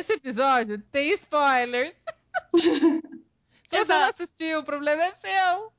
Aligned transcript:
Esse 0.00 0.14
episódio 0.14 0.78
tem 0.90 1.10
spoilers. 1.10 1.94
Se 3.68 3.76
você 3.76 3.92
não 3.92 4.04
assistiu, 4.04 4.60
o 4.60 4.64
problema 4.64 5.02
é 5.02 5.10
seu. 5.10 5.28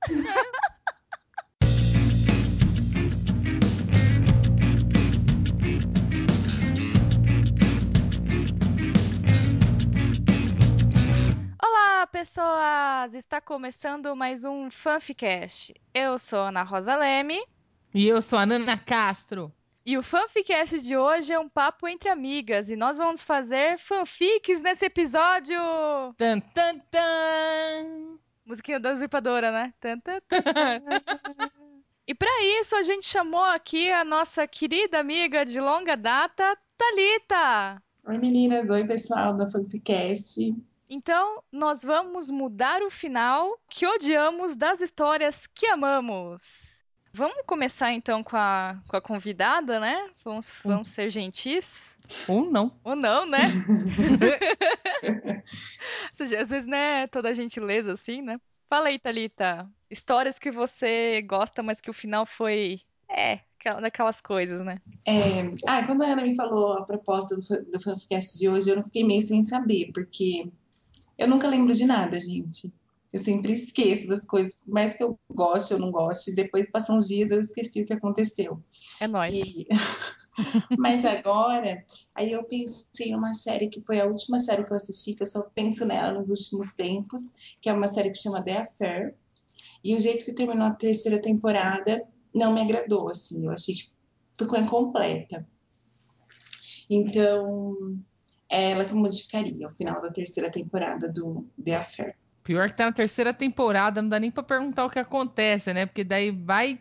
Olá, 11.59 12.05
pessoas! 12.05 13.15
Está 13.15 13.41
começando 13.41 14.15
mais 14.15 14.45
um 14.45 14.69
Fanficast. 14.69 15.73
Eu 15.95 16.19
sou 16.19 16.41
Ana 16.41 16.61
Rosa 16.61 16.95
Leme. 16.95 17.43
E 17.91 18.07
eu 18.07 18.21
sou 18.21 18.37
a 18.37 18.45
Nana 18.45 18.77
Castro. 18.77 19.51
E 19.83 19.97
o 19.97 20.03
Fanficast 20.03 20.79
de 20.79 20.95
hoje 20.95 21.33
é 21.33 21.39
um 21.39 21.49
papo 21.49 21.87
entre 21.87 22.07
amigas 22.07 22.69
e 22.69 22.75
nós 22.75 22.99
vamos 22.99 23.23
fazer 23.23 23.79
fanfics 23.79 24.61
nesse 24.61 24.85
episódio! 24.85 25.57
Tan, 26.17 26.39
tan, 26.39 26.77
tan. 26.91 28.19
Musiquinha 28.45 28.79
da 28.79 28.93
usurpadora, 28.93 29.51
né? 29.51 29.73
Tan, 29.79 29.99
tan, 29.99 30.19
tan. 30.27 30.39
e 32.05 32.13
para 32.13 32.43
isso 32.59 32.75
a 32.75 32.83
gente 32.83 33.07
chamou 33.07 33.43
aqui 33.43 33.91
a 33.91 34.05
nossa 34.05 34.47
querida 34.47 34.99
amiga 34.99 35.43
de 35.43 35.59
longa 35.59 35.97
data, 35.97 36.55
Talita. 36.77 37.81
Oi 38.05 38.19
meninas, 38.19 38.69
oi 38.69 38.85
pessoal 38.85 39.35
da 39.35 39.49
Fanficast. 39.49 40.55
Então, 40.87 41.41
nós 41.51 41.81
vamos 41.81 42.29
mudar 42.29 42.83
o 42.83 42.91
final 42.91 43.57
que 43.67 43.87
odiamos 43.87 44.55
das 44.55 44.79
histórias 44.79 45.47
que 45.47 45.65
amamos. 45.65 46.80
Vamos 47.13 47.43
começar 47.45 47.93
então 47.93 48.23
com 48.23 48.37
a, 48.37 48.81
com 48.87 48.95
a 48.95 49.01
convidada, 49.01 49.79
né? 49.79 50.09
Vamos, 50.23 50.51
vamos 50.63 50.89
ser 50.89 51.09
gentis. 51.09 51.97
Ou 52.27 52.49
não. 52.49 52.71
Ou 52.83 52.95
não, 52.95 53.25
né? 53.25 53.39
Ou 56.09 56.13
seja, 56.13 56.39
às 56.39 56.49
vezes, 56.49 56.65
né, 56.65 57.07
toda 57.07 57.35
gentileza 57.35 57.93
assim, 57.93 58.21
né? 58.21 58.39
Fala 58.69 58.87
aí, 58.87 58.97
Thalita. 58.97 59.69
Histórias 59.89 60.39
que 60.39 60.49
você 60.49 61.21
gosta, 61.23 61.61
mas 61.61 61.81
que 61.81 61.89
o 61.89 61.93
final 61.93 62.25
foi. 62.25 62.79
É, 63.09 63.41
daquelas 63.81 64.21
coisas, 64.21 64.61
né? 64.61 64.79
É... 65.05 65.11
Ah, 65.67 65.85
quando 65.85 66.03
a 66.03 66.07
Ana 66.07 66.23
me 66.23 66.35
falou 66.35 66.73
a 66.73 66.85
proposta 66.85 67.35
do, 67.35 67.71
do 67.71 67.81
Fanficast 67.81 68.39
de 68.39 68.47
hoje, 68.47 68.69
eu 68.69 68.77
não 68.77 68.83
fiquei 68.83 69.03
meio 69.03 69.21
sem 69.21 69.43
saber, 69.43 69.91
porque 69.93 70.49
eu 71.17 71.27
nunca 71.27 71.49
lembro 71.49 71.73
de 71.73 71.85
nada, 71.85 72.17
gente. 72.19 72.73
Eu 73.11 73.19
sempre 73.19 73.51
esqueço 73.51 74.07
das 74.07 74.25
coisas, 74.25 74.55
por 74.55 74.71
mais 74.71 74.95
que 74.95 75.03
eu 75.03 75.19
goste 75.29 75.73
ou 75.73 75.79
não 75.79 75.91
goste, 75.91 76.33
depois 76.33 76.71
passam 76.71 76.95
uns 76.95 77.07
dias 77.07 77.31
eu 77.31 77.41
esqueci 77.41 77.81
o 77.81 77.85
que 77.85 77.93
aconteceu. 77.93 78.61
É 79.01 79.07
nóis. 79.07 79.33
E... 79.33 79.67
Mas 80.79 81.03
agora, 81.03 81.83
aí 82.15 82.31
eu 82.31 82.43
pensei 82.45 83.09
em 83.09 83.15
uma 83.15 83.33
série 83.33 83.67
que 83.67 83.81
foi 83.81 83.99
a 83.99 84.05
última 84.05 84.39
série 84.39 84.63
que 84.63 84.71
eu 84.71 84.77
assisti, 84.77 85.13
que 85.13 85.23
eu 85.23 85.27
só 85.27 85.41
penso 85.53 85.85
nela 85.85 86.13
nos 86.13 86.29
últimos 86.29 86.73
tempos, 86.73 87.21
que 87.59 87.69
é 87.69 87.73
uma 87.73 87.87
série 87.87 88.11
que 88.11 88.17
chama 88.17 88.43
The 88.43 88.57
Affair. 88.59 89.15
E 89.83 89.95
o 89.95 89.99
jeito 89.99 90.25
que 90.25 90.33
terminou 90.33 90.67
a 90.67 90.75
terceira 90.75 91.21
temporada 91.21 92.01
não 92.33 92.53
me 92.53 92.61
agradou, 92.61 93.09
assim, 93.09 93.45
eu 93.45 93.51
achei 93.51 93.75
que 93.75 93.91
ficou 94.37 94.57
incompleta. 94.57 95.45
Então, 96.89 97.75
é 98.49 98.71
ela 98.71 98.85
que 98.85 98.93
modificaria 98.93 99.67
o 99.67 99.71
final 99.71 100.01
da 100.01 100.11
terceira 100.11 100.51
temporada 100.51 101.09
do 101.09 101.47
The 101.63 101.75
Affair. 101.75 102.15
Pior 102.43 102.69
que 102.69 102.75
tá 102.75 102.85
na 102.85 102.91
terceira 102.91 103.33
temporada, 103.33 104.01
não 104.01 104.09
dá 104.09 104.19
nem 104.19 104.31
pra 104.31 104.43
perguntar 104.43 104.85
o 104.85 104.89
que 104.89 104.99
acontece, 104.99 105.73
né? 105.73 105.85
Porque 105.85 106.03
daí 106.03 106.31
vai 106.31 106.79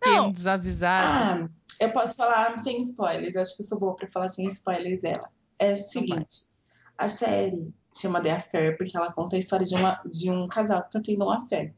ter 0.00 0.20
um 0.20 0.32
desavisado. 0.32 1.44
Ah, 1.44 1.48
eu 1.80 1.92
posso 1.92 2.16
falar 2.16 2.58
sem 2.58 2.80
spoilers, 2.80 3.36
acho 3.36 3.56
que 3.56 3.62
eu 3.62 3.66
sou 3.66 3.78
boa 3.78 3.94
pra 3.94 4.08
falar 4.08 4.28
sem 4.28 4.44
spoilers 4.46 5.00
dela. 5.00 5.30
É 5.58 5.68
o 5.68 5.72
então 5.72 5.84
seguinte, 5.84 6.52
a 6.98 7.08
série 7.08 7.72
chama 7.94 8.20
The 8.20 8.32
Affair 8.32 8.76
porque 8.76 8.96
ela 8.96 9.12
conta 9.12 9.36
a 9.36 9.38
história 9.38 9.64
de, 9.64 9.74
uma, 9.74 10.00
de 10.04 10.30
um 10.30 10.48
casal 10.48 10.82
que 10.84 10.90
tá 10.90 11.00
tendo 11.02 11.24
uma 11.24 11.38
affair. 11.42 11.74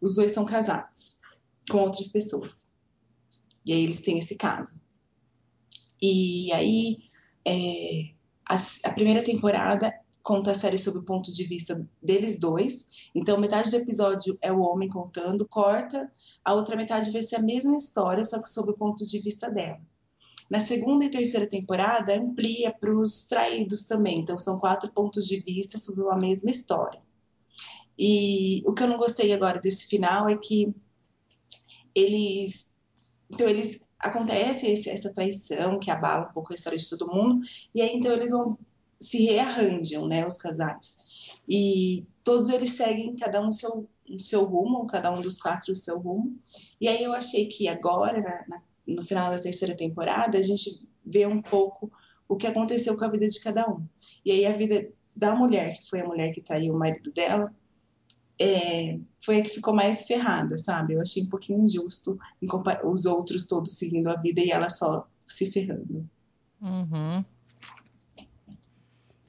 Os 0.00 0.14
dois 0.14 0.32
são 0.32 0.44
casados 0.44 1.20
com 1.70 1.78
outras 1.78 2.08
pessoas. 2.08 2.70
E 3.66 3.72
aí 3.72 3.84
eles 3.84 4.00
têm 4.00 4.18
esse 4.18 4.36
caso. 4.36 4.80
E 6.00 6.52
aí, 6.52 6.98
é, 7.44 8.14
a, 8.48 8.56
a 8.88 8.92
primeira 8.92 9.22
temporada 9.22 9.92
conta 10.28 10.50
a 10.50 10.54
série 10.54 10.76
sob 10.76 10.98
o 10.98 11.04
ponto 11.06 11.32
de 11.32 11.44
vista 11.44 11.88
deles 12.02 12.38
dois. 12.38 12.90
Então, 13.14 13.40
metade 13.40 13.70
do 13.70 13.78
episódio 13.78 14.36
é 14.42 14.52
o 14.52 14.60
homem 14.60 14.86
contando, 14.86 15.48
corta, 15.48 16.12
a 16.44 16.52
outra 16.52 16.76
metade 16.76 17.10
vai 17.10 17.22
ser 17.22 17.36
a 17.36 17.42
mesma 17.42 17.74
história, 17.74 18.22
só 18.26 18.38
que 18.42 18.48
sob 18.50 18.72
o 18.72 18.74
ponto 18.74 19.06
de 19.06 19.18
vista 19.20 19.50
dela. 19.50 19.80
Na 20.50 20.60
segunda 20.60 21.06
e 21.06 21.10
terceira 21.10 21.48
temporada, 21.48 22.14
amplia 22.14 22.70
para 22.70 22.94
os 22.94 23.22
traídos 23.22 23.86
também. 23.86 24.18
Então, 24.18 24.36
são 24.36 24.60
quatro 24.60 24.92
pontos 24.92 25.26
de 25.26 25.40
vista 25.40 25.78
sobre 25.78 26.02
uma 26.02 26.18
mesma 26.18 26.50
história. 26.50 27.00
E 27.98 28.62
o 28.66 28.74
que 28.74 28.82
eu 28.82 28.88
não 28.88 28.98
gostei 28.98 29.32
agora 29.32 29.58
desse 29.58 29.86
final 29.86 30.28
é 30.28 30.36
que 30.36 30.74
eles. 31.94 32.76
Então, 33.32 33.48
eles. 33.48 33.88
Acontece 33.98 34.68
esse, 34.68 34.88
essa 34.90 35.12
traição 35.12 35.80
que 35.80 35.90
abala 35.90 36.28
um 36.28 36.32
pouco 36.32 36.52
a 36.52 36.54
história 36.54 36.78
de 36.78 36.88
todo 36.88 37.12
mundo, 37.12 37.44
e 37.74 37.82
aí 37.82 37.90
então 37.94 38.12
eles 38.12 38.30
vão 38.30 38.56
se 39.00 39.24
rearranjam, 39.24 40.06
né, 40.06 40.26
os 40.26 40.36
casais. 40.36 40.98
E 41.48 42.06
todos 42.22 42.50
eles 42.50 42.70
seguem 42.70 43.16
cada 43.16 43.40
um 43.44 43.50
seu, 43.50 43.88
seu 44.18 44.44
rumo, 44.44 44.86
cada 44.86 45.10
um 45.12 45.20
dos 45.20 45.38
quatro 45.38 45.72
o 45.72 45.76
seu 45.76 45.98
rumo. 45.98 46.36
E 46.80 46.88
aí 46.88 47.02
eu 47.02 47.12
achei 47.12 47.46
que 47.46 47.68
agora, 47.68 48.20
na, 48.20 48.44
na, 48.48 48.62
no 48.96 49.04
final 49.04 49.30
da 49.30 49.38
terceira 49.38 49.76
temporada, 49.76 50.38
a 50.38 50.42
gente 50.42 50.86
vê 51.04 51.26
um 51.26 51.40
pouco 51.40 51.90
o 52.28 52.36
que 52.36 52.46
aconteceu 52.46 52.96
com 52.98 53.04
a 53.04 53.10
vida 53.10 53.26
de 53.26 53.40
cada 53.40 53.68
um. 53.70 53.86
E 54.24 54.30
aí 54.30 54.46
a 54.46 54.56
vida 54.56 54.88
da 55.16 55.34
mulher, 55.34 55.78
que 55.78 55.88
foi 55.88 56.00
a 56.00 56.06
mulher 56.06 56.32
que 56.32 56.42
traiu 56.42 56.74
o 56.74 56.78
marido 56.78 57.10
dela, 57.12 57.52
é, 58.40 58.98
foi 59.20 59.40
a 59.40 59.42
que 59.42 59.48
ficou 59.48 59.74
mais 59.74 60.02
ferrada, 60.02 60.56
sabe? 60.58 60.94
Eu 60.94 61.00
achei 61.00 61.22
um 61.24 61.28
pouquinho 61.28 61.64
injusto 61.64 62.18
os 62.84 63.06
outros 63.06 63.46
todos 63.46 63.72
seguindo 63.72 64.08
a 64.08 64.16
vida 64.16 64.40
e 64.40 64.50
ela 64.50 64.70
só 64.70 65.08
se 65.26 65.50
ferrando. 65.50 66.08
Uhum. 66.60 67.24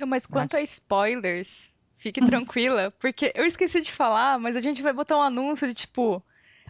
Mas 0.07 0.25
quanto 0.25 0.55
a 0.55 0.61
spoilers, 0.61 1.75
fique 1.97 2.21
tranquila, 2.25 2.91
porque 2.99 3.31
eu 3.35 3.45
esqueci 3.45 3.81
de 3.81 3.91
falar, 3.91 4.39
mas 4.39 4.55
a 4.55 4.59
gente 4.59 4.81
vai 4.81 4.93
botar 4.93 5.17
um 5.17 5.21
anúncio 5.21 5.67
de 5.67 5.73
tipo. 5.73 6.23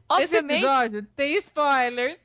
Obviamente... 0.08 0.52
Esse 0.52 0.66
episódio 0.66 1.04
tem 1.16 1.36
spoilers. 1.36 2.20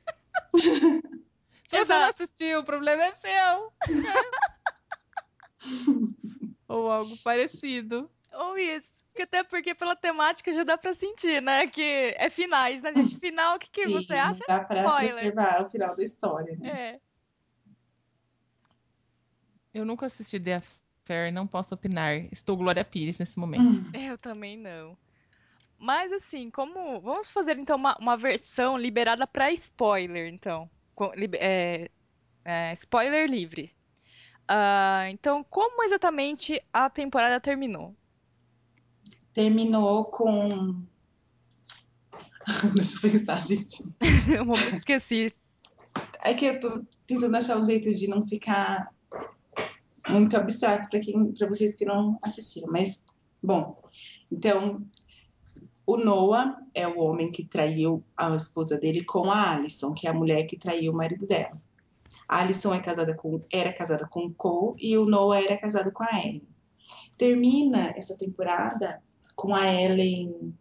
Se 1.67 1.79
você 1.79 1.93
não 1.93 2.05
assistiu, 2.05 2.59
o 2.59 2.63
problema 2.63 3.03
é 3.03 3.11
seu. 3.11 3.73
Ou 6.67 6.91
algo 6.91 7.17
parecido. 7.23 8.09
Ou 8.31 8.57
isso. 8.57 8.93
Até 9.19 9.43
porque 9.43 9.73
pela 9.73 9.95
temática 9.95 10.53
já 10.53 10.63
dá 10.63 10.77
pra 10.77 10.93
sentir, 10.93 11.41
né? 11.41 11.67
Que 11.67 12.13
é 12.17 12.29
finais, 12.29 12.81
né, 12.81 12.93
gente? 12.93 13.17
Final, 13.17 13.55
o 13.55 13.59
que, 13.59 13.69
que 13.69 13.85
Sim, 13.85 13.93
você 13.93 14.13
acha? 14.13 14.43
Dá 14.47 14.59
pra 14.59 14.81
Spoiler. 14.81 15.13
observar 15.13 15.65
o 15.65 15.69
final 15.69 15.95
da 15.95 16.03
história, 16.03 16.57
né? 16.57 16.69
É. 16.69 16.99
Eu 19.73 19.85
nunca 19.85 20.05
assisti 20.05 20.39
The 20.39 20.61
Fair, 21.05 21.31
não 21.31 21.45
posso 21.45 21.75
opinar. 21.75 22.15
Estou 22.31 22.57
Glória 22.57 22.83
Pires 22.83 23.19
nesse 23.19 23.39
momento. 23.39 23.63
Eu 23.95 24.17
também 24.17 24.57
não. 24.57 24.97
Mas 25.79 26.11
assim, 26.11 26.49
como. 26.49 26.99
Vamos 26.99 27.31
fazer 27.31 27.57
então 27.59 27.75
uma, 27.75 27.95
uma 27.99 28.17
versão 28.17 28.75
liberada 28.75 29.27
para 29.27 29.51
spoiler, 29.51 30.27
então. 30.27 30.69
É, 31.33 31.91
é, 32.43 32.73
spoiler 32.73 33.29
livre. 33.29 33.69
Uh, 34.49 35.09
então, 35.11 35.43
como 35.43 35.83
exatamente 35.83 36.61
a 36.73 36.89
temporada 36.89 37.39
terminou? 37.39 37.95
Terminou 39.33 40.05
com. 40.05 40.81
Deixa 42.73 42.97
eu 43.05 43.11
pensar, 43.11 43.37
gente. 43.37 43.95
eu 44.35 44.51
esqueci. 44.53 45.31
É 46.23 46.33
que 46.33 46.45
eu 46.45 46.59
tô 46.59 46.83
tentando 47.05 47.35
achar 47.37 47.57
um 47.57 47.65
jeito 47.65 47.91
de 47.91 48.07
não 48.07 48.27
ficar 48.27 48.94
muito 50.09 50.37
abstrato 50.37 50.89
para 50.89 50.99
quem, 50.99 51.33
para 51.33 51.47
vocês 51.47 51.75
que 51.75 51.85
não 51.85 52.17
assistiram, 52.21 52.71
mas 52.71 53.05
bom. 53.41 53.77
Então, 54.31 54.85
o 55.85 55.97
Noah 55.97 56.57
é 56.73 56.87
o 56.87 56.99
homem 56.99 57.31
que 57.31 57.45
traiu 57.45 58.03
a 58.17 58.35
esposa 58.35 58.79
dele 58.79 59.03
com 59.03 59.29
a 59.29 59.53
Alison, 59.53 59.93
que 59.93 60.07
é 60.07 60.09
a 60.09 60.13
mulher 60.13 60.43
que 60.45 60.57
traiu 60.57 60.91
o 60.91 60.95
marido 60.95 61.27
dela. 61.27 61.61
A 62.27 62.41
Alison 62.41 62.73
é 62.73 62.79
casada 62.79 63.15
com, 63.15 63.39
era 63.51 63.71
casada 63.71 64.07
com 64.09 64.25
o 64.25 64.33
Cole 64.33 64.75
e 64.79 64.97
o 64.97 65.05
Noah 65.05 65.43
era 65.43 65.57
casado 65.57 65.91
com 65.91 66.03
a 66.03 66.19
Ellen. 66.19 66.47
Termina 67.17 67.93
essa 67.95 68.17
temporada 68.17 69.01
com 69.35 69.53
a 69.53 69.63
Ellen. 69.63 70.53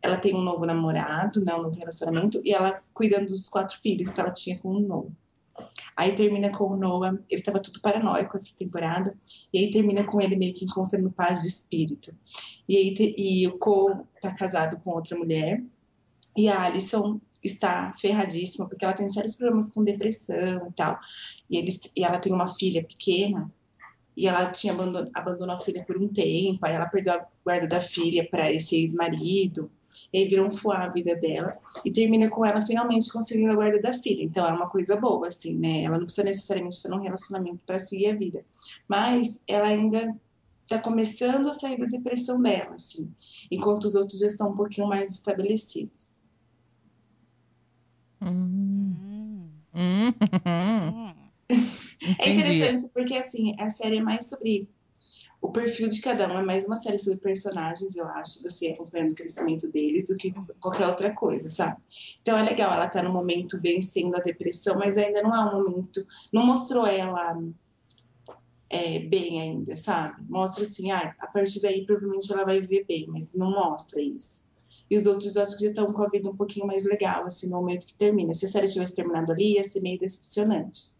Ela 0.00 0.16
tem 0.16 0.34
um 0.34 0.42
novo 0.42 0.64
namorado, 0.64 1.44
né, 1.44 1.54
um 1.54 1.62
novo 1.62 1.76
relacionamento, 1.76 2.40
e 2.44 2.52
ela 2.52 2.80
cuidando 2.94 3.26
dos 3.26 3.48
quatro 3.48 3.76
filhos 3.80 4.12
que 4.12 4.20
ela 4.20 4.32
tinha 4.32 4.58
com 4.60 4.68
o 4.68 4.80
Noah. 4.80 5.10
Aí 5.98 6.12
termina 6.12 6.48
com 6.52 6.64
o 6.66 6.76
Noah, 6.76 7.18
ele 7.28 7.42
tava 7.42 7.58
tudo 7.58 7.80
paranoico 7.80 8.36
essa 8.36 8.56
temporada, 8.56 9.18
e 9.52 9.58
aí 9.58 9.70
termina 9.72 10.04
com 10.04 10.20
ele 10.20 10.36
meio 10.36 10.54
que 10.54 10.64
encontrando 10.64 11.10
paz 11.10 11.42
de 11.42 11.48
espírito. 11.48 12.14
E 12.68 12.76
aí 12.76 13.14
e 13.18 13.48
o 13.48 13.58
Cole 13.58 14.04
tá 14.20 14.32
casado 14.32 14.78
com 14.78 14.90
outra 14.90 15.18
mulher, 15.18 15.60
e 16.36 16.48
a 16.48 16.62
Alison 16.62 17.20
está 17.42 17.92
ferradíssima, 17.94 18.68
porque 18.68 18.84
ela 18.84 18.94
tem 18.94 19.08
sérios 19.08 19.34
problemas 19.34 19.70
com 19.70 19.82
depressão 19.82 20.68
e 20.68 20.72
tal. 20.72 20.96
E, 21.50 21.68
e 21.96 22.04
ela 22.04 22.20
tem 22.20 22.32
uma 22.32 22.46
filha 22.46 22.84
pequena, 22.84 23.52
e 24.16 24.28
ela 24.28 24.52
tinha 24.52 24.74
abandono, 24.74 25.10
abandonou 25.12 25.56
a 25.56 25.58
filha 25.58 25.84
por 25.84 26.00
um 26.00 26.12
tempo, 26.12 26.60
aí 26.62 26.74
ela 26.74 26.88
perdeu 26.88 27.14
a 27.14 27.26
guarda 27.44 27.66
da 27.66 27.80
filha 27.80 28.24
para 28.30 28.52
esse 28.52 28.76
ex-marido, 28.76 29.68
e 30.12 30.18
aí 30.18 30.28
virou 30.28 30.46
um 30.46 30.50
fuá 30.50 30.84
a 30.84 30.92
vida 30.92 31.14
dela, 31.16 31.56
e 31.84 31.92
termina 31.92 32.28
com 32.28 32.44
ela 32.44 32.64
finalmente 32.64 33.12
conseguindo 33.12 33.52
a 33.52 33.56
guarda 33.56 33.80
da 33.80 33.94
filha. 33.94 34.22
Então 34.22 34.46
é 34.46 34.52
uma 34.52 34.68
coisa 34.68 34.96
boa, 34.96 35.28
assim, 35.28 35.56
né? 35.58 35.82
Ela 35.84 35.98
não 35.98 36.04
precisa 36.04 36.24
necessariamente 36.24 36.76
estar 36.76 36.90
num 36.90 37.02
relacionamento 37.02 37.60
para 37.66 37.78
seguir 37.78 38.08
a 38.08 38.16
vida, 38.16 38.44
mas 38.88 39.42
ela 39.46 39.68
ainda 39.68 40.14
está 40.64 40.78
começando 40.78 41.48
a 41.48 41.52
sair 41.52 41.78
da 41.78 41.86
depressão 41.86 42.42
dela, 42.42 42.74
assim, 42.74 43.12
enquanto 43.50 43.84
os 43.84 43.94
outros 43.94 44.18
já 44.18 44.26
estão 44.26 44.50
um 44.50 44.56
pouquinho 44.56 44.86
mais 44.86 45.10
estabelecidos. 45.10 46.20
Hum. 48.20 49.48
Hum. 49.74 50.12
É 52.20 52.30
interessante 52.30 52.92
porque 52.94 53.14
assim 53.14 53.54
a 53.58 53.68
série 53.68 53.98
é 53.98 54.00
mais 54.00 54.26
sobre 54.26 54.68
o 55.40 55.50
perfil 55.50 55.88
de 55.88 56.00
cada 56.00 56.28
um, 56.32 56.38
é 56.38 56.42
mais 56.42 56.66
uma 56.66 56.76
série 56.76 56.98
sobre 56.98 57.20
personagens, 57.20 57.94
eu 57.96 58.06
acho, 58.06 58.42
você 58.42 58.68
acompanhando 58.68 59.12
o 59.12 59.14
crescimento 59.14 59.70
deles 59.70 60.06
do 60.06 60.16
que 60.16 60.32
qualquer 60.60 60.86
outra 60.86 61.14
coisa, 61.14 61.48
sabe? 61.48 61.80
Então 62.20 62.36
é 62.36 62.42
legal, 62.42 62.72
ela 62.72 62.88
tá 62.88 63.02
no 63.02 63.12
momento 63.12 63.60
vencendo 63.60 64.14
a 64.16 64.20
depressão, 64.20 64.78
mas 64.78 64.98
ainda 64.98 65.22
não 65.22 65.34
é 65.34 65.40
um 65.40 65.62
momento, 65.62 66.06
não 66.32 66.46
mostrou 66.46 66.86
ela 66.86 67.40
é, 68.68 68.98
bem 69.00 69.40
ainda, 69.40 69.76
sabe? 69.76 70.22
Mostra 70.28 70.64
assim, 70.64 70.90
ah, 70.90 71.14
a 71.20 71.26
partir 71.28 71.62
daí 71.62 71.86
provavelmente 71.86 72.32
ela 72.32 72.44
vai 72.44 72.60
viver 72.60 72.84
bem, 72.86 73.06
mas 73.08 73.32
não 73.34 73.50
mostra 73.50 74.00
isso. 74.00 74.48
E 74.90 74.96
os 74.96 75.06
outros 75.06 75.36
acho 75.36 75.56
que 75.56 75.64
já 75.64 75.70
estão 75.70 75.92
com 75.92 76.02
a 76.02 76.08
vida 76.08 76.30
um 76.30 76.36
pouquinho 76.36 76.66
mais 76.66 76.84
legal, 76.84 77.24
assim, 77.24 77.50
no 77.50 77.58
momento 77.58 77.86
que 77.86 77.94
termina. 77.94 78.32
Se 78.32 78.46
a 78.46 78.48
série 78.48 78.66
tivesse 78.66 78.94
terminado 78.94 79.32
ali, 79.32 79.54
ia 79.54 79.64
ser 79.64 79.82
meio 79.82 79.98
decepcionante. 79.98 80.96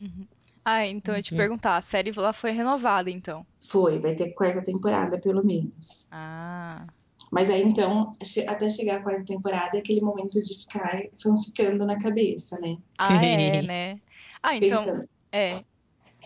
Uhum. 0.00 0.26
Ah, 0.64 0.86
então 0.86 1.14
eu 1.14 1.18
ia 1.18 1.22
te 1.22 1.34
perguntar, 1.34 1.76
a 1.76 1.82
série 1.82 2.10
lá 2.12 2.32
foi 2.32 2.52
renovada, 2.52 3.10
então? 3.10 3.44
Foi, 3.60 4.00
vai 4.00 4.14
ter 4.14 4.32
quarta 4.32 4.62
temporada, 4.62 5.20
pelo 5.20 5.44
menos. 5.44 6.08
Ah. 6.10 6.86
Mas 7.30 7.50
aí, 7.50 7.62
então, 7.62 8.10
até 8.48 8.70
chegar 8.70 8.96
a 8.96 9.02
quarta 9.02 9.24
temporada, 9.24 9.76
é 9.76 9.80
aquele 9.80 10.00
momento 10.00 10.40
de 10.40 10.54
ficar 10.54 11.02
ficando 11.44 11.84
na 11.84 11.98
cabeça, 11.98 12.58
né? 12.60 12.78
Ah, 12.98 13.24
é, 13.24 13.60
né? 13.66 14.00
Ah, 14.42 14.56
então, 14.56 14.82
Pensando. 14.82 15.08
é. 15.32 15.60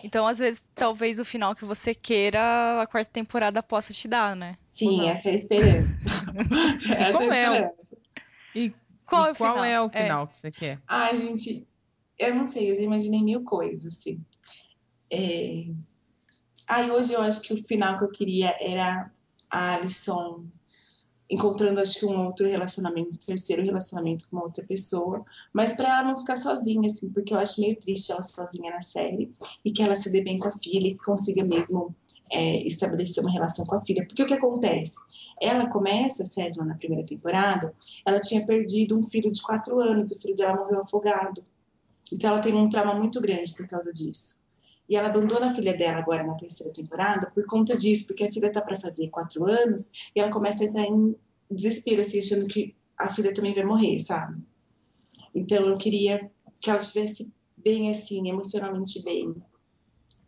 Então, 0.03 0.25
às 0.25 0.37
vezes, 0.37 0.63
talvez 0.73 1.19
o 1.19 1.25
final 1.25 1.53
que 1.53 1.65
você 1.65 1.93
queira, 1.93 2.81
a 2.81 2.87
quarta 2.87 3.11
temporada 3.11 3.61
possa 3.61 3.91
te 3.91 4.07
dar, 4.07 4.35
né? 4.35 4.57
Sim, 4.63 5.09
essa 5.09 5.29
é 5.29 5.31
a 5.31 5.35
esperança. 5.35 6.25
essa 6.97 7.11
qual 7.11 7.33
é 7.33 7.45
a 7.45 7.51
esperança. 7.51 7.97
E 8.55 8.73
qual, 9.05 9.25
e 9.25 9.27
é, 9.27 9.31
o 9.31 9.35
qual 9.35 9.63
é 9.63 9.81
o 9.81 9.89
final 9.89 10.23
é. 10.23 10.27
que 10.27 10.37
você 10.37 10.51
quer? 10.51 10.79
Ai, 10.87 11.17
gente, 11.17 11.67
eu 12.19 12.35
não 12.35 12.45
sei, 12.45 12.71
eu 12.71 12.75
já 12.75 12.81
imaginei 12.81 13.23
mil 13.23 13.43
coisas, 13.43 13.85
assim. 13.85 14.23
É... 15.11 15.63
Aí 16.67 16.91
hoje 16.91 17.13
eu 17.13 17.21
acho 17.21 17.41
que 17.41 17.53
o 17.53 17.65
final 17.65 17.97
que 17.97 18.03
eu 18.03 18.11
queria 18.11 18.55
era 18.59 19.09
a 19.49 19.75
Alison 19.75 20.45
encontrando, 21.29 21.79
acho 21.79 21.99
que, 21.99 22.05
um 22.05 22.25
outro 22.25 22.47
relacionamento, 22.47 23.09
um 23.09 23.25
terceiro 23.25 23.63
relacionamento 23.63 24.25
com 24.27 24.37
uma 24.37 24.45
outra 24.45 24.65
pessoa, 24.65 25.19
mas 25.53 25.73
para 25.73 25.87
ela 25.87 26.03
não 26.09 26.17
ficar 26.17 26.35
sozinha, 26.35 26.87
assim, 26.87 27.11
porque 27.11 27.33
eu 27.33 27.37
acho 27.37 27.61
meio 27.61 27.79
triste 27.79 28.11
ela 28.11 28.23
sozinha 28.23 28.71
na 28.71 28.81
série 28.81 29.31
e 29.63 29.71
que 29.71 29.83
ela 29.83 29.95
se 29.95 30.11
dê 30.11 30.23
bem 30.23 30.39
com 30.39 30.47
a 30.47 30.51
filha 30.51 30.87
e 30.87 30.97
consiga 30.97 31.43
mesmo 31.43 31.95
é, 32.31 32.63
estabelecer 32.65 33.23
uma 33.23 33.31
relação 33.31 33.65
com 33.65 33.75
a 33.75 33.81
filha. 33.81 34.05
Porque 34.07 34.23
o 34.23 34.25
que 34.25 34.33
acontece? 34.33 34.97
Ela 35.39 35.69
começa 35.69 36.23
a 36.23 36.25
série 36.25 36.57
na 36.57 36.75
primeira 36.75 37.05
temporada, 37.05 37.73
ela 38.05 38.19
tinha 38.19 38.45
perdido 38.45 38.97
um 38.97 39.03
filho 39.03 39.31
de 39.31 39.41
quatro 39.41 39.79
anos, 39.79 40.11
o 40.11 40.19
filho 40.19 40.35
dela 40.35 40.55
morreu 40.55 40.81
afogado. 40.81 41.43
Então 42.11 42.29
ela 42.29 42.41
tem 42.41 42.53
um 42.53 42.69
trauma 42.69 42.95
muito 42.95 43.21
grande 43.21 43.53
por 43.55 43.67
causa 43.67 43.93
disso. 43.93 44.43
E 44.89 44.95
ela 44.95 45.09
abandona 45.09 45.47
a 45.47 45.53
filha 45.53 45.77
dela 45.77 45.99
agora 45.99 46.23
na 46.23 46.35
terceira 46.35 46.73
temporada 46.73 47.29
por 47.31 47.45
conta 47.45 47.77
disso, 47.77 48.07
porque 48.07 48.23
a 48.23 48.31
filha 48.31 48.51
tá 48.51 48.61
para 48.61 48.79
fazer 48.79 49.09
quatro 49.09 49.45
anos 49.45 49.91
e 50.15 50.19
ela 50.19 50.31
começa 50.31 50.63
a 50.63 50.67
entrar 50.67 50.83
em 50.83 51.15
desespero, 51.51 52.01
assim, 52.01 52.19
achando 52.19 52.47
que 52.47 52.75
a 52.97 53.13
filha 53.13 53.33
também 53.33 53.53
vai 53.53 53.63
morrer, 53.63 53.99
sabe? 53.99 54.41
Então 55.33 55.65
eu 55.65 55.73
queria 55.73 56.17
que 56.59 56.69
ela 56.69 56.79
estivesse 56.79 57.33
bem 57.55 57.91
assim, 57.91 58.29
emocionalmente 58.29 59.03
bem. 59.03 59.35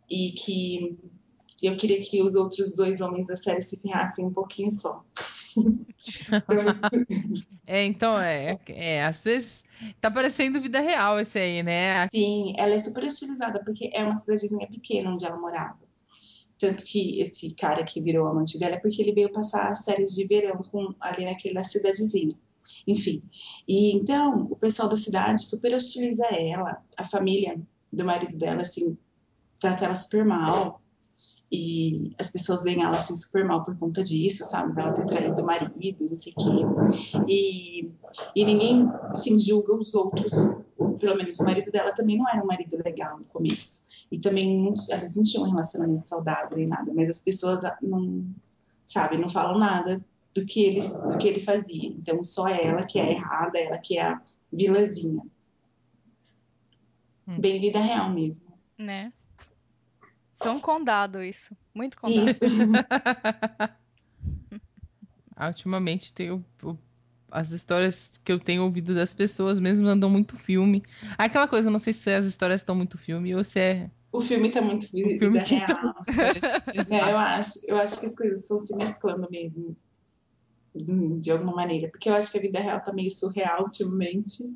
E 0.08 0.32
que 0.32 0.98
eu 1.62 1.76
queria 1.76 2.00
que 2.00 2.22
os 2.22 2.34
outros 2.34 2.74
dois 2.74 3.00
homens 3.00 3.26
da 3.26 3.36
série 3.36 3.62
se 3.62 3.76
ferrassem 3.76 4.24
um 4.24 4.32
pouquinho 4.32 4.70
só. 4.70 5.04
é, 7.66 7.84
então, 7.84 8.20
é, 8.20 8.58
é, 8.68 9.04
às 9.04 9.24
vezes 9.24 9.61
tá 10.00 10.10
parecendo 10.10 10.60
vida 10.60 10.80
real 10.80 11.18
esse 11.18 11.38
aí, 11.38 11.62
né? 11.62 12.08
Sim, 12.08 12.54
ela 12.56 12.74
é 12.74 12.78
super 12.78 13.04
estilizada 13.04 13.62
porque 13.64 13.90
é 13.94 14.04
uma 14.04 14.14
cidadezinha 14.14 14.66
pequena 14.68 15.10
onde 15.10 15.24
ela 15.24 15.40
morava. 15.40 15.78
Tanto 16.58 16.84
que 16.84 17.20
esse 17.20 17.54
cara 17.56 17.84
que 17.84 18.00
virou 18.00 18.26
amante 18.26 18.58
dela 18.58 18.76
é 18.76 18.78
porque 18.78 19.02
ele 19.02 19.12
veio 19.12 19.32
passar 19.32 19.68
as 19.68 19.84
férias 19.84 20.12
de 20.12 20.26
verão 20.26 20.58
com, 20.70 20.94
ali 21.00 21.24
naquela 21.24 21.64
cidadezinha. 21.64 22.36
Enfim. 22.86 23.22
E 23.66 23.96
então, 23.96 24.42
o 24.50 24.56
pessoal 24.56 24.88
da 24.88 24.96
cidade 24.96 25.44
super 25.44 25.74
hostiliza 25.74 26.26
ela, 26.26 26.82
a 26.96 27.08
família 27.08 27.60
do 27.92 28.04
marido 28.04 28.38
dela, 28.38 28.62
assim, 28.62 28.96
trata 29.58 29.84
ela 29.84 29.94
super 29.94 30.24
mal 30.24 30.81
e 31.52 32.14
as 32.18 32.30
pessoas 32.30 32.64
veem 32.64 32.82
ela 32.82 32.96
assim 32.96 33.14
super 33.14 33.44
mal 33.44 33.62
por 33.62 33.76
conta 33.76 34.02
disso, 34.02 34.42
sabe? 34.42 34.80
Ela 34.80 34.92
ter 34.92 35.04
traído 35.04 35.42
o 35.42 35.44
marido, 35.44 36.06
não 36.08 36.16
sei 36.16 36.32
o 36.32 36.36
quê. 36.36 37.22
E, 37.28 37.92
e 38.34 38.44
ninguém 38.46 38.88
assim, 39.04 39.38
julga 39.38 39.76
os 39.76 39.92
outros. 39.92 40.32
Pelo 40.98 41.16
menos 41.16 41.38
o 41.38 41.44
marido 41.44 41.70
dela 41.70 41.92
também 41.92 42.16
não 42.16 42.26
era 42.26 42.42
um 42.42 42.46
marido 42.46 42.82
legal 42.82 43.18
no 43.18 43.24
começo. 43.26 43.90
E 44.10 44.18
também 44.18 44.66
elas 44.90 45.14
não 45.14 45.24
tinham 45.24 45.44
um 45.44 45.50
relacionamento 45.50 46.04
saudável 46.04 46.56
nem 46.56 46.66
nada, 46.66 46.90
mas 46.94 47.10
as 47.10 47.20
pessoas 47.20 47.60
não, 47.82 48.24
sabe, 48.86 49.18
não 49.18 49.28
falam 49.28 49.58
nada 49.58 50.02
do 50.34 50.46
que 50.46 50.64
ele, 50.64 50.80
do 50.80 51.18
que 51.18 51.28
ele 51.28 51.40
fazia. 51.40 51.88
Então 51.88 52.22
só 52.22 52.48
ela 52.48 52.86
que 52.86 52.98
é 52.98 53.12
errada, 53.12 53.58
ela 53.58 53.78
que 53.78 53.98
é 53.98 54.02
a 54.02 54.22
vilazinha. 54.50 55.22
Hum. 57.28 57.40
Bem 57.40 57.60
vida 57.60 57.78
real 57.78 58.08
mesmo. 58.08 58.54
Né? 58.78 59.12
Tão 60.42 60.60
condado 60.60 61.22
isso. 61.22 61.56
Muito 61.74 61.96
condado. 61.96 62.28
Isso. 62.28 62.40
ultimamente 65.48 66.12
tenho 66.12 66.44
as 67.32 67.50
histórias 67.50 68.18
que 68.18 68.30
eu 68.30 68.38
tenho 68.38 68.62
ouvido 68.62 68.94
das 68.94 69.12
pessoas 69.12 69.58
mesmo 69.58 69.88
andam 69.88 70.10
muito 70.10 70.36
filme. 70.36 70.82
Aquela 71.16 71.48
coisa, 71.48 71.70
não 71.70 71.78
sei 71.78 71.92
se 71.92 72.10
as 72.10 72.26
histórias 72.26 72.60
estão 72.60 72.74
muito 72.74 72.98
filme 72.98 73.34
ou 73.34 73.42
se 73.42 73.58
é. 73.58 73.90
O 74.12 74.20
filme 74.20 74.48
está 74.48 74.60
muito 74.60 74.90
vida 74.92 75.08
o 75.08 75.18
filme. 75.18 75.40
Tá 75.40 75.80
muito 75.80 76.92
é, 76.92 77.12
eu 77.12 77.18
acho, 77.18 77.60
eu 77.66 77.76
acho 77.78 78.00
que 78.00 78.06
as 78.06 78.14
coisas 78.14 78.40
estão 78.40 78.58
se 78.58 78.76
mesclando 78.76 79.26
mesmo. 79.30 79.74
De 80.74 81.30
alguma 81.30 81.54
maneira. 81.54 81.88
Porque 81.88 82.10
eu 82.10 82.14
acho 82.14 82.30
que 82.30 82.38
a 82.38 82.42
vida 82.42 82.60
real 82.60 82.78
está 82.78 82.92
meio 82.92 83.10
surreal 83.10 83.64
ultimamente. 83.64 84.54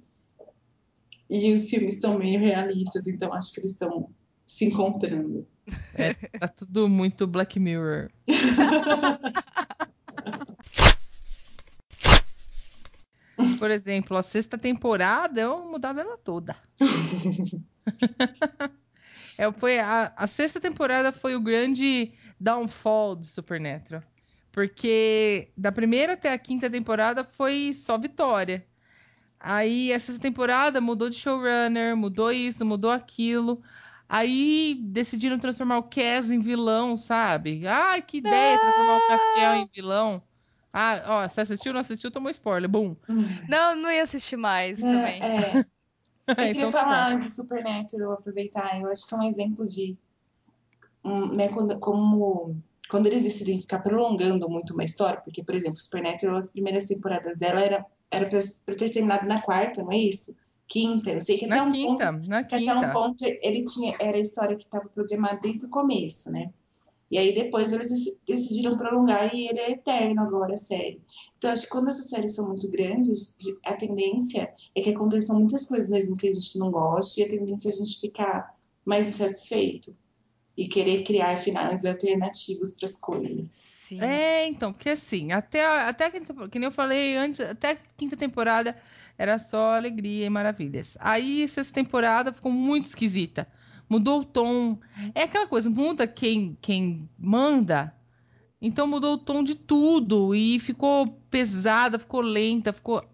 E 1.29 1.53
os 1.53 1.69
filmes 1.71 1.95
estão 1.95 2.19
meio 2.19 2.39
realistas, 2.39 3.07
então 3.07 3.33
acho 3.33 3.53
que 3.53 3.61
eles 3.61 3.73
estão 3.73 4.11
se 4.45 4.67
encontrando. 4.67 5.47
É, 5.95 6.15
tá 6.39 6.49
tudo 6.49 6.89
muito 6.89 7.27
Black 7.27 7.59
Mirror. 7.59 8.11
Por 13.59 13.71
exemplo, 13.71 14.17
a 14.17 14.23
sexta 14.23 14.57
temporada 14.57 15.41
eu 15.41 15.71
mudava 15.71 16.01
ela 16.01 16.17
toda. 16.17 16.57
é, 19.39 19.53
foi 19.53 19.79
a, 19.79 20.13
a, 20.17 20.27
sexta 20.27 20.61
temporada 20.61 21.13
foi 21.13 21.37
o 21.37 21.41
grande 21.41 22.13
downfall 22.41 23.17
do 23.17 23.25
Supernatural. 23.25 24.03
Porque 24.53 25.51
da 25.57 25.71
primeira 25.71 26.15
até 26.15 26.33
a 26.33 26.39
quinta 26.39 26.71
temporada 26.71 27.25
foi 27.25 27.73
só 27.75 27.99
vitória. 27.99 28.67
Aí 29.39 29.93
essa 29.93 30.19
temporada 30.19 30.81
mudou 30.81 31.11
de 31.11 31.17
showrunner, 31.17 31.97
mudou 31.97 32.33
isso, 32.33 32.65
mudou 32.65 32.91
aquilo. 32.91 33.63
Aí 34.09 34.79
decidiram 34.81 35.39
transformar 35.39 35.79
o 35.79 35.83
Cass 35.83 36.31
em 36.31 36.39
vilão, 36.39 36.97
sabe? 36.97 37.61
Ai, 37.67 38.03
que 38.03 38.19
ideia, 38.19 38.59
transformar 38.59 38.97
o 38.99 39.07
Castiel 39.09 39.55
em 39.57 39.67
vilão. 39.67 40.23
Ah, 40.73 41.03
ó, 41.07 41.29
você 41.29 41.41
assistiu, 41.41 41.73
não 41.73 41.81
assistiu, 41.81 42.11
tomou 42.11 42.31
spoiler, 42.31 42.69
bum. 42.69 42.95
Não, 43.49 43.75
não 43.75 43.91
ia 43.91 44.03
assistir 44.03 44.37
mais 44.37 44.83
é, 44.83 44.83
também. 44.83 45.23
É. 45.23 45.65
Eu 46.27 46.35
queria 46.35 46.51
então, 46.51 46.73
tá 46.73 46.81
falar 46.81 47.11
tá 47.11 47.15
de 47.15 47.31
Supernatural, 47.31 48.13
aproveitar, 48.13 48.81
eu 48.81 48.91
acho 48.91 49.07
que 49.07 49.15
é 49.15 49.19
um 49.19 49.23
exemplo 49.23 49.65
de, 49.65 49.97
um, 51.05 51.29
né, 51.37 51.49
quando, 51.51 51.79
como, 51.79 52.61
quando 52.91 53.07
eles 53.07 53.23
decidem 53.23 53.61
ficar 53.61 53.79
prolongando 53.79 54.49
muito 54.51 54.75
uma 54.75 54.83
história, 54.83 55.21
porque, 55.21 55.45
por 55.45 55.55
exemplo, 55.55 55.79
Supernatural, 55.79 56.37
as 56.37 56.51
primeiras 56.51 56.87
temporadas 56.87 57.39
dela 57.39 57.63
era, 57.63 57.87
era 58.11 58.29
pra, 58.29 58.41
pra 58.65 58.75
ter 58.75 58.91
terminado 58.91 59.29
na 59.29 59.41
quarta, 59.41 59.85
não 59.85 59.93
é 59.93 59.99
isso? 59.99 60.37
Quinta, 60.69 61.11
eu 61.11 61.21
sei 61.21 61.39
que 61.39 61.45
até 61.47 61.55
na 61.57 61.65
um 61.65 61.73
quinta, 61.73 62.13
ponto, 62.13 62.29
na 62.29 62.45
quinta. 62.45 62.73
até 62.73 62.89
um 62.89 62.93
ponto 62.93 63.25
ele 63.25 63.65
tinha 63.65 63.95
era 64.01 64.17
a 64.17 64.21
história 64.21 64.57
que 64.57 64.65
estava 64.65 64.89
programada 64.89 65.39
desde 65.43 65.67
o 65.67 65.71
começo, 65.71 66.31
né? 66.31 66.51
E 67.11 67.19
aí 67.19 67.33
depois 67.33 67.73
eles 67.73 68.19
decidiram 68.27 68.77
prolongar 68.77 69.33
e 69.33 69.47
ele 69.49 69.61
é 69.61 69.71
eterno 69.71 70.21
agora 70.23 70.55
a 70.55 70.59
série. 70.59 71.01
Então 71.39 71.51
acho 71.53 71.63
que 71.65 71.71
quando 71.71 71.89
essas 71.89 72.09
séries 72.11 72.35
são 72.35 72.49
muito 72.49 72.69
grandes, 72.69 73.37
a 73.65 73.75
tendência 73.75 74.53
é 74.75 74.81
que 74.83 74.91
aconteçam 74.91 75.39
muitas 75.39 75.67
coisas 75.67 75.89
mesmo 75.89 76.17
que 76.17 76.29
a 76.29 76.35
gente 76.35 76.59
não 76.59 76.71
goste 76.73 77.21
e 77.21 77.25
a 77.25 77.29
tendência 77.29 77.69
é 77.69 77.73
a 77.73 77.77
gente 77.77 78.01
ficar 78.01 78.55
mais 78.85 79.07
insatisfeito. 79.07 79.97
e 80.59 80.69
querer 80.69 81.03
criar 81.05 81.37
finais 81.37 81.85
alternativos 81.85 82.73
para 82.79 82.87
as 82.89 82.97
coisas. 82.97 83.63
Sim. 83.87 84.01
É, 84.01 84.47
então, 84.49 84.73
porque 84.73 84.89
assim, 84.89 85.31
até, 85.31 85.63
a- 85.63 85.89
até 85.91 86.11
que 86.11 86.59
nem 86.59 86.65
eu 86.67 86.71
falei 86.73 87.15
antes, 87.15 87.41
até 87.41 87.73
a 87.73 87.77
quinta 87.95 88.17
temporada 88.17 88.75
era 89.19 89.39
só 89.39 89.75
alegria 89.75 90.27
e 90.27 90.31
maravilhas. 90.31 90.97
Aí, 91.01 91.47
sexta 91.49 91.75
temporada 91.75 92.33
ficou 92.33 92.53
muito 92.53 92.87
esquisita. 92.87 93.47
Mudou 93.89 94.21
o 94.21 94.25
tom. 94.25 94.79
É 95.15 95.23
aquela 95.23 95.47
coisa, 95.47 95.71
muda 95.71 96.07
quem, 96.07 96.57
quem 96.61 97.09
manda. 97.19 97.95
Então 98.61 98.87
mudou 98.87 99.15
o 99.15 99.19
tom 99.19 99.43
de 99.43 99.55
tudo. 99.55 100.35
E 100.35 100.59
ficou 100.59 101.07
pesada, 101.31 101.99
ficou 101.99 102.21
lenta, 102.21 102.73
ficou 102.73 103.05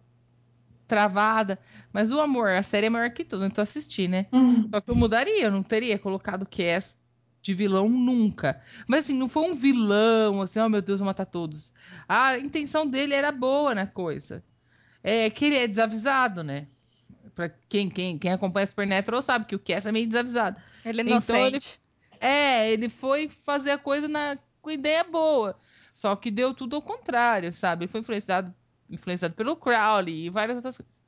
travada. 0.87 1.59
Mas 1.93 2.11
o 2.11 2.21
amor, 2.21 2.49
a 2.49 2.63
série 2.63 2.87
é 2.87 2.91
maior 2.91 3.11
que 3.11 3.25
tudo, 3.25 3.45
então 3.45 3.63
assisti, 3.63 4.09
né? 4.09 4.27
Hum, 4.33 4.69
Só 4.71 4.81
que 4.81 4.91
eu 4.91 4.95
mudaria, 4.95 5.45
eu 5.45 5.51
não 5.51 5.63
teria 5.63 5.99
colocado 5.99 6.47
Cass 6.47 7.03
de 7.43 7.55
vilão 7.55 7.89
nunca. 7.89 8.61
Mas 8.89 9.05
assim, 9.05 9.19
não 9.19 9.29
foi 9.29 9.51
um 9.51 9.55
vilão, 9.55 10.41
assim, 10.41 10.61
oh 10.61 10.69
meu 10.69 10.81
Deus, 10.81 11.01
vou 11.01 11.07
matar 11.07 11.27
todos. 11.27 11.73
A 12.09 12.39
intenção 12.39 12.87
dele 12.87 13.15
era 13.15 13.33
boa 13.33 13.75
na 13.75 13.87
coisa. 13.87 14.45
É 15.05 15.29
que 15.31 15.45
ele 15.47 15.57
é 15.57 15.67
desavisado, 15.67 16.43
né? 16.45 16.67
Pra 17.35 17.49
quem, 17.69 17.89
quem, 17.89 18.19
quem 18.19 18.31
acompanha 18.33 18.67
Supernatural 18.67 19.23
sabe 19.23 19.47
que 19.47 19.55
o 19.57 19.59
Cass 19.59 19.87
é 19.87 19.93
meio 19.93 20.07
desavisado. 20.07 20.61
Ele 20.85 21.01
é 21.01 21.05
Então, 21.15 21.37
ele- 21.37 21.49
inocente. 21.57 21.81
É, 22.21 22.71
ele 22.71 22.89
foi 22.89 23.29
fazer 23.29 23.73
a 23.73 23.79
coisa 23.79 24.07
na, 24.07 24.39
com 24.61 24.71
ideia 24.71 25.03
boa. 25.05 25.59
Só 25.93 26.15
que 26.15 26.31
deu 26.31 26.55
tudo 26.55 26.77
ao 26.77 26.83
contrário, 26.83 27.53
sabe? 27.53 27.85
Ele 27.85 27.91
foi 27.91 28.01
influenciado, 28.01 28.55
influenciado 28.89 29.35
pelo 29.35 29.57
Crowley 29.57 30.27
e 30.27 30.31
várias 30.31 30.57
outras 30.57 30.77
coisas. 30.77 31.03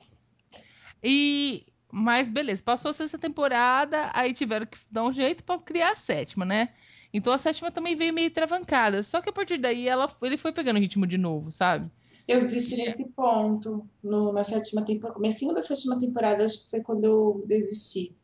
E, 1.03 1.65
mas 1.91 2.29
beleza, 2.29 2.61
passou 2.63 2.89
a 2.91 2.93
sexta 2.93 3.17
temporada, 3.17 4.09
aí 4.13 4.33
tiveram 4.33 4.65
que 4.65 4.77
dar 4.91 5.03
um 5.03 5.11
jeito 5.11 5.43
pra 5.43 5.57
criar 5.59 5.91
a 5.91 5.95
sétima, 5.95 6.43
né? 6.45 6.69
Então 7.13 7.31
a 7.31 7.37
sétima 7.37 7.71
também 7.71 7.95
veio 7.95 8.13
meio 8.13 8.29
travancada. 8.31 9.01
Só 9.01 9.21
que 9.21 9.29
a 9.29 9.33
partir 9.33 9.57
daí 9.57 9.87
ela, 9.87 10.09
ele 10.21 10.37
foi 10.37 10.51
pegando 10.51 10.79
ritmo 10.79 11.07
de 11.07 11.17
novo, 11.17 11.51
sabe? 11.51 11.89
Eu 12.27 12.41
desisti 12.41 12.77
nesse 12.77 13.11
ponto, 13.11 13.87
no, 14.03 14.31
na 14.33 14.43
sétima 14.43 14.83
temporada, 14.85 15.15
comecinho 15.15 15.53
da 15.53 15.61
sétima 15.61 15.99
temporada, 15.99 16.43
acho 16.43 16.63
que 16.65 16.69
foi 16.71 16.81
quando 16.81 17.03
eu 17.03 17.43
desisti. 17.47 18.15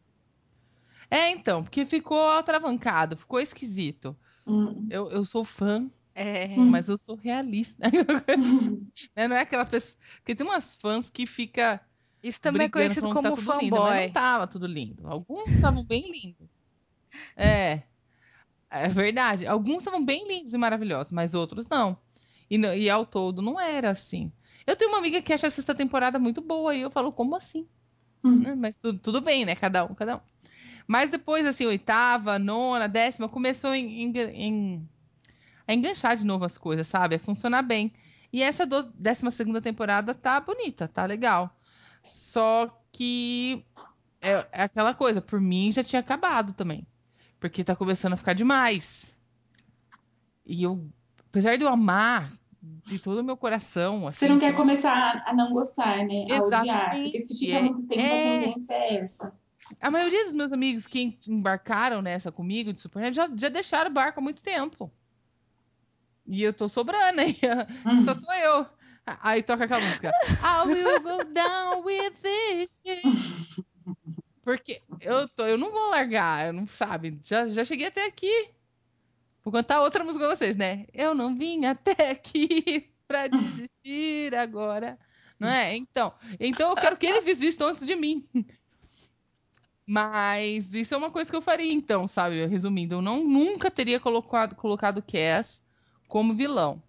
É, 1.09 1.29
então, 1.31 1.61
porque 1.61 1.85
ficou 1.85 2.29
atravancado, 2.29 3.15
ficou 3.17 3.39
esquisito. 3.39 4.15
Hum, 4.47 4.87
Eu, 4.89 5.11
eu 5.11 5.23
sou 5.25 5.43
fã, 5.43 5.87
É. 6.15 6.47
mas 6.55 6.89
eu 6.89 6.97
sou 6.97 7.15
realista. 7.15 7.87
Né? 9.15 9.27
Não 9.27 9.35
é 9.35 9.41
aquela 9.41 9.65
pessoa. 9.65 10.01
Porque 10.17 10.33
tem 10.33 10.45
umas 10.47 10.73
fãs 10.73 11.09
que 11.09 11.25
fica 11.27 11.79
Isso 12.23 12.39
também 12.41 12.65
é 12.65 12.69
conhecido 12.69 13.07
que 13.07 13.13
como 13.13 13.21
tá 13.21 13.35
tudo 13.35 13.59
lindo, 13.59 13.75
mas 13.75 13.89
fanboy. 13.89 14.05
não 14.07 14.13
tava 14.13 14.47
tudo 14.47 14.65
lindo. 14.67 15.07
Alguns 15.07 15.47
estavam 15.47 15.83
bem 15.85 16.11
lindos. 16.11 16.49
É. 17.35 17.83
É 18.69 18.87
verdade. 18.87 19.45
Alguns 19.45 19.79
estavam 19.79 20.03
bem 20.03 20.25
lindos 20.27 20.53
e 20.53 20.57
maravilhosos, 20.57 21.11
mas 21.11 21.33
outros 21.33 21.67
não. 21.67 21.97
E, 22.51 22.57
e 22.57 22.89
ao 22.89 23.05
todo 23.05 23.41
não 23.41 23.57
era 23.57 23.89
assim. 23.89 24.29
Eu 24.67 24.75
tenho 24.75 24.91
uma 24.91 24.99
amiga 24.99 25.21
que 25.21 25.31
acha 25.31 25.47
a 25.47 25.49
sexta 25.49 25.73
temporada 25.73 26.19
muito 26.19 26.41
boa 26.41 26.75
e 26.75 26.81
eu 26.81 26.91
falo, 26.91 27.13
como 27.13 27.35
assim? 27.35 27.65
Hum. 28.23 28.39
Né? 28.41 28.55
Mas 28.55 28.77
tudo, 28.77 28.99
tudo 28.99 29.21
bem, 29.21 29.45
né? 29.45 29.55
Cada 29.55 29.85
um, 29.85 29.95
cada 29.95 30.17
um. 30.17 30.19
Mas 30.85 31.09
depois, 31.09 31.47
assim, 31.47 31.65
oitava, 31.65 32.37
nona, 32.37 32.87
décima, 32.87 33.29
começou 33.29 33.73
em, 33.73 34.03
em- 34.03 34.17
em- 34.33 34.89
a 35.65 35.73
enganchar 35.73 36.17
de 36.17 36.25
novo 36.25 36.43
as 36.43 36.57
coisas, 36.57 36.87
sabe? 36.87 37.15
A 37.15 37.19
funcionar 37.19 37.61
bem. 37.61 37.93
E 38.33 38.43
essa 38.43 38.65
do, 38.65 38.83
décima 38.95 39.31
segunda 39.31 39.61
temporada 39.61 40.13
tá 40.13 40.39
bonita, 40.41 40.87
tá 40.87 41.05
legal. 41.05 41.55
Só 42.03 42.67
que 42.91 43.65
é, 44.21 44.31
é 44.51 44.63
aquela 44.63 44.93
coisa, 44.93 45.21
por 45.21 45.39
mim 45.39 45.71
já 45.71 45.83
tinha 45.83 46.01
acabado 46.01 46.53
também. 46.53 46.85
Porque 47.39 47.63
tá 47.63 47.75
começando 47.75 48.13
a 48.13 48.17
ficar 48.17 48.33
demais. 48.33 49.15
E 50.45 50.63
eu, 50.63 50.85
apesar 51.29 51.55
de 51.55 51.63
eu 51.63 51.69
amar 51.69 52.29
de 52.61 52.99
todo 52.99 53.19
o 53.19 53.23
meu 53.23 53.35
coração, 53.35 54.07
assim, 54.07 54.19
Você 54.19 54.27
não 54.29 54.39
quer 54.39 54.55
começar 54.55 55.23
a, 55.25 55.33
não 55.33 55.51
gostar, 55.51 56.05
né? 56.05 56.25
A 56.31 56.43
odiar. 56.43 56.95
Porque 56.95 57.19
se 57.19 57.39
fica 57.39 57.53
Exatamente, 57.53 57.77
muito 57.77 57.87
tempo, 57.87 58.01
é. 58.01 58.37
a 58.37 58.41
tendência 58.41 58.73
é 58.73 58.95
essa. 58.97 59.33
A 59.81 59.89
maioria 59.89 60.23
dos 60.25 60.33
meus 60.33 60.53
amigos 60.53 60.85
que 60.85 61.17
embarcaram 61.27 62.01
nessa 62.01 62.31
comigo 62.31 62.73
de 62.73 62.81
Supernet 62.81 63.15
já, 63.15 63.29
já 63.35 63.49
deixaram 63.49 63.89
o 63.89 63.93
barco 63.93 64.19
há 64.19 64.23
muito 64.23 64.43
tempo. 64.43 64.91
E 66.27 66.43
eu 66.43 66.53
tô 66.53 66.69
sobrando 66.69 67.21
aí. 67.21 67.37
Hum. 67.85 68.03
Só 68.03 68.13
tô 68.13 68.31
eu. 68.33 68.65
Aí 69.21 69.41
toca 69.41 69.65
aquela 69.65 69.83
música. 69.83 70.11
I 70.43 70.67
will 70.67 71.01
go 71.01 71.23
down 71.33 71.83
with 71.83 72.11
this 72.21 72.83
ship. 72.85 73.55
Porque 74.43 74.81
eu, 75.01 75.27
tô, 75.29 75.45
eu 75.45 75.57
não 75.57 75.71
vou 75.71 75.89
largar, 75.89 76.47
eu 76.47 76.53
não 76.53 76.67
sabe. 76.67 77.19
Já, 77.23 77.47
já 77.47 77.65
cheguei 77.65 77.87
até 77.87 78.05
aqui. 78.05 78.49
Vou 79.43 79.51
cantar 79.51 79.81
outra 79.81 80.03
música 80.03 80.25
pra 80.25 80.35
vocês, 80.35 80.55
né? 80.55 80.85
Eu 80.93 81.15
não 81.15 81.35
vim 81.35 81.65
até 81.65 82.11
aqui 82.11 82.89
pra 83.07 83.27
desistir 83.27 84.35
agora. 84.35 84.97
Não 85.39 85.49
é? 85.49 85.75
Então, 85.75 86.13
então 86.39 86.69
eu 86.69 86.75
quero 86.75 86.95
que 86.97 87.07
eles 87.07 87.25
desistam 87.25 87.69
antes 87.69 87.85
de 87.85 87.95
mim. 87.95 88.23
Mas 89.85 90.75
isso 90.75 90.93
é 90.93 90.97
uma 90.97 91.09
coisa 91.09 91.29
que 91.29 91.35
eu 91.35 91.41
faria, 91.41 91.73
então, 91.73 92.07
sabe? 92.07 92.45
Resumindo, 92.45 92.95
eu 92.95 93.01
não, 93.01 93.23
nunca 93.27 93.71
teria 93.71 93.99
colocado, 93.99 94.55
colocado 94.55 95.03
Cass 95.03 95.65
como 96.07 96.33
vilão. 96.33 96.81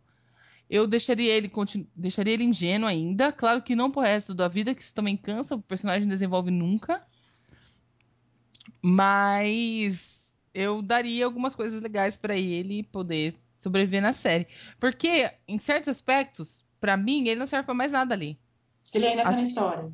Eu 0.68 0.86
deixaria 0.86 1.32
ele, 1.32 1.50
deixaria 1.96 2.34
ele 2.34 2.44
ingênuo 2.44 2.88
ainda. 2.88 3.32
Claro 3.32 3.62
que 3.62 3.74
não 3.74 3.90
pro 3.90 4.02
resto 4.02 4.34
da 4.34 4.46
vida, 4.48 4.74
que 4.74 4.82
isso 4.82 4.94
também 4.94 5.16
cansa, 5.16 5.56
o 5.56 5.62
personagem 5.62 6.02
não 6.02 6.08
desenvolve 6.10 6.50
nunca. 6.50 7.00
Mas 8.80 10.11
eu 10.54 10.82
daria 10.82 11.24
algumas 11.24 11.54
coisas 11.54 11.80
legais 11.80 12.16
para 12.16 12.36
ele 12.36 12.82
poder 12.84 13.34
sobreviver 13.58 14.02
na 14.02 14.12
série. 14.12 14.46
Porque, 14.78 15.30
em 15.46 15.58
certos 15.58 15.88
aspectos, 15.88 16.66
para 16.80 16.96
mim, 16.96 17.28
ele 17.28 17.38
não 17.38 17.46
serve 17.46 17.64
pra 17.66 17.74
mais 17.74 17.92
nada 17.92 18.14
ali. 18.14 18.38
Ele 18.94 19.06
ainda 19.06 19.22
tá 19.22 19.30
na 19.30 19.36
Assim- 19.36 19.44
história. 19.44 19.88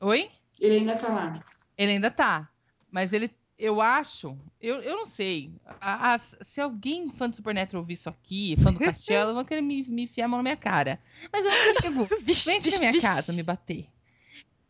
Oi? 0.00 0.30
Ele 0.60 0.76
ainda 0.78 0.96
tá 0.96 1.08
lá. 1.08 1.32
Ele 1.76 1.92
ainda 1.92 2.10
tá. 2.10 2.48
Mas 2.90 3.12
ele, 3.12 3.30
eu 3.58 3.80
acho, 3.80 4.36
eu, 4.60 4.76
eu 4.80 4.96
não 4.96 5.06
sei. 5.06 5.52
As- 5.80 6.36
se 6.40 6.60
alguém 6.60 7.08
fã 7.08 7.28
do 7.28 7.36
Supernatural 7.36 7.82
ouvir 7.82 7.92
isso 7.94 8.08
aqui, 8.08 8.56
fã 8.62 8.72
do 8.72 8.78
Castelo, 8.78 9.34
vão 9.34 9.44
querer 9.44 9.62
me, 9.62 9.82
me 9.88 10.02
enfiar 10.04 10.24
a 10.26 10.28
mão 10.28 10.38
na 10.38 10.42
minha 10.44 10.56
cara. 10.56 10.98
Mas 11.32 11.44
eu 11.44 11.50
não 11.50 12.02
ligo. 12.04 12.16
Vixe, 12.22 12.44
Vem 12.50 12.58
aqui 12.58 12.70
na 12.72 12.78
minha 12.78 13.00
casa 13.00 13.32
me 13.32 13.42
bater. 13.42 13.86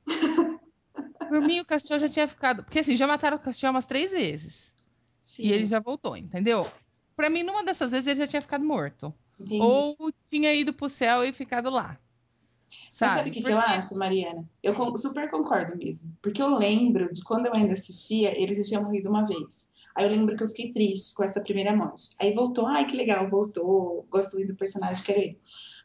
Por 1.29 1.41
mim, 1.41 1.61
o 1.61 1.65
Castiel 1.65 1.99
já 1.99 2.09
tinha 2.09 2.29
ficado. 2.29 2.63
Porque 2.65 2.79
assim, 2.79 2.97
já 2.97 3.07
mataram 3.07 3.37
o 3.37 3.41
Castiel 3.41 3.71
umas 3.73 3.87
três 3.87 4.13
vezes. 4.13 4.74
Sim. 5.35 5.49
E 5.49 5.53
ele 5.53 5.67
já 5.67 5.81
voltou, 5.81 6.17
entendeu? 6.17 6.65
Pra 7.17 7.29
mim, 7.29 7.43
numa 7.43 7.65
dessas 7.65 7.91
vezes, 7.91 8.07
ele 8.07 8.21
já 8.21 8.27
tinha 8.27 8.43
ficado 8.43 8.65
morto. 8.65 9.13
Entendi. 9.39 9.61
Ou 9.61 9.97
tinha 10.31 10.55
ido 10.55 10.73
pro 10.73 10.89
céu 10.89 11.25
e 11.25 11.33
ficado 11.33 11.71
lá. 11.71 11.99
Sabe? 12.87 13.13
sabe 13.13 13.31
o 13.31 13.33
que, 13.33 13.43
que 13.43 13.51
eu 13.51 13.59
acho, 13.59 13.99
Mariana? 13.99 14.49
Eu 14.63 14.75
super 14.97 15.29
concordo 15.29 15.77
mesmo. 15.77 16.17
Porque 16.23 16.41
eu 16.41 16.55
lembro 16.55 17.11
de 17.11 17.25
quando 17.25 17.47
eu 17.47 17.53
ainda 17.53 17.73
assistia, 17.73 18.41
ele 18.41 18.55
já 18.55 18.63
tinha 18.63 18.81
morrido 18.81 19.11
uma 19.11 19.27
vez. 19.27 19.69
Aí 19.97 20.05
eu 20.05 20.11
lembro 20.11 20.37
que 20.37 20.45
eu 20.45 20.49
fiquei 20.49 20.71
triste 20.71 21.17
com 21.17 21.25
essa 21.25 21.43
primeira 21.43 21.75
morte. 21.75 22.15
Aí 22.21 22.33
voltou, 22.33 22.67
ai 22.67 22.87
que 22.87 22.97
legal, 22.97 23.29
voltou, 23.29 24.07
gosto 24.09 24.37
muito 24.37 24.53
do 24.53 24.59
personagem, 24.59 25.05
quero 25.05 25.21
ele. 25.21 25.41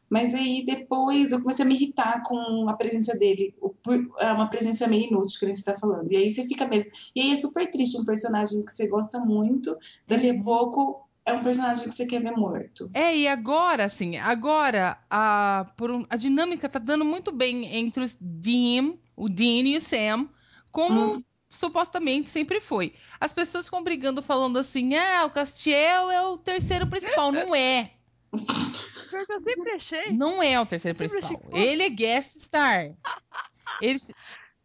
Mas 0.09 0.33
aí 0.33 0.63
depois 0.65 1.31
eu 1.31 1.41
comecei 1.41 1.63
a 1.65 1.67
me 1.67 1.75
irritar 1.75 2.23
com 2.23 2.67
a 2.69 2.73
presença 2.75 3.17
dele. 3.17 3.53
O 3.61 3.73
É 4.19 4.31
uma 4.33 4.47
presença 4.49 4.87
meio 4.87 5.05
inútil 5.07 5.39
que 5.39 5.45
nem 5.45 5.55
você 5.55 5.63
tá 5.63 5.77
falando. 5.77 6.11
E 6.11 6.17
aí 6.17 6.29
você 6.29 6.47
fica 6.47 6.67
mesmo. 6.67 6.91
E 7.15 7.21
aí 7.21 7.31
é 7.31 7.35
super 7.35 7.69
triste 7.69 7.97
um 7.99 8.05
personagem 8.05 8.63
que 8.65 8.71
você 8.71 8.87
gosta 8.87 9.19
muito, 9.19 9.75
dali 10.07 10.29
a 10.29 10.33
Uhum. 10.33 10.43
pouco 10.43 11.01
é 11.25 11.33
um 11.33 11.43
personagem 11.43 11.83
que 11.85 11.91
você 11.91 12.05
quer 12.07 12.21
ver 12.21 12.31
morto. 12.31 12.89
É, 12.93 13.15
e 13.15 13.27
agora, 13.27 13.85
assim, 13.85 14.17
agora 14.17 14.97
a, 15.09 15.65
por 15.77 15.91
um- 15.91 16.03
a 16.09 16.15
dinâmica 16.17 16.67
tá 16.67 16.79
dando 16.79 17.05
muito 17.05 17.31
bem 17.31 17.75
entre 17.77 18.03
os 18.03 18.17
Dean, 18.19 18.93
o 19.15 19.29
Dean 19.29 19.63
e 19.67 19.77
o 19.77 19.81
Sam, 19.81 20.27
como 20.71 20.99
Hum. 20.99 21.23
supostamente 21.49 22.29
sempre 22.29 22.59
foi. 22.59 22.93
As 23.19 23.31
pessoas 23.33 23.65
ficam 23.65 23.83
brigando 23.83 24.21
falando 24.21 24.57
assim, 24.57 24.95
ah, 24.95 25.25
o 25.25 25.29
Castiel 25.31 26.09
é 26.09 26.21
o 26.27 26.37
terceiro 26.37 26.87
principal. 26.87 27.31
Não 27.31 27.53
é. 27.55 27.91
Pior 29.09 29.25
que 29.25 29.33
eu 29.33 29.41
sempre 29.41 29.71
achei. 29.71 30.11
Não 30.13 30.41
é 30.43 30.59
o 30.59 30.65
terceiro 30.65 30.95
Eu 31.01 31.09
sempre 31.09 31.25
achei 31.25 31.37
principal. 31.37 31.59
Ele 31.61 31.83
é 31.83 31.89
guest 31.89 32.31
star. 32.37 32.85
Ele 33.81 33.99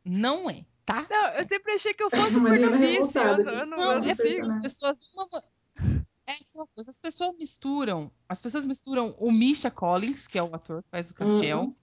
não 0.05 0.51
é, 0.51 0.65
tá? 0.85 1.07
Não, 1.09 1.27
eu 1.35 1.45
sempre 1.47 1.73
achei 1.73 1.95
que 1.95 2.03
eu 2.03 2.11
fosse 2.11 2.35
Eu, 2.35 3.05
aqui. 3.05 3.49
eu 3.49 3.67
não, 3.67 3.93
é 3.93 4.15
porque 4.15 4.15
personagem. 4.15 4.41
as 4.41 4.63
pessoas 4.63 4.99
não 5.17 5.29
vão- 5.29 5.43
É 6.27 6.33
aquela 6.33 6.67
coisa, 6.69 6.91
as 6.91 6.99
pessoas 6.99 7.37
misturam. 7.39 8.11
As 8.29 8.41
pessoas 8.41 8.65
misturam 8.67 9.15
o 9.19 9.31
Misha 9.33 9.71
Collins, 9.71 10.27
que 10.27 10.39
é 10.39 10.43
o 10.43 10.55
ator 10.55 10.83
que 10.83 10.89
faz 10.91 11.11
o 11.11 11.15
Castiel, 11.15 11.61
Uhum. 11.61 11.75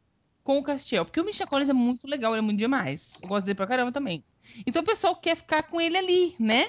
com 0.43 0.57
o 0.59 0.63
Castiel. 0.63 1.05
Porque 1.05 1.21
o 1.21 1.25
Misha 1.25 1.45
Collins 1.47 1.69
é 1.69 1.73
muito 1.73 2.07
legal, 2.07 2.31
ele 2.33 2.39
é 2.39 2.41
muito 2.41 2.57
demais. 2.59 3.19
Eu 3.21 3.27
gosto 3.29 3.45
dele 3.45 3.55
pra 3.55 3.67
caramba 3.67 3.91
também. 3.91 4.23
Então 4.65 4.81
o 4.81 4.85
pessoal 4.85 5.15
quer 5.15 5.35
ficar 5.35 5.63
com 5.63 5.79
ele 5.79 5.95
ali, 5.97 6.35
né? 6.39 6.67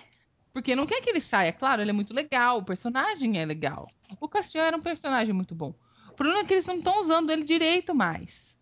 Porque 0.52 0.76
não 0.76 0.87
quer 0.87 1.00
que 1.00 1.09
ele 1.11 1.21
saia. 1.21 1.52
Claro, 1.52 1.80
ele 1.80 1.90
é 1.90 1.94
muito 1.94 2.12
legal, 2.12 2.59
o 2.59 2.64
personagem 2.64 3.40
é 3.40 3.44
legal. 3.44 3.90
O 4.21 4.28
Castiel 4.28 4.64
era 4.64 4.76
um 4.76 4.82
personagem 4.82 5.35
muito 5.35 5.54
bom. 5.54 5.75
O 6.11 6.14
problema 6.14 6.40
é 6.40 6.44
que 6.44 6.52
eles 6.52 6.66
não 6.66 6.76
estão 6.76 7.00
usando 7.00 7.30
ele 7.30 7.42
direito 7.42 7.94
mais. 7.94 8.56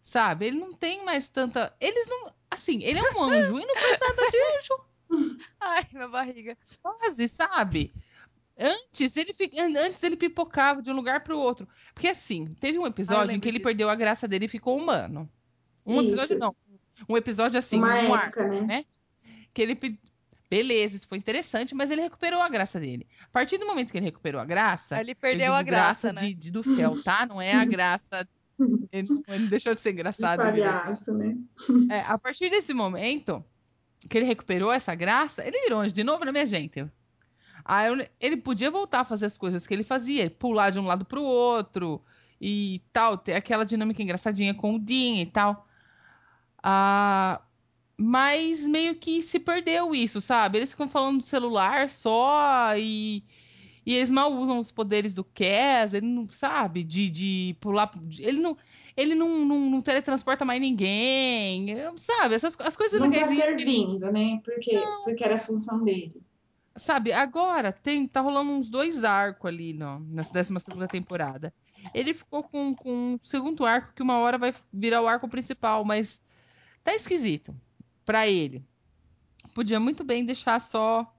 Sabe? 0.00 0.46
Ele 0.46 0.58
não 0.58 0.72
tem 0.72 1.04
mais 1.04 1.28
tanta. 1.28 1.74
Eles 1.80 2.08
não. 2.08 2.32
Assim, 2.50 2.82
ele 2.82 2.98
é 2.98 3.02
um 3.12 3.22
anjo 3.24 3.58
e 3.58 3.66
não 3.66 3.74
faz 3.76 3.98
nada 4.00 4.30
de 4.30 4.36
anjo. 4.36 5.36
Ai, 5.60 5.86
minha 5.92 6.08
barriga. 6.08 6.56
Quase, 6.80 7.28
sabe? 7.28 7.92
Antes 8.58 9.16
ele, 9.16 9.32
antes 9.78 10.02
ele 10.02 10.16
pipocava 10.16 10.82
de 10.82 10.90
um 10.90 10.94
lugar 10.94 11.24
para 11.24 11.34
o 11.34 11.38
outro. 11.38 11.68
Porque 11.94 12.08
assim, 12.08 12.46
teve 12.60 12.78
um 12.78 12.86
episódio 12.86 13.34
em 13.34 13.40
que 13.40 13.48
ele 13.48 13.58
disso. 13.58 13.64
perdeu 13.64 13.90
a 13.90 13.94
graça 13.94 14.28
dele 14.28 14.44
e 14.44 14.48
ficou 14.48 14.78
humano. 14.78 15.28
Um 15.86 16.00
Isso. 16.00 16.10
episódio 16.10 16.38
não. 16.38 16.56
Um 17.08 17.16
episódio 17.16 17.58
assim, 17.58 17.78
Uma 17.78 17.88
um 17.88 18.16
época, 18.16 18.42
arco, 18.42 18.54
né? 18.54 18.60
né? 18.62 18.84
Que 19.52 19.62
ele 19.62 19.74
Beleza, 20.52 20.98
isso 20.98 21.08
foi 21.08 21.16
interessante, 21.16 21.74
mas 21.74 21.90
ele 21.90 22.02
recuperou 22.02 22.42
a 22.42 22.48
graça 22.50 22.78
dele. 22.78 23.06
A 23.22 23.28
partir 23.28 23.56
do 23.56 23.64
momento 23.64 23.90
que 23.90 23.96
ele 23.96 24.04
recuperou 24.04 24.38
a 24.38 24.44
graça. 24.44 25.00
Ele 25.00 25.14
perdeu 25.14 25.54
a 25.54 25.62
graça. 25.62 26.12
graça 26.12 26.26
né? 26.26 26.28
de, 26.28 26.34
de, 26.34 26.50
do 26.50 26.62
céu, 26.62 26.94
tá? 27.02 27.24
Não 27.24 27.40
é 27.40 27.54
a 27.54 27.64
graça. 27.64 28.28
Ele, 28.92 29.08
ele 29.28 29.46
deixou 29.48 29.74
de 29.74 29.80
ser 29.80 29.92
engraçado. 29.92 30.38
De 30.38 30.44
palhaço, 30.44 31.16
né? 31.16 31.34
É, 31.90 32.00
a 32.02 32.18
partir 32.18 32.50
desse 32.50 32.74
momento 32.74 33.42
que 34.08 34.18
ele 34.18 34.26
recuperou 34.26 34.70
essa 34.70 34.94
graça, 34.94 35.44
ele 35.44 35.58
virou 35.62 35.80
anjo 35.80 35.94
de 35.94 36.04
novo, 36.04 36.24
né, 36.24 36.30
minha 36.30 36.44
gente? 36.44 36.86
Aí 37.64 38.08
ele 38.20 38.36
podia 38.36 38.70
voltar 38.70 39.00
a 39.00 39.04
fazer 39.04 39.24
as 39.24 39.38
coisas 39.38 39.66
que 39.66 39.72
ele 39.72 39.82
fazia, 39.82 40.30
pular 40.30 40.68
de 40.68 40.78
um 40.78 40.86
lado 40.86 41.04
pro 41.04 41.22
outro 41.22 42.00
e 42.40 42.82
tal, 42.92 43.16
ter 43.16 43.32
aquela 43.32 43.64
dinâmica 43.64 44.02
engraçadinha 44.02 44.54
com 44.54 44.74
o 44.74 44.78
Dean 44.78 45.22
e 45.22 45.26
tal. 45.26 45.66
Ah, 46.62 47.40
mas 48.02 48.66
meio 48.66 48.96
que 48.96 49.22
se 49.22 49.38
perdeu 49.38 49.94
isso, 49.94 50.20
sabe? 50.20 50.58
Eles 50.58 50.72
ficam 50.72 50.88
falando 50.88 51.18
do 51.18 51.24
celular 51.24 51.88
só 51.88 52.76
e, 52.76 53.22
e 53.86 53.94
eles 53.94 54.10
mal 54.10 54.32
usam 54.34 54.58
os 54.58 54.72
poderes 54.72 55.14
do 55.14 55.22
Cass, 55.22 55.94
ele 55.94 56.06
não 56.06 56.26
sabe 56.26 56.82
de, 56.82 57.08
de 57.08 57.56
pular, 57.60 57.88
ele 58.18 58.40
não 58.40 58.56
ele 58.94 59.14
não, 59.14 59.44
não, 59.44 59.70
não, 59.70 59.80
teletransporta 59.80 60.44
mais 60.44 60.60
ninguém, 60.60 61.68
sabe? 61.96 62.34
Essas 62.34 62.58
as 62.60 62.76
coisas 62.76 63.00
não 63.00 63.08
tá 63.08 63.24
servindo, 63.24 64.10
né? 64.10 64.38
Porque, 64.44 64.82
porque 65.04 65.24
era 65.24 65.36
a 65.36 65.38
função 65.38 65.84
dele. 65.84 66.20
Sabe, 66.74 67.12
agora 67.12 67.70
tem, 67.70 68.06
tá 68.06 68.20
rolando 68.20 68.50
uns 68.50 68.68
dois 68.68 69.04
arcos 69.04 69.48
ali 69.48 69.72
no, 69.74 70.00
nessa 70.00 70.32
12 70.32 70.58
segunda 70.58 70.88
temporada. 70.88 71.54
Ele 71.94 72.12
ficou 72.12 72.42
com, 72.42 72.74
com 72.74 72.90
um 72.90 73.18
segundo 73.22 73.64
arco 73.64 73.92
que 73.94 74.02
uma 74.02 74.18
hora 74.18 74.36
vai 74.36 74.52
virar 74.72 75.02
o 75.02 75.08
arco 75.08 75.28
principal, 75.28 75.84
mas 75.84 76.20
tá 76.82 76.94
esquisito 76.94 77.54
para 78.04 78.28
ele. 78.28 78.64
Podia 79.54 79.78
muito 79.78 80.04
bem 80.04 80.24
deixar 80.24 80.60
só 80.60 81.10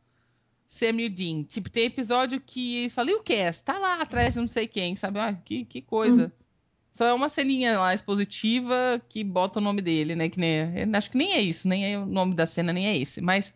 Sam 0.67 1.01
e 1.01 1.09
Dean. 1.09 1.43
Tipo, 1.43 1.69
tem 1.69 1.85
episódio 1.85 2.41
que 2.41 2.89
fala, 2.89 3.11
e 3.11 3.13
o 3.13 3.23
Cass? 3.23 3.61
Tá 3.61 3.77
lá 3.77 4.01
atrás, 4.01 4.35
não 4.35 4.47
sei 4.47 4.67
quem, 4.67 4.95
sabe? 4.95 5.19
Ah, 5.19 5.33
que, 5.33 5.65
que 5.65 5.81
coisa. 5.81 6.25
Hum. 6.25 6.43
Só 6.91 7.05
é 7.05 7.13
uma 7.13 7.27
ceninha 7.27 7.79
lá 7.79 7.93
expositiva 7.93 9.01
que 9.09 9.23
bota 9.23 9.59
o 9.59 9.61
nome 9.61 9.81
dele, 9.81 10.15
né? 10.15 10.29
Que 10.29 10.39
nem, 10.39 10.61
acho 10.95 11.09
que 11.09 11.17
nem 11.17 11.33
é 11.33 11.41
isso, 11.41 11.67
nem 11.67 11.93
é 11.93 11.97
o 11.97 12.05
nome 12.05 12.35
da 12.35 12.45
cena, 12.45 12.71
nem 12.71 12.87
é 12.87 12.95
esse. 12.95 13.19
Mas 13.19 13.53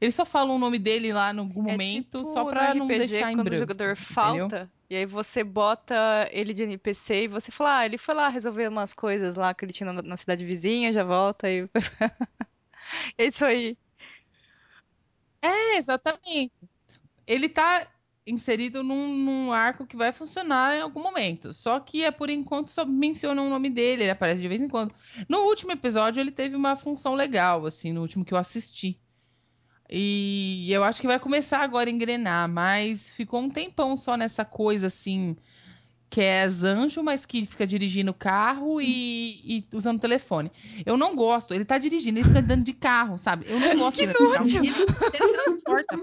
eles 0.00 0.14
só 0.14 0.24
falam 0.24 0.56
o 0.56 0.58
nome 0.58 0.78
dele 0.78 1.12
lá 1.12 1.32
em 1.32 1.38
algum 1.38 1.68
é 1.68 1.72
momento, 1.72 2.22
tipo 2.22 2.24
só 2.24 2.46
pra 2.46 2.74
não 2.74 2.86
RPG, 2.86 2.98
deixar 2.98 3.32
em 3.32 3.36
quando 3.36 3.44
branco. 3.44 3.56
o 3.56 3.68
jogador 3.68 3.96
falta, 3.96 4.44
entendeu? 4.44 4.68
e 4.88 4.96
aí 4.96 5.04
você 5.04 5.44
bota 5.44 6.26
ele 6.32 6.54
de 6.54 6.62
NPC 6.62 7.24
e 7.24 7.28
você 7.28 7.52
fala, 7.52 7.78
ah, 7.78 7.86
ele 7.86 7.98
foi 7.98 8.14
lá 8.14 8.28
resolver 8.30 8.66
umas 8.68 8.94
coisas 8.94 9.34
lá 9.34 9.52
que 9.52 9.62
ele 9.62 9.74
tinha 9.74 9.92
na, 9.92 10.00
na 10.00 10.16
cidade 10.16 10.42
vizinha, 10.42 10.90
já 10.90 11.04
volta 11.04 11.50
e. 11.50 11.68
é 13.18 13.26
isso 13.26 13.44
aí. 13.44 13.76
É, 15.42 15.76
exatamente. 15.76 16.68
Ele 17.26 17.48
tá 17.48 17.86
inserido 18.26 18.82
num, 18.82 19.16
num, 19.16 19.52
arco 19.52 19.86
que 19.86 19.96
vai 19.96 20.12
funcionar 20.12 20.76
em 20.76 20.80
algum 20.80 21.02
momento. 21.02 21.52
Só 21.52 21.80
que 21.80 22.04
é 22.04 22.10
por 22.10 22.30
enquanto 22.30 22.68
só 22.68 22.84
menciona 22.84 23.42
o 23.42 23.50
nome 23.50 23.70
dele, 23.70 24.02
ele 24.02 24.10
aparece 24.10 24.40
de 24.40 24.48
vez 24.48 24.60
em 24.60 24.68
quando. 24.68 24.94
No 25.28 25.40
último 25.46 25.72
episódio 25.72 26.20
ele 26.20 26.30
teve 26.30 26.56
uma 26.56 26.76
função 26.76 27.14
legal, 27.14 27.66
assim, 27.66 27.92
no 27.92 28.00
último 28.00 28.24
que 28.24 28.34
eu 28.34 28.38
assisti. 28.38 29.00
E 29.92 30.72
eu 30.72 30.84
acho 30.84 31.00
que 31.00 31.06
vai 31.06 31.18
começar 31.18 31.62
agora 31.62 31.90
a 31.90 31.92
engrenar, 31.92 32.48
mas 32.48 33.10
ficou 33.10 33.40
um 33.40 33.50
tempão 33.50 33.96
só 33.96 34.16
nessa 34.16 34.44
coisa 34.44 34.86
assim, 34.86 35.36
que 36.10 36.20
é 36.20 36.44
anjo, 36.44 37.04
mas 37.04 37.24
que 37.24 37.46
fica 37.46 37.64
dirigindo 37.64 38.10
o 38.10 38.14
carro 38.14 38.80
e, 38.80 39.40
e, 39.44 39.76
usando 39.76 39.98
o 39.98 40.00
telefone. 40.00 40.50
Eu 40.84 40.96
não 40.96 41.14
gosto, 41.14 41.54
ele 41.54 41.64
tá 41.64 41.78
dirigindo, 41.78 42.18
ele 42.18 42.26
fica 42.26 42.40
andando 42.40 42.64
de 42.64 42.72
carro, 42.72 43.16
sabe? 43.16 43.46
Eu 43.48 43.60
não 43.60 43.78
gosto 43.78 43.98
que 43.98 44.06
de 44.08 44.14
carro. 44.14 44.44
Ele, 44.44 44.68
ele 44.68 45.32
transporta. 45.32 45.96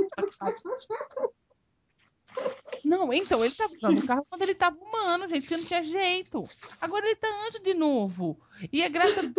Não, 2.85 3.11
então, 3.11 3.43
ele 3.43 3.53
tava 3.53 3.73
usando 3.73 3.99
o 3.99 4.07
carro 4.07 4.23
quando 4.29 4.41
ele 4.43 4.55
tava 4.55 4.77
humano, 4.77 5.27
gente, 5.29 5.47
que 5.47 5.57
não 5.57 5.63
tinha 5.63 5.83
jeito. 5.83 6.39
Agora 6.81 7.05
ele 7.05 7.15
tá 7.15 7.27
anjo 7.47 7.61
de 7.61 7.73
novo. 7.73 8.39
E 8.71 8.81
é 8.83 8.89
graça 8.89 9.33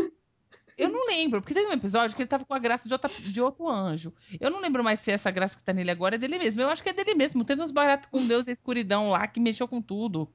eu 0.76 0.90
não 0.90 1.06
lembro, 1.06 1.40
porque 1.40 1.54
teve 1.54 1.66
um 1.66 1.72
episódio 1.72 2.14
que 2.14 2.22
ele 2.22 2.28
tava 2.28 2.44
com 2.44 2.54
a 2.54 2.58
graça 2.58 2.86
de, 2.86 2.94
outra, 2.94 3.10
de 3.10 3.40
outro 3.40 3.68
anjo. 3.68 4.14
Eu 4.38 4.48
não 4.48 4.60
lembro 4.60 4.84
mais 4.84 5.00
se 5.00 5.10
essa 5.10 5.28
graça 5.28 5.56
que 5.56 5.64
tá 5.64 5.72
nele 5.72 5.90
agora 5.90 6.14
é 6.14 6.18
dele 6.18 6.38
mesmo. 6.38 6.62
Eu 6.62 6.68
acho 6.68 6.84
que 6.84 6.88
é 6.88 6.92
dele 6.92 7.14
mesmo. 7.14 7.44
Teve 7.44 7.60
uns 7.60 7.72
baratos 7.72 8.08
com 8.08 8.24
Deus 8.24 8.46
e 8.46 8.50
a 8.50 8.52
escuridão 8.52 9.10
lá 9.10 9.26
que 9.26 9.40
mexeu 9.40 9.66
com 9.66 9.82
tudo. 9.82 10.32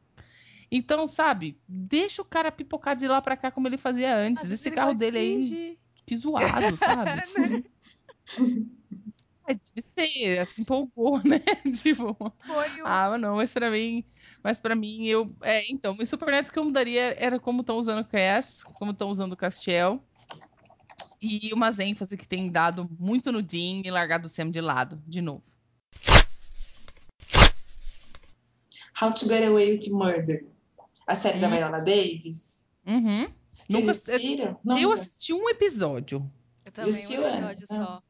Então, 0.75 1.05
sabe, 1.05 1.55
deixa 1.67 2.23
o 2.23 2.25
cara 2.25 2.51
pipocar 2.51 2.97
de 2.97 3.07
lá 3.07 3.21
pra 3.21 3.37
cá 3.37 3.51
como 3.51 3.67
ele 3.67 3.77
fazia 3.77 4.17
antes. 4.17 4.49
Esse 4.49 4.71
carro 4.71 4.95
dele 4.95 5.19
aí, 5.19 5.77
que 6.03 6.15
zoado, 6.15 6.75
sabe? 6.77 7.11
é, 9.47 9.53
deve 9.53 9.81
ser, 9.81 10.39
assim, 10.39 10.63
empolgou, 10.63 11.21
né? 11.23 11.37
tipo, 11.79 12.17
Foi 12.43 12.81
um... 12.81 12.87
ah, 12.87 13.15
não, 13.19 13.35
mas 13.35 13.53
pra 13.53 13.69
mim, 13.69 14.03
mas 14.43 14.59
para 14.59 14.75
mim, 14.75 15.05
eu. 15.05 15.31
É, 15.43 15.71
então, 15.71 15.95
o 15.95 16.05
Super 16.07 16.31
Neto 16.31 16.51
que 16.51 16.57
eu 16.57 16.65
mudaria 16.65 17.13
era 17.19 17.39
como 17.39 17.61
estão 17.61 17.77
usando 17.77 18.01
o 18.01 18.07
Cass, 18.07 18.63
como 18.63 18.93
estão 18.93 19.11
usando 19.11 19.33
o 19.33 19.37
Castiel 19.37 20.03
e 21.21 21.53
umas 21.53 21.77
ênfases 21.77 22.17
que 22.17 22.27
tem 22.27 22.49
dado 22.49 22.89
muito 22.99 23.31
no 23.31 23.43
Dean 23.43 23.83
e 23.85 23.91
largado 23.91 24.25
o 24.25 24.29
Sam 24.29 24.49
de 24.49 24.59
lado, 24.59 24.99
de 25.05 25.21
novo. 25.21 25.45
How 28.99 29.11
to 29.13 29.27
Get 29.27 29.43
Away 29.43 29.73
with 29.73 29.91
Murder, 29.91 30.52
a 31.07 31.15
série 31.15 31.39
da 31.39 31.47
Viola 31.47 31.81
Davis. 31.81 32.65
Uhum. 32.85 33.27
Vocês 33.53 33.69
Nunca 33.69 33.91
assistiram? 33.91 34.59
Eu 34.79 34.91
assisti 34.91 35.33
um 35.33 35.49
episódio. 35.49 36.25
Eu 36.65 36.71
também, 36.71 36.91
um 36.91 37.49
episódio 37.49 37.67
só. 37.67 38.03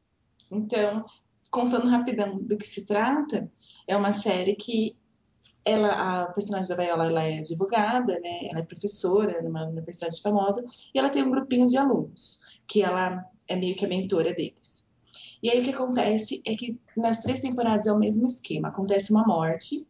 Então, 0.50 1.04
contando 1.50 1.88
rapidão 1.88 2.36
do 2.36 2.56
que 2.56 2.66
se 2.66 2.86
trata, 2.86 3.50
é 3.86 3.96
uma 3.96 4.12
série 4.12 4.54
que 4.54 4.96
ela, 5.64 6.22
a 6.22 6.26
personagem 6.26 6.68
da 6.68 6.82
Viola 6.82 7.06
ela 7.06 7.22
é 7.22 7.38
advogada, 7.38 8.12
né? 8.20 8.48
Ela 8.50 8.60
é 8.60 8.64
professora 8.64 9.40
numa 9.42 9.64
universidade 9.64 10.20
famosa 10.20 10.64
e 10.94 10.98
ela 10.98 11.08
tem 11.08 11.22
um 11.22 11.30
grupinho 11.30 11.66
de 11.66 11.76
alunos 11.76 12.58
que 12.66 12.82
ela 12.82 13.24
é 13.48 13.56
meio 13.56 13.74
que 13.74 13.84
a 13.84 13.88
mentora 13.88 14.34
deles. 14.34 14.84
E 15.42 15.50
aí 15.50 15.60
o 15.60 15.62
que 15.62 15.70
acontece 15.70 16.42
é 16.46 16.54
que 16.54 16.78
nas 16.96 17.18
três 17.18 17.40
temporadas 17.40 17.86
é 17.86 17.92
o 17.92 17.98
mesmo 17.98 18.26
esquema. 18.26 18.68
Acontece 18.68 19.12
uma 19.12 19.26
morte, 19.26 19.86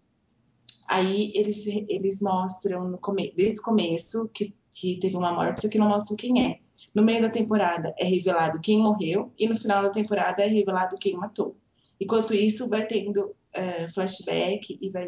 aí 0.88 1.33
eles, 1.35 1.66
eles 1.66 2.20
mostram 2.20 2.99
desde 3.37 3.61
o 3.61 3.62
começo 3.62 4.29
que, 4.33 4.55
que 4.70 4.99
teve 4.99 5.16
uma 5.16 5.33
morte, 5.33 5.62
só 5.62 5.68
que 5.68 5.79
não 5.79 5.88
mostra 5.88 6.16
quem 6.16 6.44
é. 6.44 6.61
No 6.94 7.05
meio 7.05 7.23
da 7.23 7.29
temporada 7.31 7.94
é 7.99 8.05
revelado 8.05 8.61
quem 8.61 8.79
morreu 8.79 9.33
e 9.38 9.49
no 9.49 9.57
final 9.57 9.83
da 9.83 9.90
temporada 9.90 10.42
é 10.42 10.47
revelado 10.47 10.99
quem 10.99 11.14
matou. 11.14 11.57
Enquanto 12.01 12.35
isso, 12.35 12.68
vai 12.68 12.87
tendo 12.87 13.35
é, 13.55 13.88
flashback 13.88 14.79
e 14.81 14.90
vai 14.90 15.07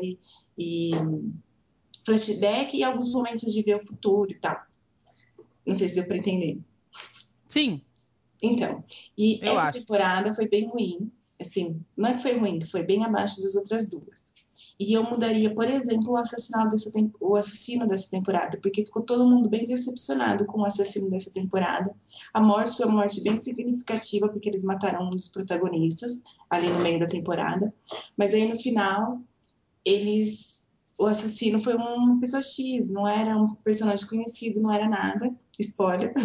e 0.59 0.91
flashback 2.05 2.77
e 2.77 2.85
alguns 2.85 3.13
momentos 3.13 3.53
de 3.53 3.63
ver 3.63 3.77
o 3.77 3.87
futuro 3.87 4.31
e 4.31 4.39
tal. 4.39 4.57
Não 5.67 5.75
sei 5.75 5.89
se 5.89 5.97
deu 5.97 6.07
para 6.07 6.17
entender. 6.17 6.59
Sim. 7.49 7.83
Então, 8.43 8.85
e 9.17 9.41
Eu 9.43 9.55
essa 9.55 9.69
acho. 9.69 9.81
temporada 9.81 10.35
foi 10.35 10.49
bem 10.49 10.69
ruim. 10.69 11.11
Assim, 11.41 11.83
não 11.97 12.11
é 12.11 12.15
que 12.15 12.23
foi 12.23 12.39
ruim, 12.39 12.65
foi 12.65 12.85
bem 12.85 13.05
abaixo 13.05 13.41
das 13.43 13.55
outras 13.57 13.89
duas. 13.91 14.36
E 14.79 14.93
eu 14.93 15.03
mudaria, 15.05 15.55
por 15.55 15.67
exemplo, 15.67 16.13
o, 16.13 16.23
dessa 16.23 16.91
o 17.19 17.35
assassino 17.35 17.87
dessa 17.87 18.11
temporada, 18.11 18.59
porque 18.61 18.85
ficou 18.85 19.03
todo 19.03 19.27
mundo 19.27 19.49
bem 19.49 19.67
decepcionado 19.67 20.45
com 20.45 20.61
o 20.61 20.67
assassino 20.67 21.09
dessa 21.09 21.33
temporada. 21.33 21.95
A 22.35 22.41
morte 22.41 22.77
foi 22.77 22.87
uma 22.87 22.97
morte 22.97 23.23
bem 23.23 23.37
significativa, 23.37 24.29
porque 24.29 24.51
eles 24.51 24.65
mataram 24.65 25.07
um 25.07 25.11
dos 25.11 25.29
protagonistas 25.29 26.23
ali 26.51 26.69
no 26.69 26.81
meio 26.81 27.01
da 27.01 27.07
temporada. 27.07 27.73
Mas 28.17 28.35
aí 28.35 28.49
no 28.49 28.59
final, 28.59 29.21
eles. 29.85 30.67
O 30.99 31.05
assassino 31.05 31.61
foi 31.61 31.75
uma 31.75 32.19
pessoa 32.19 32.41
X, 32.41 32.91
não 32.91 33.07
era 33.07 33.37
um 33.37 33.55
personagem 33.57 34.07
conhecido, 34.09 34.63
não 34.63 34.73
era 34.73 34.89
nada. 34.89 35.35
Spoiler. 35.59 36.13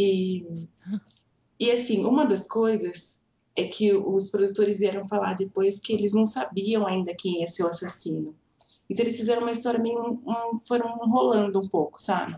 E, 0.00 0.46
e 1.58 1.72
assim, 1.72 2.04
uma 2.04 2.24
das 2.24 2.46
coisas 2.46 3.24
é 3.60 3.68
que 3.68 3.92
os 3.94 4.28
produtores 4.30 4.78
vieram 4.80 5.06
falar 5.06 5.34
depois 5.34 5.80
que 5.80 5.92
eles 5.92 6.12
não 6.12 6.24
sabiam 6.26 6.86
ainda 6.86 7.14
quem 7.14 7.40
ia 7.40 7.48
ser 7.48 7.64
o 7.64 7.68
assassino. 7.68 8.34
Então 8.90 9.04
eles 9.04 9.16
fizeram 9.16 9.42
uma 9.42 9.52
história 9.52 9.80
meio. 9.80 10.20
Um, 10.24 10.58
foram 10.58 10.88
enrolando 11.06 11.60
um 11.60 11.68
pouco, 11.68 12.00
sabe? 12.00 12.34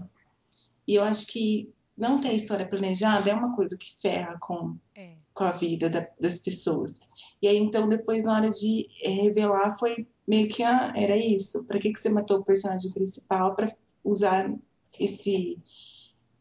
E 0.89 0.95
eu 0.97 1.05
acho 1.05 1.27
que 1.29 1.73
não 1.97 2.19
ter 2.21 2.29
a 2.29 2.33
história 2.35 2.67
planejada 2.67 3.31
é 3.31 3.35
uma 3.35 3.55
coisa 3.55 3.77
que 3.79 3.95
ferra 4.01 4.37
com, 4.41 4.77
É. 4.97 5.15
com 5.35 5.45
a 5.45 5.53
vida 5.53 5.89
da- 5.91 6.09
das 6.21 6.39
pessoas. 6.39 7.01
E 7.43 7.47
aí, 7.49 7.57
então, 7.59 7.87
depois, 7.89 8.25
na 8.25 8.35
hora 8.35 8.49
de 8.49 8.87
eh, 9.05 9.11
revelar, 9.23 9.79
foi 9.79 10.07
meio 10.27 10.49
que, 10.49 10.63
ah, 10.63 10.93
era 10.97 11.17
isso. 11.17 11.65
Pra 11.67 11.79
que, 11.79 11.91
que 11.93 11.99
você 12.01 12.09
matou 12.09 12.39
o 12.39 12.45
personagem 12.45 12.91
principal? 12.93 13.55
Pra 13.55 13.73
usar 14.05 14.53
esse. 14.99 15.61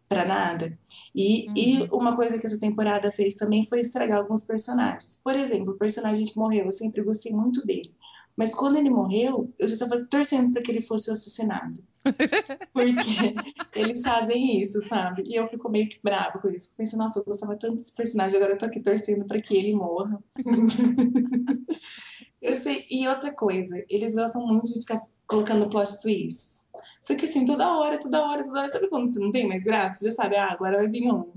pra 0.07 0.25
nada. 0.25 0.77
E, 1.21 1.47
Uhum. 1.49 1.53
e 1.57 1.89
uma 1.91 2.15
coisa 2.15 2.39
que 2.39 2.45
essa 2.45 2.61
temporada 2.61 3.11
fez 3.11 3.35
também 3.35 3.67
foi 3.67 3.81
estragar 3.81 4.19
alguns 4.19 4.45
personagens. 4.45 5.19
Por 5.21 5.35
exemplo, 5.35 5.73
o 5.73 5.77
personagem 5.77 6.25
que 6.25 6.37
morreu, 6.37 6.63
eu 6.63 6.71
sempre 6.71 7.03
gostei 7.03 7.33
muito 7.33 7.65
dele. 7.65 7.93
Mas 8.37 8.55
quando 8.55 8.77
ele 8.77 8.89
morreu, 8.89 9.53
eu 9.59 9.67
já 9.67 9.73
estava 9.73 9.97
torcendo 10.09 10.53
para 10.53 10.61
que 10.61 10.71
ele 10.71 10.81
fosse 10.81 11.11
assassinado. 11.11 11.83
Porque 12.71 13.35
eles 13.75 14.01
fazem 14.01 14.61
isso, 14.61 14.79
sabe? 14.79 15.23
E 15.27 15.35
eu 15.35 15.45
fico 15.45 15.69
meio 15.69 15.89
que 15.89 15.99
brava 16.01 16.39
com 16.39 16.47
isso. 16.49 16.73
Penso, 16.77 16.95
nossa, 16.95 17.19
eu 17.19 17.25
gostava 17.25 17.57
tanto 17.57 17.75
desse 17.75 17.93
personagem, 17.93 18.37
agora 18.37 18.53
eu 18.53 18.57
tô 18.57 18.65
aqui 18.65 18.79
torcendo 18.79 19.27
para 19.27 19.41
que 19.41 19.57
ele 19.57 19.75
morra. 19.75 20.23
eu 22.41 22.57
sei. 22.57 22.85
E 22.89 23.09
outra 23.09 23.33
coisa, 23.33 23.75
eles 23.89 24.15
gostam 24.15 24.47
muito 24.47 24.73
de 24.73 24.79
ficar 24.79 24.99
colocando 25.27 25.69
plot 25.69 25.99
twists. 26.01 26.68
Só 27.01 27.15
que 27.15 27.25
assim, 27.25 27.45
toda 27.45 27.77
hora, 27.77 27.99
toda 27.99 28.25
hora, 28.25 28.43
toda 28.43 28.59
hora. 28.59 28.69
Sabe 28.69 28.87
quando 28.89 29.11
você 29.11 29.19
não 29.19 29.31
tem 29.31 29.47
mais 29.47 29.63
graça? 29.63 29.95
Você 29.95 30.05
já 30.07 30.11
sabe, 30.11 30.35
ah, 30.35 30.51
agora 30.51 30.77
vai 30.77 30.87
vir 30.87 31.11
um. 31.11 31.31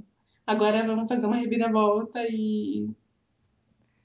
Agora 0.46 0.82
vamos 0.84 1.08
fazer 1.08 1.26
uma 1.26 1.36
reviravolta 1.36 2.20
e. 2.28 2.90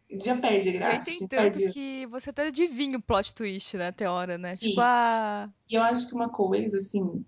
Já 0.09 0.37
perde 0.37 0.69
a 0.69 0.71
E 0.71 0.77
graça. 0.77 1.05
tem 1.05 1.17
tanto 1.19 1.29
perde... 1.29 1.71
que 1.73 2.05
você 2.07 2.29
até 2.29 2.47
adivinha 2.47 2.97
o 2.97 3.01
plot 3.01 3.33
twist, 3.33 3.75
né, 3.75 3.87
até 3.87 4.09
hora, 4.09 4.37
né? 4.37 4.55
Sim. 4.55 4.69
Tipo, 4.69 4.81
ah, 4.81 5.49
E 5.69 5.75
eu 5.75 5.83
acho 5.83 6.07
que 6.09 6.15
uma 6.15 6.29
coisa, 6.29 6.77
assim, 6.77 7.25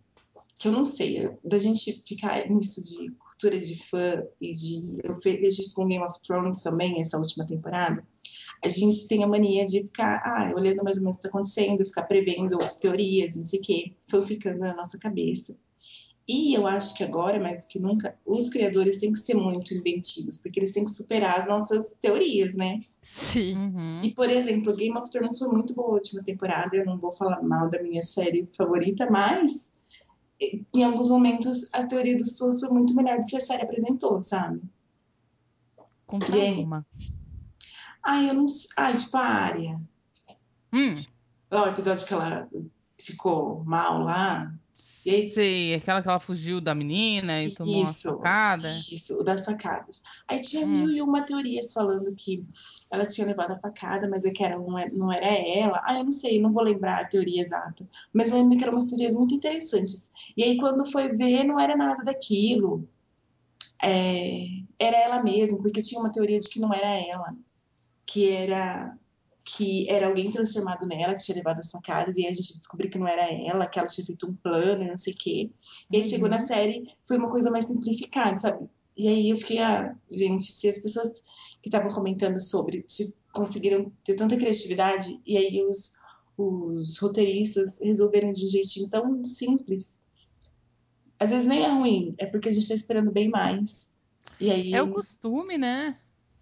que 0.60 0.68
eu 0.68 0.72
não 0.72 0.86
sei, 0.86 1.30
da 1.44 1.58
gente 1.58 2.04
ficar 2.08 2.48
nisso 2.48 2.82
de 2.82 3.12
cultura 3.12 3.60
de 3.60 3.76
fã 3.90 4.24
e 4.40 4.52
de. 4.52 5.02
Eu 5.04 5.20
vejo 5.20 5.62
isso 5.62 5.76
com 5.76 5.88
Game 5.88 6.04
of 6.04 6.20
Thrones 6.22 6.62
também, 6.62 7.02
essa 7.02 7.18
última 7.18 7.46
temporada. 7.46 8.06
A 8.64 8.68
gente 8.68 9.08
tem 9.08 9.24
a 9.24 9.28
mania 9.28 9.66
de 9.66 9.84
ficar 9.84 10.22
ah, 10.24 10.52
olhando 10.56 10.84
mais 10.84 10.98
ou 10.98 11.04
menos 11.04 11.16
o 11.16 11.20
que 11.20 11.28
está 11.28 11.30
acontecendo, 11.30 11.86
ficar 11.86 12.04
prevendo 12.04 12.58
teorias, 12.80 13.38
não 13.38 13.44
sei 13.44 13.60
o 13.60 13.62
quê, 13.62 13.94
ficando 14.28 14.60
na 14.60 14.76
nossa 14.76 14.98
cabeça. 14.98 15.56
E 16.32 16.54
eu 16.54 16.68
acho 16.68 16.96
que 16.96 17.04
agora, 17.04 17.40
mais 17.40 17.66
do 17.66 17.68
que 17.68 17.80
nunca, 17.80 18.16
os 18.24 18.52
criadores 18.52 19.00
têm 19.00 19.12
que 19.12 19.18
ser 19.18 19.34
muito 19.34 19.74
inventivos, 19.74 20.38
porque 20.38 20.60
eles 20.60 20.72
têm 20.72 20.86
que 20.86 20.92
superar 20.92 21.40
as 21.40 21.48
nossas 21.48 21.96
teorias, 22.00 22.54
né? 22.54 22.78
sim. 23.02 23.56
Uhum. 23.56 24.02
E, 24.04 24.14
por 24.14 24.30
exemplo, 24.30 24.76
Game 24.76 24.96
of 24.96 25.10
Thrones 25.10 25.40
foi 25.40 25.48
muito 25.48 25.74
boa 25.74 25.90
a 25.90 25.94
última 25.94 26.22
temporada. 26.22 26.76
Eu 26.76 26.86
não 26.86 27.00
vou 27.00 27.12
falar 27.14 27.42
mal 27.42 27.68
da 27.68 27.82
minha 27.82 28.04
série 28.04 28.48
favorita, 28.56 29.10
mas 29.10 29.74
em 30.76 30.84
alguns 30.84 31.10
momentos 31.10 31.74
a 31.74 31.88
teoria 31.88 32.16
dos 32.16 32.38
suas 32.38 32.60
foi 32.60 32.70
muito 32.70 32.96
melhor 32.96 33.20
do 33.20 33.26
que 33.26 33.36
a 33.36 33.40
série 33.40 33.64
apresentou, 33.64 34.22
sabe? 34.22 34.62
Conta 36.06 36.38
E 36.38 36.64
uma. 36.64 36.86
Ai, 38.04 38.30
eu 38.30 38.34
não 38.34 38.48
sei. 38.48 38.70
Ai, 38.78 38.94
tipo 38.96 39.18
a 39.18 39.22
área. 39.26 39.82
Hum, 40.74 40.96
Lá 41.52 41.64
o 41.66 41.70
episódio 41.70 42.06
que 42.08 42.14
ela 42.14 42.50
ficou 43.02 43.64
mal 43.66 44.00
lá. 44.00 44.54
E 45.06 45.10
aí? 45.10 45.30
sei, 45.30 45.74
aquela 45.74 46.02
que 46.02 46.08
ela 46.08 46.20
fugiu 46.22 46.62
da 46.62 46.74
menina 46.74 47.44
e 47.44 47.54
tomou 47.54 47.84
Isso. 47.84 48.16
facada. 48.16 48.70
Isso, 48.90 49.20
o 49.20 49.24
das 49.24 49.44
facadas. 49.44 50.02
Aí 50.30 50.40
tinha 50.40 50.66
Hum. 50.66 50.70
mil 50.70 50.90
e 50.92 51.02
uma 51.02 51.22
teorias 51.26 51.74
falando 51.74 52.14
que 52.16 52.46
ela 52.92 53.06
tinha 53.06 53.28
levado 53.28 53.52
a 53.52 53.60
facada, 53.60 54.08
mas 54.10 54.24
é 54.24 54.32
que 54.32 54.42
era, 54.44 54.58
não, 54.58 54.78
é- 54.80 54.90
não 54.92 55.12
era 55.12 55.26
ela. 55.28 55.82
Ah, 55.84 55.98
eu 55.98 56.04
não 56.06 56.12
sei, 56.12 56.40
não 56.40 56.54
vou 56.54 56.64
lembrar 56.64 57.02
a 57.02 57.08
teoria 57.08 57.42
exata. 57.44 57.86
Mas 58.14 58.32
lembro 58.32 58.58
que 58.58 58.64
eram 58.64 58.74
umas 58.74 58.86
teorias 58.86 59.14
muito 59.16 59.34
interessantes. 59.34 60.12
E 60.38 60.44
aí, 60.44 60.56
quando 60.58 60.90
foi 60.90 61.10
ver, 61.10 61.44
não 61.44 61.60
era 61.60 61.76
nada 61.76 62.04
daquilo. 62.04 62.88
É, 63.82 64.46
era 64.78 64.98
ela 64.98 65.24
mesma, 65.24 65.58
porque 65.58 65.82
tinha 65.82 66.00
uma 66.00 66.12
teoria 66.12 66.40
de 66.40 66.48
que 66.50 66.60
não 66.60 66.74
era 66.74 66.88
ela. 67.10 67.36
Que 68.12 68.30
era 68.30 68.98
que 69.52 69.90
era 69.90 70.08
alguém 70.08 70.32
transformado 70.32 70.86
nela, 70.86 71.16
que 71.16 71.24
tinha 71.24 71.38
levado 71.38 71.60
as 71.60 71.72
facadas, 71.72 72.16
e 72.16 72.22
aí 72.22 72.32
a 72.32 72.34
gente 72.36 72.58
descobriu 72.58 72.90
que 72.90 73.00
não 73.00 73.08
era 73.08 73.24
ela, 73.48 73.66
que 73.66 73.80
ela 73.80 73.88
tinha 73.88 74.06
feito 74.06 74.28
um 74.28 74.36
plano 74.36 74.84
e 74.84 74.88
não 74.88 74.96
sei 74.98 75.14
o 75.14 75.18
quê. 75.18 75.50
E 75.92 75.98
aí 75.98 76.04
chegou 76.04 76.26
Uhum. 76.26 76.36
na 76.36 76.40
série, 76.40 76.88
foi 77.08 77.18
uma 77.18 77.30
coisa 77.32 77.50
mais 77.50 77.66
simplificada, 77.66 78.38
sabe? 78.38 78.70
E 78.96 79.08
aí 79.08 79.30
eu 79.32 79.38
fiquei, 79.38 79.58
ah, 79.60 79.96
gente, 80.12 80.44
se 80.44 80.68
as 80.70 80.78
pessoas 80.80 81.24
que 81.64 81.70
estavam 81.70 81.90
comentando 81.90 82.40
sobre 82.40 82.84
se 82.88 83.18
conseguiram 83.34 83.92
ter 84.04 84.16
tanta 84.16 84.38
criatividade, 84.38 85.20
e 85.26 85.36
aí 85.38 85.64
os, 85.64 86.00
os 86.38 86.98
roteiristas 87.00 87.80
resolveram 87.82 88.32
de 88.32 88.46
um 88.46 88.50
jeitinho 88.50 88.88
tão 88.90 89.24
simples, 89.24 90.00
às 91.20 91.32
vezes 91.32 91.48
nem 91.48 91.64
é 91.64 91.70
ruim, 91.70 92.14
é 92.20 92.28
porque 92.28 92.50
a 92.50 92.52
gente 92.52 92.68
tá 92.68 92.76
esperando 92.76 93.12
bem 93.12 93.30
mais. 93.30 93.92
E 94.40 94.52
aí, 94.52 94.74
É 94.76 94.82
o 94.82 94.94
costume, 94.94 95.58
né? 95.58 95.98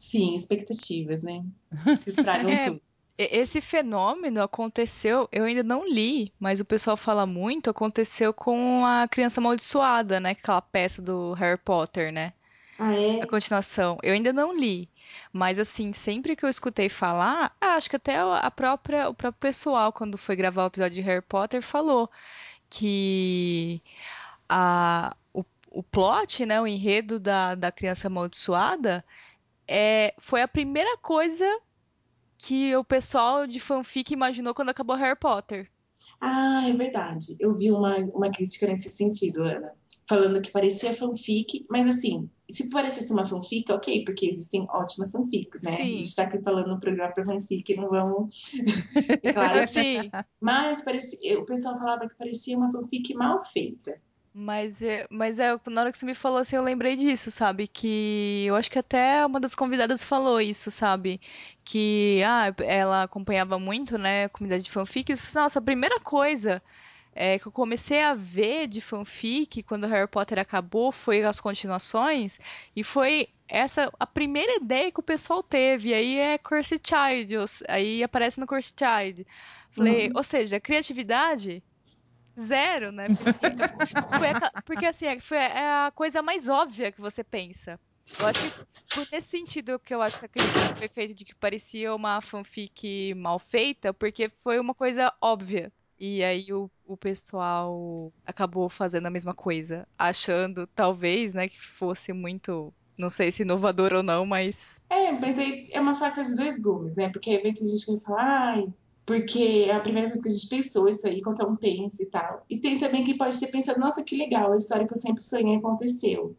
Sim, 0.07 0.35
expectativas, 0.35 1.23
né? 1.23 1.43
Que 2.03 2.09
estragam 2.09 2.51
É. 2.51 2.69
tudo. 2.69 2.81
Esse 3.19 3.61
fenômeno 3.61 4.43
aconteceu, 4.43 5.27
eu 5.31 5.45
ainda 5.45 5.63
não 5.63 5.87
li, 5.87 6.31
mas 6.39 6.59
o 6.59 6.65
pessoal 6.65 6.95
fala 6.95 7.25
muito, 7.25 7.67
aconteceu 7.67 8.31
com 8.31 8.85
a 8.85 9.07
Criança 9.07 9.41
Amaldiçoada, 9.41 10.19
né? 10.19 10.31
Aquela 10.31 10.61
peça 10.61 11.01
do 11.01 11.33
Harry 11.33 11.57
Potter, 11.57 12.13
né? 12.13 12.33
Ah, 12.77 12.93
é? 12.93 13.21
A 13.23 13.27
continuação. 13.27 13.97
Eu 14.03 14.13
ainda 14.13 14.31
não 14.31 14.55
li, 14.55 14.87
mas 15.33 15.57
assim, 15.57 15.93
sempre 15.93 16.35
que 16.35 16.45
eu 16.45 16.49
escutei 16.49 16.89
falar, 16.89 17.55
ah, 17.59 17.73
acho 17.73 17.89
que 17.89 17.95
até 17.95 18.17
a 18.17 18.51
própria, 18.51 19.09
o 19.09 19.15
próprio 19.15 19.39
pessoal, 19.39 19.91
quando 19.91 20.15
foi 20.15 20.35
gravar 20.35 20.65
o 20.65 20.67
episódio 20.67 20.93
de 20.93 21.01
Harry 21.01 21.23
Potter, 21.27 21.63
falou 21.63 22.07
que 22.69 23.81
a, 24.47 25.15
o, 25.33 25.43
o 25.71 25.81
plot, 25.81 26.45
né, 26.45 26.61
o 26.61 26.67
enredo 26.67 27.19
da, 27.19 27.55
da 27.55 27.71
Criança 27.71 28.09
Amaldiçoada 28.09 29.03
é, 29.67 30.13
foi 30.19 30.41
a 30.41 30.47
primeira 30.47 30.97
coisa 30.97 31.45
que 32.37 32.75
o 32.75 32.83
pessoal 32.83 33.47
de 33.47 33.59
fanfic 33.59 34.13
imaginou 34.13 34.53
quando 34.53 34.69
acabou 34.69 34.95
Harry 34.95 35.17
Potter. 35.19 35.69
Ah, 36.21 36.63
é 36.67 36.73
verdade. 36.73 37.35
Eu 37.39 37.53
vi 37.53 37.71
uma, 37.71 37.95
uma 38.13 38.31
crítica 38.31 38.67
nesse 38.67 38.89
sentido, 38.89 39.41
Ana. 39.41 39.73
Falando 40.07 40.41
que 40.41 40.51
parecia 40.51 40.93
fanfic, 40.93 41.65
mas 41.69 41.85
assim, 41.87 42.29
se 42.49 42.69
parecesse 42.69 43.11
uma 43.11 43.25
fanfic, 43.25 43.69
ok, 43.71 44.05
porque 44.05 44.25
existem 44.25 44.65
ótimas 44.71 45.11
fanfics, 45.11 45.63
né? 45.63 45.71
Sim. 45.71 45.81
A 45.81 45.85
gente 45.85 46.15
tá 46.15 46.23
aqui 46.23 46.41
falando 46.41 46.69
no 46.69 46.79
programa 46.79 47.13
pra 47.13 47.25
fanfic, 47.25 47.75
não 47.75 47.89
vamos. 47.89 48.53
Claro 49.33 49.67
que 49.67 49.97
Assim, 49.97 50.09
Mas 50.39 50.81
parecia, 50.81 51.39
o 51.39 51.45
pessoal 51.45 51.77
falava 51.77 52.07
que 52.07 52.15
parecia 52.15 52.57
uma 52.57 52.71
fanfic 52.71 53.13
mal 53.15 53.43
feita. 53.43 53.99
Mas 54.39 54.83
é, 54.83 55.07
mas 55.09 55.39
é, 55.39 55.59
na 55.65 55.81
hora 55.81 55.91
que 55.91 55.97
você 55.97 56.05
me 56.05 56.13
falou 56.13 56.37
assim, 56.37 56.55
eu 56.55 56.61
lembrei 56.61 56.95
disso, 56.95 57.31
sabe? 57.31 57.67
Que 57.67 58.45
eu 58.45 58.55
acho 58.55 58.69
que 58.69 58.77
até 58.77 59.25
uma 59.25 59.39
das 59.39 59.55
convidadas 59.55 60.03
falou 60.03 60.39
isso, 60.39 60.69
sabe? 60.69 61.19
Que 61.65 62.21
ah, 62.23 62.53
ela 62.63 63.03
acompanhava 63.03 63.57
muito, 63.57 63.97
né, 63.97 64.25
a 64.25 64.29
comunidade 64.29 64.63
de 64.63 64.69
fanfic. 64.69 65.09
E 65.09 65.13
eu 65.13 65.17
falei, 65.17 65.27
assim, 65.29 65.39
nossa, 65.39 65.57
a 65.59 65.61
primeira 65.61 65.99
coisa 65.99 66.61
é, 67.15 67.39
que 67.39 67.47
eu 67.47 67.51
comecei 67.51 67.99
a 68.03 68.13
ver 68.13 68.67
de 68.67 68.79
fanfic 68.79 69.63
quando 69.63 69.87
Harry 69.87 70.07
Potter 70.07 70.37
acabou 70.37 70.91
foi 70.91 71.23
as 71.23 71.39
continuações. 71.39 72.39
E 72.75 72.83
foi 72.83 73.29
essa 73.49 73.91
a 73.99 74.05
primeira 74.05 74.57
ideia 74.57 74.91
que 74.91 74.99
o 74.99 75.03
pessoal 75.03 75.41
teve. 75.41 75.89
E 75.89 75.93
aí 75.95 76.17
é 76.19 76.37
Cursed 76.37 76.79
Child, 76.85 77.63
aí 77.67 78.03
aparece 78.03 78.39
no 78.39 78.45
Cursed 78.45 78.75
Child. 78.77 79.25
Falei, 79.71 80.07
Uhum. 80.09 80.13
ou 80.15 80.23
seja, 80.23 80.59
criatividade 80.59 81.63
zero, 82.39 82.91
né? 82.91 83.07
Porque, 83.09 83.45
foi 84.17 84.29
a- 84.29 84.51
porque 84.65 84.85
assim, 84.85 85.05
é- 85.07 85.19
foi 85.19 85.37
a 85.37 85.91
coisa 85.95 86.21
mais 86.21 86.47
óbvia 86.47 86.91
que 86.91 87.01
você 87.01 87.23
pensa. 87.23 87.79
Eu 88.19 88.25
acho 88.25 88.41
que 88.41 88.51
nesse 89.11 89.27
sentido 89.29 89.79
que 89.79 89.93
eu 89.93 90.01
acho 90.01 90.17
que 90.19 90.25
a 90.25 90.29
crítica 90.29 90.75
foi 90.77 90.87
feita 90.89 91.13
de 91.13 91.23
que 91.25 91.35
parecia 91.35 91.93
uma 91.93 92.21
fanfic 92.21 93.13
mal 93.15 93.37
feita, 93.37 93.93
porque 93.93 94.29
foi 94.41 94.59
uma 94.59 94.73
coisa 94.73 95.13
óbvia. 95.21 95.71
E 95.99 96.23
aí 96.23 96.51
o, 96.53 96.69
o 96.85 96.95
pessoal 96.95 98.11
acabou 98.25 98.69
fazendo 98.69 99.07
a 99.07 99.11
mesma 99.11 99.33
coisa, 99.33 99.87
achando, 99.97 100.67
talvez, 100.67 101.33
né, 101.33 101.47
que 101.47 101.59
fosse 101.59 102.13
muito, 102.13 102.73
não 102.97 103.09
sei 103.09 103.31
se 103.31 103.43
inovador 103.43 103.93
ou 103.93 104.03
não, 104.03 104.25
mas 104.25 104.79
É, 104.89 105.11
mas 105.11 105.37
aí 105.39 105.59
é 105.73 105.79
uma 105.79 105.95
faca 105.95 106.23
de 106.23 106.35
dois 106.35 106.59
gumes, 106.61 106.95
né? 106.95 107.09
Porque 107.09 107.29
aí 107.31 107.41
vem 107.41 107.53
tem 107.53 107.65
gente 107.65 107.85
que 107.85 108.05
falar, 108.05 108.53
ai, 108.53 108.67
porque 109.07 109.65
é 109.69 109.73
a 109.73 109.79
primeira 109.79 110.09
vez 110.09 110.21
que 110.21 110.27
a 110.27 110.31
gente 110.31 110.49
pensou 110.49 110.87
isso 110.89 111.07
aí, 111.07 111.21
qualquer 111.21 111.45
um 111.45 111.55
pensa 111.55 112.03
e 112.03 112.07
tal. 112.07 112.45
E 112.49 112.59
tem 112.59 112.77
também 112.77 113.03
quem 113.03 113.17
pode 113.17 113.39
ter 113.39 113.47
pensado, 113.47 113.79
nossa, 113.79 114.03
que 114.03 114.17
legal, 114.17 114.51
a 114.51 114.57
história 114.57 114.85
que 114.85 114.93
eu 114.93 114.97
sempre 114.97 115.23
sonhei 115.23 115.55
aconteceu. 115.55 116.35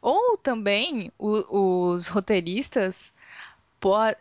Ou 0.00 0.38
também 0.38 1.12
o- 1.18 1.92
os 1.92 2.06
roteiristas, 2.08 3.12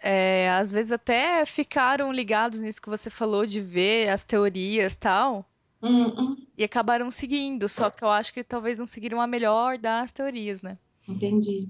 é, 0.02 0.50
às 0.50 0.72
vezes 0.72 0.92
até 0.92 1.46
ficaram 1.46 2.12
ligados 2.12 2.60
nisso 2.60 2.82
que 2.82 2.90
você 2.90 3.10
falou 3.10 3.46
de 3.46 3.62
ver 3.62 4.10
as 4.10 4.24
teorias 4.24 4.94
e 4.94 4.98
tal, 4.98 5.46
Hum, 5.82 6.08
hum, 6.08 6.36
e 6.58 6.64
acabaram 6.66 7.10
seguindo. 7.10 7.70
Só 7.70 7.90
que 7.90 8.04
eu 8.04 8.10
acho 8.10 8.34
que 8.34 8.44
talvez 8.44 8.78
não 8.78 8.86
seguiram 8.86 9.22
a 9.22 9.28
melhor 9.28 9.78
das 9.78 10.12
teorias, 10.12 10.62
né? 10.62 10.78
entendi. 11.08 11.70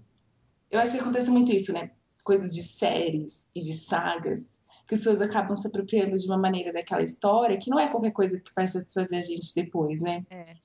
Eu 0.71 0.79
acho 0.79 0.93
que 0.93 0.99
acontece 1.01 1.29
muito 1.31 1.51
isso, 1.51 1.71
né? 1.73 1.91
Coisas 2.23 2.53
de 2.53 2.61
séries 2.63 3.47
e 3.55 3.59
de 3.59 3.73
sagas, 3.73 4.58
que 4.89 4.95
as 4.95 5.01
pessoas 5.01 5.21
acabam 5.21 5.55
se 5.55 5.67
apropriando 5.67 6.17
de 6.17 6.25
uma 6.25 6.37
maneira 6.37 6.73
daquela 6.73 7.03
história 7.03 7.59
que 7.59 7.69
não 7.69 7.79
é 7.79 7.87
qualquer 7.87 8.11
coisa 8.11 8.41
que 8.41 8.51
vai 8.55 8.67
satisfazer 8.67 9.19
a 9.19 9.21
gente 9.21 9.53
depois, 9.55 10.01
né? 10.01 10.25
É. 10.31 10.55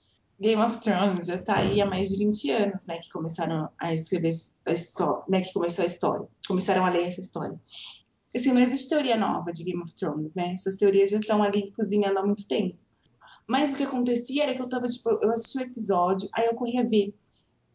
Game 0.40 0.60
of 0.62 0.80
Thrones 0.80 1.26
já 1.26 1.40
tá 1.40 1.58
aí 1.58 1.80
há 1.80 1.86
mais 1.86 2.08
de 2.08 2.16
20 2.16 2.50
anos, 2.50 2.86
né, 2.86 2.98
que 2.98 3.08
começaram 3.10 3.68
a 3.78 3.94
escrever 3.94 4.30
a 4.66 4.72
história, 4.72 5.24
né, 5.28 5.42
que 5.42 5.52
começou 5.52 5.84
a 5.84 5.86
história, 5.86 6.26
começaram 6.48 6.84
a 6.84 6.90
ler 6.90 7.06
essa 7.06 7.20
história. 7.20 7.60
Assim, 8.34 8.52
não 8.52 8.60
existe 8.60 8.88
teoria 8.88 9.16
nova 9.16 9.52
de 9.52 9.62
Game 9.62 9.80
of 9.80 9.94
Thrones, 9.94 10.34
né? 10.34 10.54
Essas 10.54 10.74
teorias 10.74 11.10
já 11.10 11.18
estão 11.18 11.40
ali 11.40 11.70
cozinhando 11.70 12.18
há 12.18 12.26
muito 12.26 12.48
tempo. 12.48 12.76
Mas 13.46 13.72
o 13.72 13.76
que 13.76 13.84
acontecia 13.84 14.42
era 14.42 14.54
que 14.56 14.60
eu 14.60 14.68
tava, 14.68 14.88
tipo, 14.88 15.08
eu 15.08 15.30
assisti 15.30 15.58
um 15.58 15.70
episódio, 15.70 16.28
aí 16.32 16.46
eu 16.46 16.54
corria 16.54 16.82
ver 16.82 17.14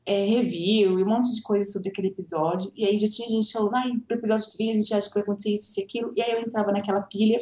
é, 0.06 0.26
review 0.26 1.00
e 1.00 1.04
um 1.04 1.08
monte 1.08 1.34
de 1.36 1.42
coisa 1.42 1.64
sobre 1.70 1.90
aquele 1.90 2.08
episódio. 2.08 2.72
E 2.76 2.86
aí 2.86 2.98
já 2.98 3.08
tinha 3.10 3.28
gente 3.28 3.52
falando, 3.52 3.76
ai, 3.76 3.92
pro 4.08 4.18
episódio 4.18 4.52
que 4.52 4.58
vem 4.58 4.72
a 4.72 4.76
gente 4.76 4.94
acha 4.94 5.08
que 5.08 5.14
vai 5.14 5.24
acontecer 5.24 5.54
isso 5.54 5.80
e 5.80 5.84
aquilo. 5.84 6.14
E 6.16 6.22
aí 6.22 6.32
eu 6.32 6.42
entrava 6.42 6.72
naquela 6.72 7.02
pilha. 7.02 7.38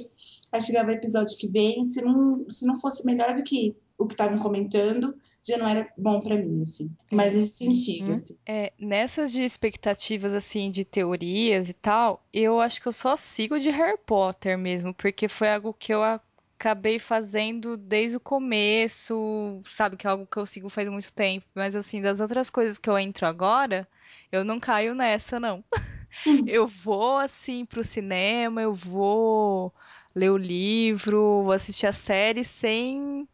Aí 0.52 0.62
chegava 0.62 0.90
o 0.90 0.94
episódio 0.94 1.38
que 1.38 1.48
vem, 1.50 1.84
se 1.86 2.02
não, 2.02 2.46
se 2.50 2.66
não 2.66 2.80
fosse 2.80 3.06
melhor 3.06 3.34
do 3.34 3.44
que 3.44 3.76
o 3.98 4.06
que 4.06 4.14
estavam 4.14 4.38
comentando, 4.40 5.16
já 5.48 5.58
não 5.58 5.68
era 5.68 5.82
bom 5.98 6.20
para 6.20 6.36
mim, 6.36 6.62
assim. 6.62 6.92
Mas 7.12 7.34
nesse 7.34 7.58
sentido, 7.66 8.08
Uhum. 8.08 8.14
assim. 8.14 8.36
É, 8.46 8.74
nessas 8.78 9.32
de 9.32 9.44
expectativas, 9.44 10.34
assim, 10.34 10.70
de 10.70 10.84
teorias 10.84 11.70
e 11.70 11.74
tal, 11.74 12.22
eu 12.34 12.60
acho 12.60 12.82
que 12.82 12.88
eu 12.88 12.92
só 12.92 13.16
sigo 13.16 13.58
de 13.60 13.70
Harry 13.70 13.98
Potter 14.06 14.58
mesmo, 14.58 14.94
porque 14.94 15.30
foi 15.30 15.50
algo 15.50 15.74
que 15.74 15.94
eu 15.94 16.04
acabei 16.60 16.98
fazendo 16.98 17.78
desde 17.78 18.18
o 18.18 18.20
começo, 18.20 19.62
sabe? 19.66 19.96
Que 19.96 20.08
é 20.08 20.10
algo 20.10 20.26
que 20.26 20.38
eu 20.38 20.46
sigo 20.46 20.70
faz 20.70 20.88
muito 20.90 21.14
tempo. 21.14 21.46
Mas, 21.54 21.76
assim, 21.76 22.02
das 22.02 22.20
outras 22.20 22.50
coisas 22.50 22.78
que 22.78 22.90
eu 22.90 22.98
entro 22.98 23.28
agora, 23.28 23.88
eu 24.32 24.44
não 24.44 24.60
caio 24.60 24.96
nessa, 24.96 25.40
não. 25.40 25.64
Eu 26.48 26.66
vou, 26.66 27.18
assim, 27.18 27.64
pro 27.64 27.84
cinema, 27.84 28.60
eu 28.60 28.74
vou 28.74 29.72
ler 30.16 30.32
o 30.32 30.38
livro, 30.38 31.44
vou 31.44 31.52
assistir 31.52 31.86
a 31.86 31.94
série 31.94 32.44
sem 32.44 33.28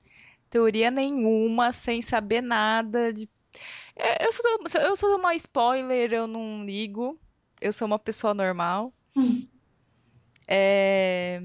teoria 0.50 0.92
nenhuma, 0.92 1.72
sem 1.72 2.02
saber 2.02 2.42
nada 2.42 3.14
de 3.14 3.30
é, 3.96 4.26
Eu 4.26 4.32
sou, 4.32 4.46
eu 4.82 4.96
sou 4.96 5.16
uma 5.18 5.36
spoiler, 5.36 6.12
eu 6.14 6.28
não 6.28 6.66
ligo. 6.66 7.18
Eu 7.62 7.72
sou 7.72 7.86
uma 7.86 8.00
pessoa 8.00 8.34
normal. 8.34 8.92
Hum. 9.16 9.48
É, 10.48 11.42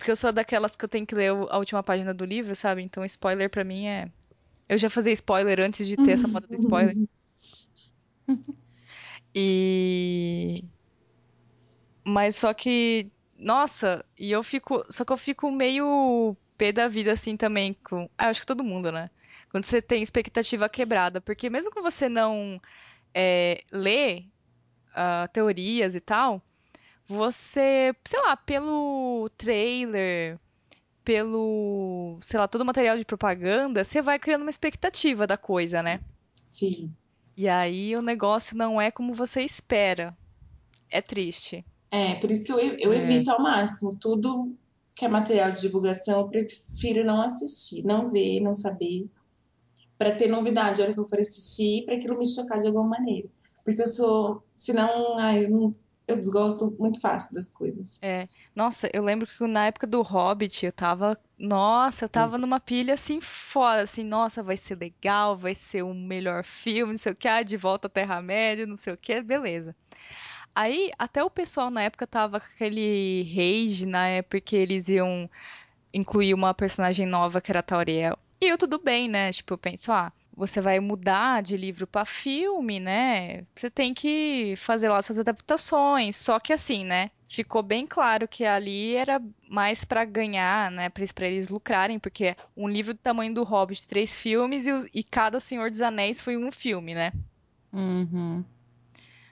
Porque 0.00 0.10
eu 0.10 0.16
sou 0.16 0.32
daquelas 0.32 0.74
que 0.76 0.82
eu 0.82 0.88
tenho 0.88 1.06
que 1.06 1.14
ler 1.14 1.28
a 1.28 1.58
última 1.58 1.82
página 1.82 2.14
do 2.14 2.24
livro, 2.24 2.56
sabe? 2.56 2.80
Então 2.82 3.04
spoiler 3.04 3.50
pra 3.50 3.62
mim 3.62 3.86
é. 3.86 4.10
Eu 4.66 4.78
já 4.78 4.88
fazia 4.88 5.12
spoiler 5.12 5.60
antes 5.60 5.86
de 5.86 5.94
ter 5.94 6.12
essa 6.12 6.26
moda 6.26 6.46
do 6.46 6.54
spoiler. 6.54 6.96
E. 9.32 10.64
Mas 12.02 12.34
só 12.34 12.52
que. 12.52 13.12
Nossa, 13.38 14.04
e 14.18 14.32
eu 14.32 14.42
fico. 14.42 14.82
Só 14.90 15.04
que 15.04 15.12
eu 15.12 15.16
fico 15.16 15.52
meio 15.52 16.36
pé 16.58 16.72
da 16.72 16.88
vida 16.88 17.12
assim 17.12 17.36
também 17.36 17.76
com. 17.84 18.10
Ah, 18.18 18.24
eu 18.24 18.30
acho 18.30 18.40
que 18.40 18.46
todo 18.46 18.64
mundo, 18.64 18.90
né? 18.90 19.08
Quando 19.50 19.64
você 19.64 19.80
tem 19.80 20.02
expectativa 20.02 20.68
quebrada. 20.68 21.20
Porque 21.20 21.48
mesmo 21.48 21.70
que 21.70 21.80
você 21.80 22.08
não 22.08 22.60
é, 23.14 23.62
lê 23.70 24.24
ah, 24.96 25.28
teorias 25.32 25.94
e 25.94 26.00
tal, 26.00 26.42
você, 27.10 27.92
sei 28.04 28.20
lá, 28.22 28.36
pelo 28.36 29.28
trailer, 29.36 30.38
pelo, 31.04 32.16
sei 32.20 32.38
lá, 32.38 32.46
todo 32.46 32.60
o 32.62 32.64
material 32.64 32.96
de 32.96 33.04
propaganda, 33.04 33.82
você 33.82 34.00
vai 34.00 34.18
criando 34.18 34.42
uma 34.42 34.50
expectativa 34.50 35.26
da 35.26 35.36
coisa, 35.36 35.82
né? 35.82 36.00
Sim. 36.36 36.94
E 37.36 37.48
aí 37.48 37.94
o 37.96 38.02
negócio 38.02 38.56
não 38.56 38.80
é 38.80 38.90
como 38.92 39.12
você 39.12 39.42
espera. 39.42 40.16
É 40.88 41.02
triste. 41.02 41.64
É, 41.90 42.14
por 42.14 42.30
isso 42.30 42.44
que 42.44 42.52
eu, 42.52 42.58
eu 42.58 42.92
É. 42.92 42.98
evito 42.98 43.30
ao 43.30 43.42
máximo 43.42 43.96
tudo 44.00 44.54
que 44.94 45.04
é 45.04 45.08
material 45.08 45.50
de 45.50 45.60
divulgação, 45.62 46.20
eu 46.20 46.28
prefiro 46.28 47.04
não 47.04 47.22
assistir, 47.22 47.82
não 47.84 48.10
ver, 48.10 48.40
não 48.40 48.54
saber, 48.54 49.08
Pra 49.98 50.12
ter 50.12 50.28
novidade 50.28 50.80
a 50.80 50.84
hora 50.84 50.94
que 50.94 51.00
eu 51.00 51.06
for 51.06 51.18
assistir, 51.18 51.84
pra 51.84 51.94
aquilo 51.94 52.16
me 52.18 52.26
chocar 52.26 52.58
de 52.58 52.66
alguma 52.66 52.88
maneira. 52.88 53.28
Porque 53.64 53.82
eu 53.82 53.86
sou, 53.86 54.42
senão, 54.54 55.18
ai, 55.18 55.44
eu, 55.44 55.50
não, 55.50 55.72
eu 56.10 56.16
desgosto 56.16 56.74
muito 56.78 57.00
fácil 57.00 57.34
das 57.34 57.50
coisas. 57.52 57.98
É. 58.02 58.28
Nossa, 58.54 58.90
eu 58.92 59.02
lembro 59.02 59.26
que 59.26 59.46
na 59.46 59.66
época 59.66 59.86
do 59.86 60.02
Hobbit 60.02 60.66
eu 60.66 60.72
tava. 60.72 61.18
Nossa, 61.38 62.04
eu 62.04 62.08
tava 62.08 62.36
numa 62.36 62.60
pilha 62.60 62.94
assim 62.94 63.20
fora, 63.20 63.82
assim, 63.82 64.04
nossa, 64.04 64.42
vai 64.42 64.56
ser 64.56 64.76
legal, 64.76 65.36
vai 65.36 65.54
ser 65.54 65.82
o 65.82 65.94
melhor 65.94 66.44
filme, 66.44 66.92
não 66.92 66.98
sei 66.98 67.12
o 67.12 67.16
que, 67.16 67.26
ah, 67.26 67.42
de 67.42 67.56
volta 67.56 67.86
à 67.86 67.90
Terra-média, 67.90 68.66
não 68.66 68.76
sei 68.76 68.92
o 68.92 68.96
que, 68.96 69.22
beleza. 69.22 69.74
Aí, 70.54 70.90
até 70.98 71.22
o 71.24 71.30
pessoal 71.30 71.70
na 71.70 71.82
época 71.82 72.06
tava 72.06 72.40
com 72.40 72.46
aquele 72.46 73.22
rage, 73.22 73.86
né, 73.86 74.20
porque 74.22 74.56
eles 74.56 74.88
iam 74.88 75.30
incluir 75.94 76.34
uma 76.34 76.52
personagem 76.52 77.06
nova 77.06 77.40
que 77.40 77.50
era 77.50 77.60
a 77.60 77.62
Tauriel. 77.62 78.18
E 78.40 78.48
eu 78.48 78.58
tudo 78.58 78.78
bem, 78.78 79.08
né? 79.08 79.32
Tipo, 79.32 79.54
eu 79.54 79.58
penso, 79.58 79.92
ah, 79.92 80.12
você 80.36 80.60
vai 80.60 80.80
mudar 80.80 81.42
de 81.42 81.56
livro 81.56 81.86
pra 81.86 82.04
filme, 82.04 82.80
né? 82.80 83.44
Você 83.54 83.70
tem 83.70 83.92
que 83.92 84.54
fazer 84.56 84.88
lá 84.88 85.02
suas 85.02 85.18
adaptações. 85.18 86.16
Só 86.16 86.40
que 86.40 86.52
assim, 86.52 86.84
né? 86.84 87.10
Ficou 87.28 87.62
bem 87.62 87.86
claro 87.86 88.26
que 88.26 88.44
ali 88.44 88.96
era 88.96 89.22
mais 89.48 89.84
pra 89.84 90.04
ganhar, 90.04 90.70
né? 90.70 90.88
Pra, 90.88 91.04
pra 91.14 91.26
eles 91.26 91.48
lucrarem, 91.48 91.98
porque 91.98 92.34
um 92.56 92.68
livro 92.68 92.94
do 92.94 92.98
tamanho 92.98 93.34
do 93.34 93.44
Hobbit, 93.44 93.86
três 93.86 94.18
filmes, 94.18 94.66
e, 94.66 94.72
e 94.94 95.04
cada 95.04 95.38
Senhor 95.38 95.70
dos 95.70 95.82
Anéis 95.82 96.20
foi 96.20 96.36
um 96.36 96.50
filme, 96.50 96.94
né? 96.94 97.12
Uhum. 97.72 98.44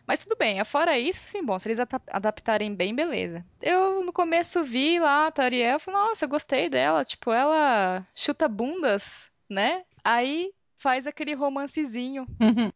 Mas 0.07 0.25
tudo 0.25 0.37
bem, 0.39 0.65
fora 0.65 0.99
isso, 0.99 1.21
assim, 1.23 1.45
bom, 1.45 1.59
se 1.59 1.69
eles 1.69 1.81
adaptarem 2.11 2.75
bem, 2.75 2.95
beleza. 2.95 3.45
Eu 3.61 4.03
no 4.03 4.11
começo 4.11 4.65
vi 4.65 4.99
lá 4.99 5.27
a 5.27 5.31
Tariel, 5.31 5.79
falei, 5.79 6.01
nossa, 6.01 6.25
eu 6.25 6.31
gostei 6.31 6.71
dela, 6.71 7.05
tipo, 7.05 7.31
ela 7.31 8.07
chuta 8.15 8.49
bundas, 8.49 9.31
né? 9.51 9.83
Aí 10.03 10.51
faz 10.79 11.07
aquele 11.07 11.35
romancezinho, 11.35 12.27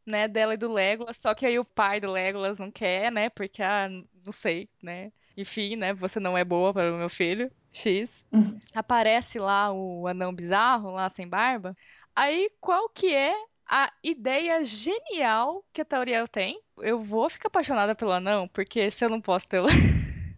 né, 0.05 0.29
dela 0.29 0.55
e 0.55 0.57
do 0.57 0.71
Legolas, 0.71 1.19
só 1.19 1.35
que 1.35 1.47
aí 1.47 1.59
o 1.59 1.65
pai 1.65 2.01
do 2.01 2.11
Legolas 2.11 2.59
não 2.59 2.71
quer, 2.71 3.11
né? 3.11 3.31
Porque, 3.31 3.63
ah, 3.63 3.89
não 3.89 4.33
sei, 4.33 4.69
né? 4.83 5.13
Enfim, 5.37 5.77
né, 5.77 5.95
você 5.95 6.21
não 6.21 6.37
é 6.37 6.45
boa 6.45 6.75
para 6.75 6.93
o 6.93 6.99
meu 6.99 7.09
filho, 7.09 7.51
X. 7.73 8.27
Aparece 8.75 9.39
lá 9.39 9.73
o 9.73 10.07
anão 10.07 10.35
bizarro, 10.35 10.91
lá 10.91 11.09
sem 11.09 11.27
barba. 11.27 11.75
Aí, 12.15 12.51
qual 12.61 12.89
que 12.91 13.15
é 13.15 13.35
a 13.67 13.91
ideia 14.03 14.63
genial 14.65 15.65
que 15.73 15.81
a 15.81 15.85
Tauriel 15.85 16.29
tem? 16.29 16.61
Eu 16.79 17.01
vou 17.01 17.31
ficar 17.31 17.47
apaixonada 17.47 17.95
pelo 17.95 18.13
anão, 18.13 18.47
porque 18.49 18.91
se 18.91 19.05
eu 19.05 19.09
não 19.09 19.21
posso 19.21 19.49
ter. 19.49 19.63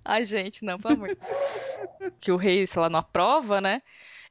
Ai, 0.05 0.23
gente, 0.25 0.65
não, 0.65 0.79
pelo 0.79 0.95
amor. 0.95 1.09
Que 2.21 2.31
o 2.31 2.37
rei, 2.37 2.67
sei 2.67 2.83
lá, 2.83 2.91
não 2.91 3.01
aprova, 3.01 3.61
né? 3.61 3.83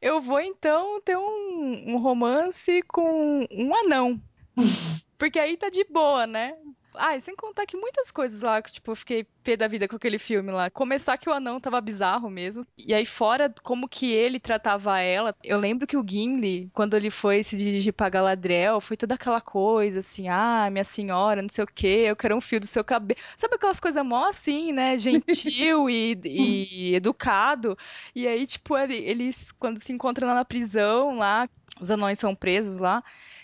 Eu 0.03 0.19
vou, 0.19 0.41
então, 0.41 0.99
ter 0.99 1.15
um, 1.15 1.93
um 1.93 1.97
romance 1.97 2.81
com 2.89 3.47
um 3.49 3.73
anão. 3.73 4.21
Porque 5.17 5.39
aí 5.39 5.55
tá 5.55 5.69
de 5.69 5.85
boa, 5.85 6.27
né? 6.27 6.57
Ah, 6.95 7.15
e 7.15 7.21
sem 7.21 7.35
contar 7.35 7.65
que 7.65 7.75
muitas 7.77 8.11
coisas 8.11 8.41
lá, 8.41 8.61
que, 8.61 8.71
tipo, 8.71 8.91
eu 8.91 8.95
fiquei 8.95 9.25
pé 9.43 9.57
da 9.57 9.67
vida 9.67 9.87
com 9.87 9.95
aquele 9.95 10.17
filme 10.17 10.51
lá. 10.51 10.69
Começar 10.69 11.17
que 11.17 11.29
o 11.29 11.33
anão 11.33 11.59
tava 11.59 11.79
bizarro 11.81 12.29
mesmo. 12.29 12.63
E 12.77 12.93
aí, 12.93 13.05
fora 13.05 13.53
como 13.63 13.87
que 13.89 14.11
ele 14.11 14.39
tratava 14.39 14.99
ela. 14.99 15.35
Eu 15.43 15.59
lembro 15.59 15.85
que 15.87 15.97
o 15.97 16.03
Gimli, 16.07 16.69
quando 16.73 16.95
ele 16.95 17.09
foi 17.09 17.43
se 17.43 17.57
dirigir 17.57 17.93
pra 17.93 18.09
Galadriel, 18.09 18.79
foi 18.79 18.95
toda 18.95 19.15
aquela 19.15 19.41
coisa 19.41 19.99
assim: 19.99 20.27
ah, 20.29 20.69
minha 20.71 20.83
senhora, 20.83 21.41
não 21.41 21.49
sei 21.49 21.63
o 21.63 21.67
quê, 21.67 22.05
eu 22.07 22.15
quero 22.15 22.35
um 22.35 22.41
fio 22.41 22.59
do 22.59 22.67
seu 22.67 22.83
cabelo. 22.83 23.19
Sabe 23.37 23.55
aquelas 23.55 23.79
coisas 23.79 24.03
mó 24.05 24.25
assim, 24.27 24.71
né? 24.71 24.97
Gentil 24.97 25.89
e, 25.89 26.17
e 26.23 26.95
educado. 26.95 27.77
E 28.15 28.27
aí, 28.27 28.45
tipo, 28.47 28.77
ele- 28.77 28.95
eles, 28.97 29.51
quando 29.51 29.79
se 29.79 29.91
encontram 29.91 30.27
lá 30.27 30.35
na 30.35 30.45
prisão, 30.45 31.17
lá, 31.17 31.49
os 31.81 31.91
anões 31.91 32.19
são 32.19 32.33
presos 32.35 32.77
lá. 32.77 33.03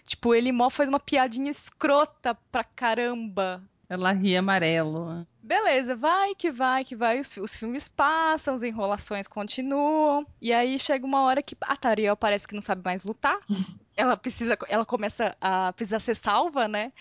Tipo, 0.10 0.34
ele 0.34 0.52
mó 0.52 0.70
faz 0.72 0.90
uma 0.90 1.00
piadinha 1.00 1.52
escrota 1.52 2.36
pra 2.52 2.64
caramba. 2.64 3.62
Ela 3.88 4.12
ri 4.12 4.36
amarelo. 4.36 5.26
Beleza, 5.42 5.96
vai 5.96 6.34
que 6.36 6.52
vai 6.52 6.84
que 6.84 6.96
vai. 6.96 7.20
Os, 7.20 7.38
os 7.38 7.56
filmes 7.56 7.88
passam, 7.88 8.56
as 8.56 8.64
enrolações 8.64 9.28
continuam. 9.28 10.26
E 10.42 10.52
aí 10.52 10.80
chega 10.80 11.06
uma 11.06 11.22
hora 11.22 11.42
que 11.44 11.56
a 11.62 11.76
Tariel 11.76 12.18
parece 12.18 12.48
que 12.48 12.56
não 12.56 12.62
sabe 12.62 12.82
mais 12.84 13.04
lutar. 13.04 13.38
Ela 13.96 14.16
precisa, 14.16 14.58
ela 14.70 14.86
começa 14.86 15.36
a 15.42 15.74
precisar 15.74 16.00
ser 16.00 16.16
salva, 16.16 16.70
né? 16.70 16.94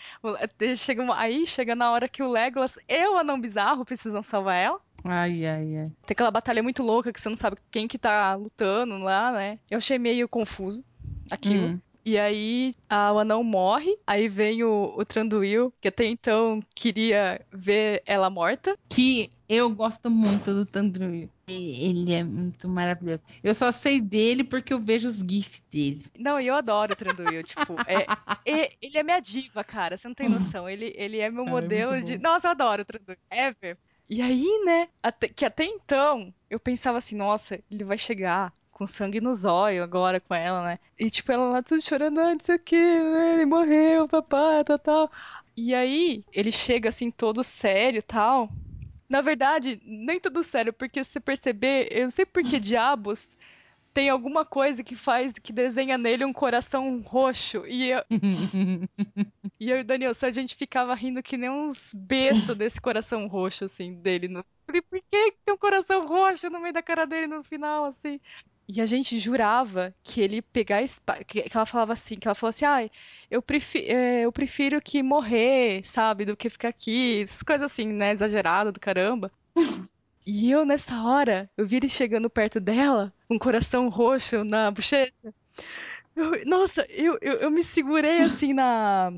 Chega 0.76 1.00
uma- 1.00 1.16
aí 1.16 1.46
chega 1.46 1.76
na 1.76 1.92
hora 1.92 2.08
que 2.08 2.24
o 2.24 2.28
Legolas 2.28 2.76
e 2.88 3.06
o 3.06 3.16
Anão 3.16 3.40
Bizarro 3.40 3.84
precisam 3.84 4.20
salvar 4.20 4.56
ela. 4.56 4.80
Ai, 5.04 5.46
ai, 5.46 5.76
ai. 5.76 5.92
Tem 6.04 6.12
aquela 6.14 6.32
batalha 6.32 6.60
muito 6.60 6.82
louca 6.82 7.12
que 7.12 7.20
você 7.20 7.28
não 7.28 7.36
sabe 7.36 7.56
quem 7.70 7.86
que 7.86 7.98
tá 7.98 8.34
lutando 8.34 8.98
lá, 8.98 9.30
né? 9.30 9.60
Eu 9.70 9.78
achei 9.78 9.96
meio 9.96 10.28
confuso 10.28 10.82
aquilo. 11.30 11.66
Hum. 11.68 11.80
E 12.08 12.18
aí 12.18 12.74
a- 12.88 13.12
o 13.12 13.18
anão 13.18 13.44
morre, 13.44 13.94
aí 14.06 14.28
vem 14.30 14.64
o, 14.64 14.94
o 14.96 15.04
Tranduil, 15.04 15.70
que 15.78 15.88
até 15.88 16.06
então 16.06 16.58
queria 16.74 17.38
ver 17.52 18.02
ela 18.06 18.30
morta. 18.30 18.74
Que 18.88 19.30
eu 19.46 19.68
gosto 19.68 20.10
muito 20.10 20.54
do 20.54 20.64
Tandruil. 20.64 21.28
Ele 21.46 22.12
é 22.14 22.24
muito 22.24 22.66
maravilhoso. 22.66 23.24
Eu 23.44 23.54
só 23.54 23.70
sei 23.70 24.00
dele 24.00 24.42
porque 24.42 24.72
eu 24.72 24.78
vejo 24.80 25.06
os 25.06 25.18
GIFs 25.18 25.62
dele. 25.70 26.02
Não, 26.18 26.40
eu 26.40 26.54
adoro 26.54 26.92
o 26.92 26.96
Tranduil, 26.96 27.42
tipo, 27.44 27.76
é, 27.86 28.06
e- 28.46 28.70
ele 28.80 28.96
é 28.98 29.02
minha 29.02 29.20
diva, 29.20 29.62
cara, 29.62 29.98
você 29.98 30.08
não 30.08 30.14
tem 30.14 30.28
noção. 30.30 30.66
Ele, 30.68 30.94
ele 30.96 31.18
é 31.18 31.30
meu 31.30 31.44
Ah, 31.44 31.48
é 31.48 31.50
modelo 31.50 31.92
muito 31.92 32.06
de. 32.06 32.18
Nossa, 32.18 32.46
eu 32.48 32.52
adoro 32.52 32.82
o 32.82 32.84
Tranduil, 32.86 33.18
ever. 33.30 33.76
E 34.10 34.22
aí, 34.22 34.46
né, 34.64 34.88
até- 35.02 35.28
que 35.28 35.44
até 35.44 35.64
então 35.66 36.32
eu 36.48 36.58
pensava 36.58 36.96
assim, 36.96 37.14
nossa, 37.14 37.60
ele 37.70 37.84
vai 37.84 37.98
chegar 37.98 38.50
com 38.78 38.86
sangue 38.86 39.20
nos 39.20 39.44
olhos 39.44 39.82
agora 39.82 40.20
com 40.20 40.32
ela, 40.32 40.62
né? 40.62 40.78
E 40.96 41.10
tipo, 41.10 41.32
ela 41.32 41.48
lá 41.50 41.62
tudo 41.62 41.82
chorando, 41.84 42.20
ah, 42.20 42.32
não 42.32 42.38
sei 42.38 42.54
o 42.54 42.58
que, 42.60 42.76
ele 42.76 43.44
morreu, 43.44 44.06
papai, 44.06 44.62
tal, 44.62 44.78
tal. 44.78 45.10
E 45.56 45.74
aí, 45.74 46.24
ele 46.32 46.52
chega 46.52 46.88
assim, 46.88 47.10
todo 47.10 47.42
sério 47.42 47.98
e 47.98 48.02
tal. 48.02 48.48
Na 49.08 49.20
verdade, 49.20 49.80
nem 49.84 50.20
tudo 50.20 50.44
sério, 50.44 50.72
porque 50.72 51.02
se 51.02 51.10
você 51.12 51.20
perceber, 51.20 51.88
eu 51.90 52.02
não 52.02 52.10
sei 52.10 52.24
por 52.24 52.42
que 52.44 52.60
diabos, 52.60 53.36
tem 53.92 54.08
alguma 54.08 54.44
coisa 54.44 54.84
que 54.84 54.94
faz, 54.94 55.32
que 55.32 55.52
desenha 55.52 55.98
nele 55.98 56.24
um 56.24 56.32
coração 56.32 57.00
roxo. 57.00 57.64
E 57.66 57.90
eu, 57.90 58.02
e, 59.58 59.70
eu 59.70 59.78
e 59.78 59.80
o 59.80 59.84
Daniel, 59.84 60.12
a 60.20 60.30
gente 60.30 60.56
ficava 60.56 60.94
rindo 60.94 61.22
que 61.22 61.36
nem 61.36 61.50
uns 61.50 61.92
bestos 61.94 62.56
desse 62.56 62.80
coração 62.80 63.26
roxo, 63.26 63.64
assim, 63.64 63.94
dele. 63.94 64.28
No... 64.28 64.44
Falei, 64.64 64.82
por 64.82 65.00
que 65.10 65.34
tem 65.44 65.54
um 65.54 65.58
coração 65.58 66.06
roxo 66.06 66.48
no 66.50 66.60
meio 66.60 66.72
da 66.72 66.82
cara 66.82 67.06
dele 67.06 67.26
no 67.26 67.42
final, 67.42 67.86
assim? 67.86 68.20
E 68.70 68.82
a 68.82 68.86
gente 68.86 69.18
jurava 69.18 69.94
que 70.02 70.20
ele 70.20 70.42
pegar 70.42 70.82
espada. 70.82 71.24
Que, 71.24 71.48
ela 71.52 71.64
falava 71.64 71.94
assim, 71.94 72.16
que 72.16 72.28
ela 72.28 72.34
falou 72.34 72.50
assim, 72.50 72.66
ah, 72.66 72.88
eu, 73.30 73.40
prefiro, 73.40 73.86
é, 73.90 74.20
eu 74.26 74.30
prefiro 74.30 74.78
que 74.78 75.02
morrer, 75.02 75.82
sabe, 75.82 76.26
do 76.26 76.36
que 76.36 76.50
ficar 76.50 76.68
aqui. 76.68 77.22
Essas 77.22 77.42
coisas 77.42 77.72
assim, 77.72 77.86
né? 77.86 78.12
Exagerado 78.12 78.70
do 78.70 78.78
caramba. 78.78 79.32
E 80.30 80.50
eu, 80.50 80.66
nessa 80.66 81.02
hora, 81.02 81.50
eu 81.56 81.66
vi 81.66 81.76
ele 81.76 81.88
chegando 81.88 82.28
perto 82.28 82.60
dela, 82.60 83.10
com 83.26 83.36
um 83.36 83.38
coração 83.38 83.88
roxo 83.88 84.44
na 84.44 84.70
bochecha. 84.70 85.32
Eu, 86.14 86.44
nossa, 86.44 86.86
eu, 86.90 87.16
eu, 87.22 87.36
eu, 87.36 87.50
me 87.50 87.62
segurei 87.62 88.20
assim 88.20 88.52
na, 88.52 89.10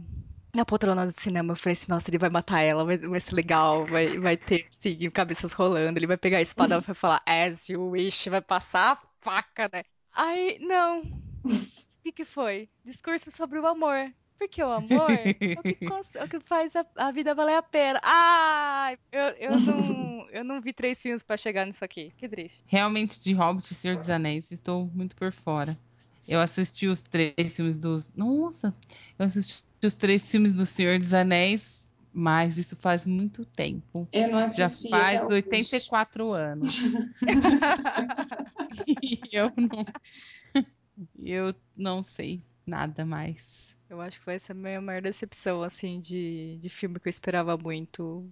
na 0.54 0.64
poltrona 0.64 1.04
do 1.04 1.10
cinema. 1.10 1.50
Eu 1.50 1.56
falei 1.56 1.72
assim, 1.72 1.86
nossa, 1.88 2.08
ele 2.08 2.16
vai 2.16 2.30
matar 2.30 2.60
ela, 2.60 2.84
vai, 2.84 2.96
vai 2.96 3.18
ser 3.18 3.34
legal, 3.34 3.84
vai, 3.86 4.06
vai 4.20 4.36
ter, 4.36 4.64
sim, 4.70 5.10
cabeças 5.10 5.52
rolando. 5.52 5.98
Ele 5.98 6.06
vai 6.06 6.16
pegar 6.16 6.38
a 6.38 6.42
espada 6.42 6.76
e 6.76 6.80
vai 6.80 6.94
falar, 6.94 7.20
as 7.26 7.68
you 7.68 7.88
wish, 7.88 8.30
vai 8.30 8.40
passar 8.40 8.92
a 8.92 8.98
faca, 9.20 9.68
né? 9.72 9.82
Aí, 10.12 10.60
não. 10.60 11.00
O 11.00 12.02
que, 12.04 12.12
que 12.12 12.24
foi? 12.24 12.68
Discurso 12.84 13.32
sobre 13.32 13.58
o 13.58 13.66
amor. 13.66 14.12
Porque 14.40 14.62
o 14.62 14.72
amor 14.72 15.10
é 15.10 15.32
o 15.32 15.34
que, 15.34 15.84
é 16.16 16.24
o 16.24 16.28
que 16.28 16.40
faz 16.40 16.74
a, 16.74 16.86
a, 16.96 17.12
vida 17.12 17.34
valer 17.34 17.56
a 17.56 17.62
pena. 17.62 18.00
Ah, 18.02 18.96
eu, 19.12 19.20
eu, 19.20 19.60
não, 19.60 20.28
eu 20.32 20.42
não 20.42 20.62
vi 20.62 20.72
três 20.72 21.02
filmes 21.02 21.22
para 21.22 21.36
chegar 21.36 21.66
nisso 21.66 21.84
aqui. 21.84 22.10
Que 22.16 22.26
triste. 22.26 22.64
Realmente, 22.66 23.20
de 23.20 23.34
Hobbit 23.34 23.70
e 23.70 23.74
Senhor 23.74 23.98
dos 23.98 24.08
Anéis, 24.08 24.50
estou 24.50 24.90
muito 24.94 25.14
por 25.14 25.30
fora. 25.30 25.76
Eu 26.26 26.40
assisti 26.40 26.86
os 26.86 27.02
três 27.02 27.54
filmes 27.54 27.76
dos. 27.76 28.14
Nossa! 28.16 28.74
Eu 29.18 29.26
assisti 29.26 29.62
os 29.84 29.94
três 29.94 30.30
filmes 30.30 30.54
do 30.54 30.64
Senhor 30.64 30.98
dos 30.98 31.12
Anéis, 31.12 31.86
mas 32.10 32.56
isso 32.56 32.76
faz 32.76 33.06
muito 33.06 33.44
tempo. 33.44 34.08
Eu 34.10 34.30
não 34.30 34.38
assisti. 34.38 34.88
Já 34.88 34.98
faz 34.98 35.22
84 35.22 36.32
anos. 36.32 36.78
e 39.02 39.20
eu 39.32 39.52
não. 39.54 39.84
Eu 41.22 41.54
não 41.76 42.00
sei 42.00 42.42
nada 42.66 43.04
mais. 43.04 43.69
Eu 43.90 44.00
acho 44.00 44.20
que 44.20 44.26
vai 44.26 44.38
ser 44.38 44.52
a 44.52 44.54
minha 44.54 44.80
maior 44.80 45.02
decepção, 45.02 45.64
assim, 45.64 46.00
de, 46.00 46.58
de 46.58 46.68
filme 46.68 47.00
que 47.00 47.08
eu 47.08 47.10
esperava 47.10 47.58
muito. 47.58 48.24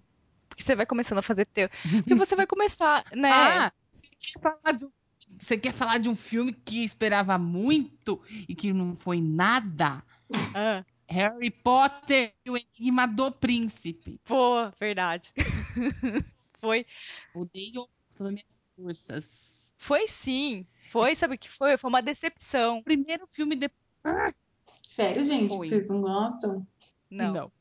Porque 0.49 0.63
você 0.63 0.77
vai 0.77 0.87
começando 0.87 1.19
a 1.19 1.23
fazer 1.23 1.47
teu. 1.47 1.69
Porque 1.69 2.15
você 2.15 2.37
vai 2.37 2.47
começar, 2.47 3.05
né? 3.13 3.29
Ah, 3.33 3.73
você 3.91 4.15
quer 4.17 4.41
falar 4.41 4.73
de 4.73 4.85
um 4.85 4.91
você 5.39 5.59
quer 5.59 5.73
falar 5.73 5.99
de 5.99 6.09
um 6.09 6.17
filme 6.17 6.53
que 6.53 6.83
esperava 6.83 7.37
muito 7.37 8.19
e 8.49 8.55
que 8.55 8.73
não 8.73 8.97
foi 8.97 9.21
nada? 9.21 10.03
Ah. 10.55 10.85
Harry 11.11 11.51
Potter 11.51 12.33
e 12.47 12.51
o 12.51 12.57
Enigma 12.57 13.07
do 13.07 13.31
Príncipe. 13.31 14.19
Pô, 14.25 14.71
verdade. 14.81 15.33
foi. 16.59 16.87
Odeio 17.35 17.87
todas 18.17 18.21
as 18.21 18.31
minhas 18.31 18.67
forças. 18.75 19.75
Foi 19.77 20.09
sim. 20.09 20.67
Foi, 20.87 21.15
sabe 21.15 21.35
o 21.35 21.39
que 21.39 21.51
foi? 21.51 21.77
Foi 21.77 21.91
uma 21.91 22.01
decepção. 22.01 22.79
O 22.79 22.85
primeiro 22.85 23.27
filme 23.27 23.55
depois. 23.55 24.35
Ah, 24.99 25.05
Sério, 25.05 25.25
gente? 25.25 25.57
Foi. 25.57 25.69
Vocês 25.69 25.89
não 25.91 26.01
gostam? 26.01 26.67
Não. 27.09 27.33
não. 27.33 27.53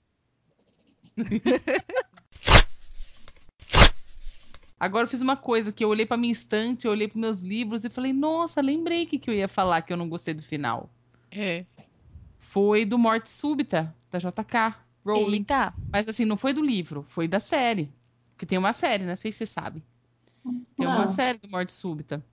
Agora 4.80 5.06
eu 5.06 5.10
fiz 5.10 5.22
uma 5.22 5.38
coisa 5.38 5.72
que 5.72 5.84
eu 5.84 5.90
olhei 5.90 6.06
para 6.06 6.18
minha 6.18 6.32
estante, 6.32 6.86
eu 6.86 6.92
olhei 6.92 7.08
para 7.08 7.20
meus 7.20 7.42
livros 7.42 7.84
e 7.84 7.90
falei: 7.90 8.12
"Nossa, 8.12 8.62
lembrei 8.62 9.06
que 9.06 9.20
que 9.20 9.30
eu 9.30 9.34
ia 9.36 9.48
falar 9.48 9.84
que 9.84 9.94
eu 9.94 9.98
não 9.98 10.10
gostei 10.10 10.34
do 10.34 10.42
final". 10.42 10.90
É. 11.32 11.66
Foi 12.40 12.86
do 12.86 12.98
Morte 12.98 13.30
Súbita, 13.30 13.96
da 14.10 14.18
JK 14.18 14.76
Rowling. 15.06 15.38
Eita. 15.38 15.74
Mas 15.92 16.08
assim, 16.08 16.26
não 16.26 16.38
foi 16.38 16.54
do 16.54 16.64
livro, 16.64 17.04
foi 17.04 17.28
da 17.28 17.40
série. 17.40 17.92
Porque 18.32 18.46
tem 18.48 18.58
uma 18.58 18.74
série, 18.74 19.04
né? 19.04 19.10
Não 19.10 19.16
sei 19.16 19.32
se 19.32 19.40
você 19.40 19.46
sabe. 19.46 19.84
Tem 20.76 20.88
não. 20.88 20.96
uma 20.96 21.08
série 21.08 21.38
do 21.40 21.50
Morte 21.50 21.74
Súbita. 21.74 22.24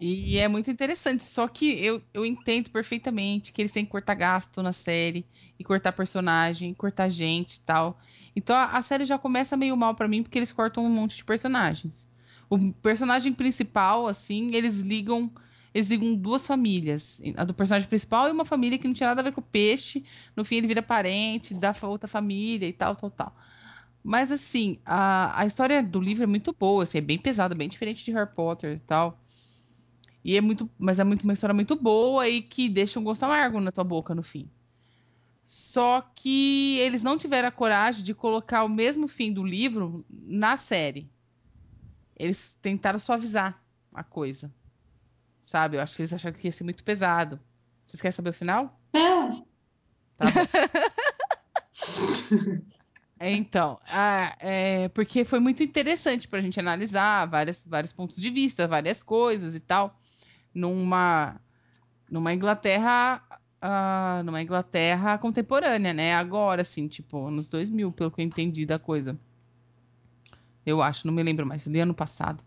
E 0.00 0.38
é 0.38 0.48
muito 0.48 0.70
interessante, 0.70 1.24
só 1.24 1.46
que 1.46 1.82
eu, 1.84 2.02
eu 2.12 2.26
entendo 2.26 2.70
perfeitamente 2.70 3.52
que 3.52 3.62
eles 3.62 3.72
têm 3.72 3.84
que 3.84 3.90
cortar 3.90 4.14
gasto 4.14 4.62
na 4.62 4.72
série, 4.72 5.24
e 5.58 5.64
cortar 5.64 5.92
personagem, 5.92 6.74
cortar 6.74 7.08
gente 7.08 7.56
e 7.56 7.60
tal. 7.60 7.98
Então 8.34 8.54
a, 8.54 8.76
a 8.76 8.82
série 8.82 9.04
já 9.04 9.18
começa 9.18 9.56
meio 9.56 9.76
mal 9.76 9.94
para 9.94 10.08
mim, 10.08 10.22
porque 10.22 10.38
eles 10.38 10.52
cortam 10.52 10.84
um 10.84 10.90
monte 10.90 11.16
de 11.16 11.24
personagens. 11.24 12.08
O 12.50 12.72
personagem 12.74 13.32
principal, 13.32 14.06
assim, 14.06 14.54
eles 14.54 14.80
ligam. 14.80 15.30
Eles 15.72 15.88
ligam 15.90 16.14
duas 16.14 16.46
famílias. 16.46 17.20
A 17.36 17.42
do 17.44 17.52
personagem 17.52 17.88
principal 17.88 18.28
e 18.28 18.30
uma 18.32 18.44
família 18.44 18.78
que 18.78 18.86
não 18.86 18.94
tinha 18.94 19.08
nada 19.08 19.22
a 19.22 19.24
ver 19.24 19.32
com 19.32 19.40
o 19.40 19.44
peixe. 19.44 20.04
No 20.36 20.44
fim, 20.44 20.56
ele 20.56 20.68
vira 20.68 20.82
parente 20.82 21.52
da 21.54 21.74
outra 21.82 22.06
família 22.06 22.68
e 22.68 22.72
tal, 22.72 22.94
tal, 22.94 23.10
tal. 23.10 23.36
Mas, 24.04 24.30
assim, 24.30 24.78
a, 24.84 25.40
a 25.40 25.46
história 25.46 25.82
do 25.82 25.98
livro 25.98 26.22
é 26.22 26.26
muito 26.26 26.54
boa, 26.56 26.84
assim, 26.84 26.98
é 26.98 27.00
bem 27.00 27.18
pesada, 27.18 27.56
bem 27.56 27.68
diferente 27.68 28.04
de 28.04 28.12
Harry 28.12 28.32
Potter 28.32 28.76
e 28.76 28.78
tal. 28.78 29.18
E 30.24 30.38
é 30.38 30.40
muito, 30.40 30.70
mas 30.78 30.98
é 30.98 31.04
muito 31.04 31.24
uma 31.24 31.34
história 31.34 31.52
muito 31.52 31.76
boa 31.76 32.26
e 32.26 32.40
que 32.40 32.70
deixa 32.70 32.98
um 32.98 33.04
gosto 33.04 33.24
amargo 33.24 33.60
na 33.60 33.70
tua 33.70 33.84
boca 33.84 34.14
no 34.14 34.22
fim. 34.22 34.50
Só 35.44 36.00
que 36.00 36.78
eles 36.78 37.02
não 37.02 37.18
tiveram 37.18 37.48
a 37.48 37.52
coragem 37.52 38.02
de 38.02 38.14
colocar 38.14 38.64
o 38.64 38.68
mesmo 38.68 39.06
fim 39.06 39.30
do 39.30 39.44
livro 39.44 40.02
na 40.08 40.56
série. 40.56 41.10
Eles 42.16 42.54
tentaram 42.54 42.98
suavizar 42.98 43.62
a 43.92 44.02
coisa. 44.02 44.50
Sabe? 45.42 45.76
Eu 45.76 45.82
acho 45.82 45.94
que 45.94 46.00
eles 46.00 46.14
acharam 46.14 46.34
que 46.34 46.46
ia 46.46 46.52
ser 46.52 46.64
muito 46.64 46.82
pesado. 46.82 47.38
Vocês 47.84 48.00
querem 48.00 48.16
saber 48.16 48.30
o 48.30 48.32
final? 48.32 48.80
Não. 48.94 49.46
Tá 50.16 50.24
bom. 50.30 50.40
Então, 53.26 53.78
é, 54.40 54.88
porque 54.88 55.24
foi 55.24 55.38
muito 55.38 55.62
interessante 55.62 56.28
para 56.28 56.40
a 56.40 56.42
gente 56.42 56.60
analisar 56.60 57.26
várias, 57.26 57.64
vários 57.64 57.92
pontos 57.92 58.16
de 58.16 58.28
vista, 58.28 58.66
várias 58.66 59.02
coisas 59.02 59.54
e 59.54 59.60
tal 59.60 59.96
numa 60.54 61.40
numa 62.10 62.32
Inglaterra 62.32 63.22
uh, 63.64 64.22
numa 64.22 64.42
Inglaterra 64.42 65.18
contemporânea, 65.18 65.92
né? 65.92 66.14
Agora, 66.14 66.62
assim, 66.62 66.86
tipo, 66.86 67.30
nos 67.30 67.48
2000, 67.48 67.90
pelo 67.92 68.10
que 68.10 68.20
eu 68.20 68.24
entendi 68.24 68.66
da 68.66 68.78
coisa. 68.78 69.18
Eu 70.66 70.82
acho, 70.82 71.06
não 71.06 71.14
me 71.14 71.22
lembro 71.22 71.46
mais, 71.46 71.66
li 71.66 71.80
ano 71.80 71.94
passado. 71.94 72.44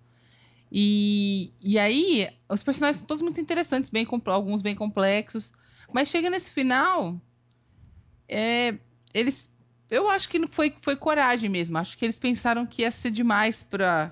E, 0.71 1.53
e 1.61 1.79
aí, 1.79 2.29
os 2.49 2.61
personagens 2.61 2.97
são 2.97 3.07
todos 3.07 3.21
muito 3.21 3.39
interessantes, 3.39 3.89
bem 3.89 4.07
alguns 4.25 4.61
bem 4.61 4.75
complexos. 4.75 5.53
Mas 5.93 6.09
chega 6.09 6.29
nesse 6.29 6.51
final, 6.51 7.19
é, 8.27 8.77
eles. 9.13 9.55
Eu 9.89 10.09
acho 10.09 10.27
que 10.27 10.45
foi, 10.47 10.73
foi 10.81 10.97
coragem 10.97 11.49
mesmo. 11.49 11.77
Acho 11.77 11.97
que 11.97 12.03
eles 12.03 12.19
pensaram 12.19 12.65
que 12.65 12.81
ia 12.81 12.91
ser 12.91 13.09
demais 13.09 13.63
pra, 13.63 14.11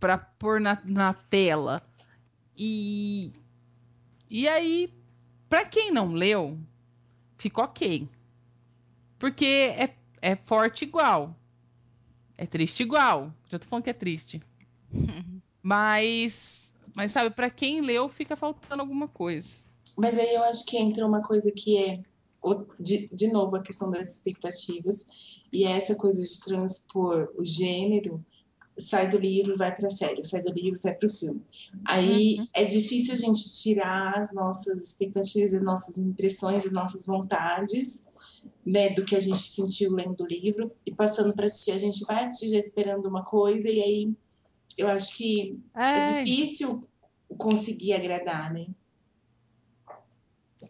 pra 0.00 0.18
pôr 0.18 0.60
na, 0.60 0.76
na 0.84 1.14
tela. 1.14 1.80
E, 2.56 3.32
e 4.30 4.48
aí, 4.48 4.92
para 5.48 5.64
quem 5.64 5.90
não 5.90 6.12
leu, 6.12 6.58
ficou 7.36 7.64
ok. 7.64 8.08
Porque 9.18 9.44
é, 9.44 9.94
é 10.20 10.36
forte 10.36 10.84
igual. 10.84 11.34
É 12.36 12.46
triste 12.46 12.82
igual. 12.82 13.32
Já 13.48 13.58
tô 13.58 13.66
falando 13.66 13.84
que 13.84 13.90
é 13.90 13.94
triste. 13.94 14.40
mas, 15.62 16.74
mas 16.96 17.10
sabe, 17.10 17.34
para 17.34 17.50
quem 17.50 17.80
leu, 17.80 18.08
fica 18.08 18.36
faltando 18.36 18.82
alguma 18.82 19.08
coisa. 19.08 19.64
Mas 19.98 20.18
aí 20.18 20.34
eu 20.34 20.42
acho 20.44 20.66
que 20.66 20.76
entra 20.76 21.06
uma 21.06 21.22
coisa 21.22 21.52
que 21.52 21.76
é, 21.78 21.92
de, 22.80 23.08
de 23.12 23.32
novo, 23.32 23.56
a 23.56 23.62
questão 23.62 23.90
das 23.90 24.16
expectativas. 24.16 25.06
E 25.52 25.64
é 25.64 25.70
essa 25.70 25.94
coisa 25.94 26.20
de 26.20 26.40
transpor 26.40 27.32
o 27.36 27.44
gênero 27.44 28.24
sai 28.76 29.08
do 29.08 29.18
livro 29.18 29.56
vai 29.56 29.74
para 29.74 29.86
a 29.86 29.90
série, 29.90 30.24
sai 30.24 30.42
do 30.42 30.52
livro 30.52 30.80
vai 30.82 30.94
para 30.94 31.06
o 31.06 31.10
filme. 31.10 31.42
Aí 31.84 32.38
uhum. 32.38 32.48
é 32.54 32.64
difícil 32.64 33.14
a 33.14 33.16
gente 33.16 33.42
tirar 33.62 34.18
as 34.18 34.32
nossas 34.32 34.82
expectativas, 34.82 35.54
as 35.54 35.62
nossas 35.62 35.98
impressões, 35.98 36.66
as 36.66 36.72
nossas 36.72 37.06
vontades, 37.06 38.06
né, 38.64 38.90
do 38.90 39.04
que 39.04 39.14
a 39.14 39.20
gente 39.20 39.36
sentiu 39.36 39.92
lendo 39.92 40.22
o 40.22 40.26
livro 40.26 40.72
e 40.84 40.92
passando 40.92 41.34
para 41.34 41.46
assistir. 41.46 41.72
A 41.72 41.78
gente 41.78 42.04
vai 42.04 42.24
assistir 42.24 42.54
já 42.54 42.58
esperando 42.58 43.06
uma 43.06 43.24
coisa 43.24 43.68
e 43.68 43.80
aí 43.80 44.12
eu 44.76 44.88
acho 44.88 45.16
que 45.16 45.60
é, 45.74 45.98
é 45.98 46.24
difícil 46.24 46.86
conseguir 47.38 47.92
agradar, 47.92 48.52
né? 48.52 48.66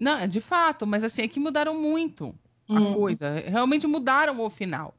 Não, 0.01 0.19
é 0.19 0.27
de 0.27 0.41
fato, 0.41 0.87
mas 0.87 1.05
assim, 1.05 1.23
é 1.23 1.29
que 1.29 1.41
mudaram 1.41 1.81
muito 1.81 2.35
a 2.69 2.75
uhum. 2.75 2.95
coisa. 2.95 3.41
Realmente 3.47 3.87
mudaram 3.87 4.39
o 4.41 4.51
final. 4.51 4.95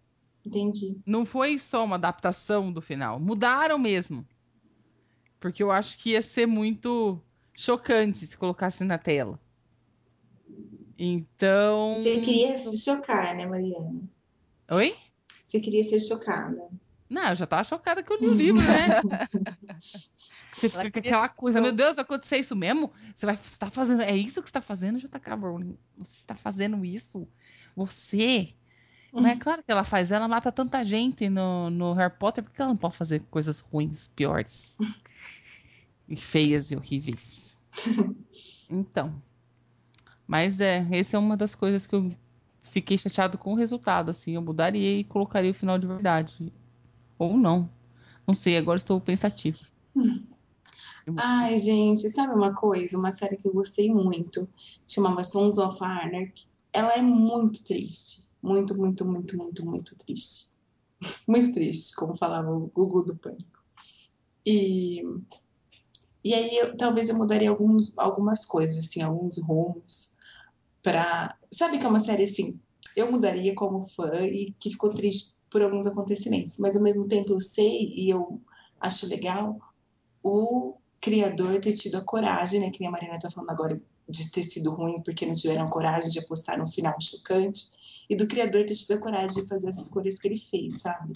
Entendi. 0.46 1.02
Não 1.06 1.26
foi 1.26 1.58
só 1.58 1.84
uma 1.84 1.96
adaptação 1.96 2.72
do 2.72 2.82
final. 2.82 3.20
Mudaram 3.20 3.80
mesmo. 3.80 4.26
Porque 5.40 5.64
eu 5.64 5.72
acho 5.72 5.98
que 6.00 6.12
ia 6.12 6.22
ser 6.22 6.46
muito 6.46 7.20
chocante 7.54 8.26
se 8.26 8.38
colocasse 8.38 8.84
na 8.84 8.98
tela. 8.98 9.40
Então. 10.98 11.96
Você 11.96 12.22
queria 12.22 12.56
se 12.56 12.78
chocar, 12.78 13.36
né, 13.36 13.46
Mariana? 13.46 14.02
Oi? 14.72 14.96
Você 15.28 15.60
queria 15.60 15.84
ser 15.84 16.00
chocada. 16.00 16.70
Não, 17.10 17.30
eu 17.30 17.36
já 17.36 17.46
tava 17.46 17.64
chocada 17.64 18.02
que 18.02 18.12
eu 18.12 18.20
li 18.20 18.28
o 18.28 18.34
livro, 18.34 18.62
né? 18.62 19.02
Você 20.52 20.70
fica 20.70 20.90
com 20.90 21.00
aquela 21.00 21.30
coisa, 21.30 21.62
meu 21.62 21.74
Deus, 21.74 21.98
vai 21.98 22.04
acontecer 22.04 22.38
isso 22.38 22.56
mesmo? 22.56 22.92
Você 23.14 23.26
vai 23.26 23.36
estar 23.36 23.68
tá 23.68 23.72
fazendo. 23.72 24.02
É 24.02 24.16
isso 24.16 24.42
que 24.42 24.48
você 24.48 24.52
está 24.52 24.62
fazendo, 24.62 25.00
JK 25.00 25.32
Rowling? 25.38 25.78
Você 25.98 26.18
está 26.18 26.36
fazendo 26.36 26.84
isso? 26.86 27.28
Você? 27.76 28.56
Mas 29.12 29.26
é 29.26 29.36
claro 29.36 29.64
que 29.64 29.72
ela 29.72 29.84
faz. 29.84 30.12
Ela 30.12 30.28
mata 30.28 30.52
tanta 30.52 30.84
gente 30.84 31.30
no, 31.30 31.70
no 31.70 31.94
Harry 31.94 32.14
Potter, 32.18 32.44
porque 32.44 32.62
ela 32.62 32.70
não 32.70 32.78
pode 32.78 32.96
fazer 32.96 33.22
coisas 33.32 33.62
ruins, 33.62 34.08
piores. 34.08 34.78
e 36.08 36.16
feias 36.16 36.72
e 36.72 36.76
horríveis. 36.76 37.60
Então. 38.70 39.22
Mas 40.28 40.60
é, 40.60 40.88
essa 40.92 41.18
é 41.18 41.20
uma 41.20 41.38
das 41.38 41.54
coisas 41.54 41.86
que 41.86 41.96
eu 41.96 42.12
fiquei 42.60 42.98
chateado 42.98 43.38
com 43.38 43.54
o 43.54 43.56
resultado, 43.56 44.10
assim. 44.10 44.36
Eu 44.36 44.42
mudaria 44.42 45.00
e 45.00 45.04
colocaria 45.04 45.52
o 45.52 45.54
final 45.54 45.78
de 45.78 45.88
verdade. 45.88 46.52
Ou 47.18 47.38
não. 47.38 47.70
Não 48.28 48.34
sei, 48.34 48.58
agora 48.58 48.78
estou 48.78 49.00
pensativo. 49.00 49.60
Hum. 49.96 50.24
Ai, 51.18 51.60
gente, 51.60 52.10
sabe 52.10 52.34
uma 52.34 52.54
coisa? 52.54 52.98
Uma 52.98 53.12
série 53.12 53.38
que 53.38 53.48
eu 53.48 53.54
gostei 53.54 53.94
muito. 53.94 54.50
Chamava 54.88 55.24
Sons 55.24 55.58
of 55.60 55.84
Anarchy. 55.84 56.48
Ela 56.74 56.94
é 56.96 57.02
muito 57.02 57.64
triste. 57.64 58.34
Muito, 58.46 58.78
muito, 58.78 59.04
muito, 59.04 59.36
muito, 59.36 59.66
muito 59.66 59.98
triste. 59.98 60.60
muito 61.28 61.52
triste, 61.52 61.96
como 61.96 62.16
falava 62.16 62.52
o 62.52 62.68
Gugu 62.68 63.04
do 63.04 63.18
Pânico. 63.18 63.60
E, 64.46 65.02
e 66.24 66.32
aí, 66.32 66.56
eu, 66.58 66.78
talvez 66.78 67.10
eu 67.10 67.18
mudaria 67.18 67.50
alguns, 67.50 67.98
algumas 67.98 68.46
coisas, 68.46 68.86
assim, 68.86 69.02
alguns 69.02 69.44
rumos. 69.44 70.16
Pra... 70.84 71.36
Sabe 71.52 71.80
que 71.80 71.88
é 71.88 71.90
uma 71.90 72.00
série 72.00 72.22
assim? 72.22 72.60
Eu 72.96 73.12
mudaria 73.12 73.56
como 73.56 73.84
fã 73.84 74.22
e 74.22 74.54
que 74.60 74.70
ficou 74.70 74.92
triste 74.92 75.42
por 75.50 75.64
alguns 75.64 75.88
acontecimentos. 75.88 76.60
Mas 76.60 76.76
ao 76.76 76.84
mesmo 76.84 77.08
tempo 77.08 77.34
eu 77.34 77.40
sei 77.40 77.96
e 77.96 78.12
eu 78.12 78.40
acho 78.80 79.08
legal 79.08 79.60
o 80.22 80.76
criador 81.02 81.60
ter 81.60 81.74
tido 81.74 81.98
a 81.98 82.04
coragem, 82.04 82.60
né? 82.60 82.70
Que 82.70 82.82
nem 82.82 82.90
a 82.90 82.92
Marina 82.92 83.18
tá 83.18 83.32
falando 83.32 83.50
agora 83.50 83.82
de 84.08 84.32
ter 84.32 84.44
sido 84.44 84.70
ruim 84.76 85.02
porque 85.02 85.26
não 85.26 85.34
tiveram 85.34 85.68
coragem 85.68 86.12
de 86.12 86.20
apostar 86.20 86.60
num 86.60 86.68
final 86.68 86.96
chocante. 87.02 87.85
E 88.10 88.16
do 88.16 88.28
criador 88.28 88.66
ter 88.66 88.74
tido 88.74 88.94
a 88.94 89.02
coragem 89.02 89.42
de 89.42 89.48
fazer 89.48 89.70
as 89.70 89.78
escolhas 89.78 90.20
que 90.20 90.28
ele 90.28 90.38
fez, 90.38 90.82
sabe? 90.82 91.14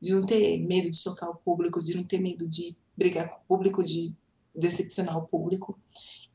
De 0.00 0.12
não 0.12 0.26
ter 0.26 0.58
medo 0.58 0.90
de 0.90 0.96
chocar 0.96 1.30
o 1.30 1.36
público, 1.36 1.82
de 1.82 1.96
não 1.96 2.04
ter 2.04 2.20
medo 2.20 2.48
de 2.48 2.76
brigar 2.96 3.28
com 3.28 3.36
o 3.36 3.46
público, 3.46 3.82
de 3.82 4.14
decepcionar 4.54 5.16
o 5.18 5.26
público 5.26 5.78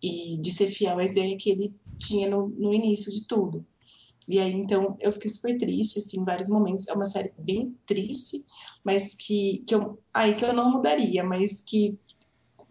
e 0.01 0.39
de 0.41 0.51
ser 0.51 0.67
fiel 0.67 0.97
à 0.97 1.03
ideia 1.03 1.37
que 1.37 1.49
ele 1.49 1.73
tinha 1.97 2.29
no, 2.29 2.47
no 2.49 2.73
início 2.73 3.11
de 3.11 3.25
tudo. 3.25 3.65
E 4.27 4.39
aí, 4.39 4.51
então, 4.51 4.95
eu 4.99 5.11
fiquei 5.11 5.29
super 5.29 5.57
triste, 5.57 5.99
assim, 5.99 6.19
em 6.19 6.25
vários 6.25 6.49
momentos. 6.49 6.87
É 6.87 6.93
uma 6.93 7.05
série 7.05 7.33
bem 7.37 7.75
triste, 7.85 8.45
mas 8.83 9.15
que, 9.15 9.63
que 9.65 9.73
eu, 9.73 9.99
aí 10.13 10.35
que 10.35 10.45
eu 10.45 10.53
não 10.53 10.71
mudaria, 10.71 11.23
mas 11.23 11.61
que 11.61 11.97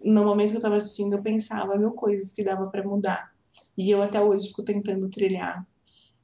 no 0.02 0.24
momento 0.24 0.50
que 0.50 0.56
eu 0.56 0.58
estava 0.58 0.76
assistindo, 0.76 1.14
eu 1.14 1.22
pensava 1.22 1.76
mil 1.76 1.92
coisas 1.92 2.32
que 2.32 2.44
dava 2.44 2.68
para 2.68 2.86
mudar. 2.86 3.32
E 3.76 3.90
eu 3.90 4.00
até 4.00 4.22
hoje 4.22 4.48
fico 4.48 4.62
tentando 4.62 5.10
trilhar 5.10 5.66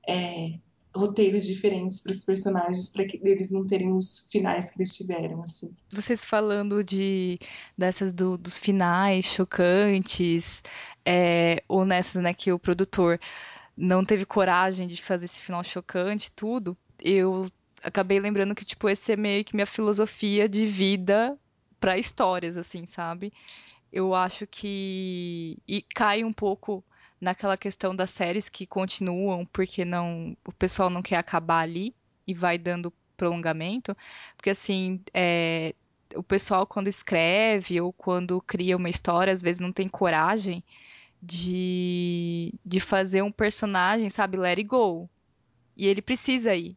é, 0.08 0.58
roteiros 0.94 1.44
diferentes 1.46 2.00
para 2.00 2.10
os 2.10 2.24
personagens 2.24 2.92
para 2.92 3.04
que 3.06 3.20
eles 3.22 3.50
não 3.50 3.66
terem 3.66 3.92
os 3.92 4.28
finais 4.30 4.70
que 4.70 4.78
eles 4.78 4.96
tiveram 4.96 5.42
assim. 5.42 5.74
Vocês 5.90 6.24
falando 6.24 6.84
de 6.84 7.38
dessas 7.76 8.12
do, 8.12 8.38
dos 8.38 8.58
finais 8.58 9.24
chocantes 9.24 10.62
é, 11.04 11.62
ou 11.68 11.84
nessas 11.84 12.22
né 12.22 12.32
que 12.32 12.52
o 12.52 12.58
produtor 12.58 13.18
não 13.76 14.04
teve 14.04 14.24
coragem 14.24 14.86
de 14.86 15.02
fazer 15.02 15.24
esse 15.24 15.40
final 15.40 15.64
chocante 15.64 16.30
tudo, 16.30 16.76
eu 17.00 17.50
acabei 17.82 18.20
lembrando 18.20 18.54
que 18.54 18.64
tipo 18.64 18.88
esse 18.88 19.12
é 19.12 19.16
meio 19.16 19.44
que 19.44 19.54
minha 19.54 19.66
filosofia 19.66 20.48
de 20.48 20.64
vida 20.64 21.36
para 21.84 21.98
histórias, 21.98 22.56
assim, 22.56 22.86
sabe? 22.86 23.30
Eu 23.92 24.14
acho 24.14 24.46
que. 24.46 25.58
E 25.68 25.82
cai 25.82 26.24
um 26.24 26.32
pouco 26.32 26.82
naquela 27.24 27.56
questão 27.56 27.96
das 27.96 28.10
séries 28.10 28.50
que 28.50 28.66
continuam 28.66 29.46
porque 29.46 29.84
não 29.84 30.36
o 30.46 30.52
pessoal 30.52 30.90
não 30.90 31.02
quer 31.02 31.16
acabar 31.16 31.60
ali 31.60 31.94
e 32.26 32.34
vai 32.34 32.58
dando 32.58 32.92
prolongamento. 33.16 33.96
Porque, 34.36 34.50
assim, 34.50 35.00
é, 35.12 35.74
o 36.14 36.22
pessoal 36.22 36.66
quando 36.66 36.88
escreve 36.88 37.80
ou 37.80 37.92
quando 37.92 38.40
cria 38.42 38.76
uma 38.76 38.90
história, 38.90 39.32
às 39.32 39.40
vezes 39.40 39.60
não 39.60 39.72
tem 39.72 39.88
coragem 39.88 40.62
de, 41.22 42.52
de 42.64 42.78
fazer 42.78 43.22
um 43.22 43.32
personagem, 43.32 44.10
sabe, 44.10 44.36
let 44.36 44.58
it 44.58 44.64
go. 44.64 45.08
E 45.76 45.86
ele 45.86 46.02
precisa 46.02 46.54
ir. 46.54 46.76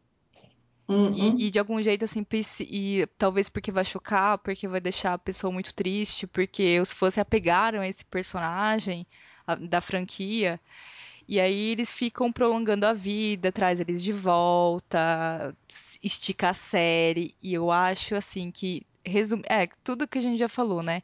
Uhum. 0.88 1.36
E, 1.38 1.46
e, 1.46 1.50
de 1.50 1.58
algum 1.58 1.82
jeito, 1.82 2.06
assim, 2.06 2.24
e 2.62 3.06
talvez 3.18 3.50
porque 3.50 3.70
vai 3.70 3.84
chocar, 3.84 4.38
porque 4.38 4.66
vai 4.66 4.80
deixar 4.80 5.12
a 5.12 5.18
pessoa 5.18 5.52
muito 5.52 5.74
triste, 5.74 6.26
porque 6.26 6.80
os 6.80 6.94
fãs 6.94 7.14
se 7.14 7.20
apegaram 7.20 7.80
a 7.80 7.86
esse 7.86 8.02
personagem 8.06 9.06
a, 9.48 9.54
da 9.54 9.80
franquia. 9.80 10.60
E 11.26 11.40
aí 11.40 11.70
eles 11.70 11.92
ficam 11.92 12.32
prolongando 12.32 12.86
a 12.86 12.92
vida, 12.92 13.50
traz 13.50 13.80
eles 13.80 14.02
de 14.02 14.12
volta, 14.12 15.54
estica 16.02 16.50
a 16.50 16.54
série. 16.54 17.34
E 17.42 17.54
eu 17.54 17.70
acho, 17.70 18.14
assim, 18.14 18.50
que. 18.50 18.86
Resume, 19.04 19.42
é, 19.46 19.66
tudo 19.82 20.06
que 20.06 20.18
a 20.18 20.22
gente 20.22 20.38
já 20.38 20.48
falou, 20.48 20.82
né? 20.82 21.02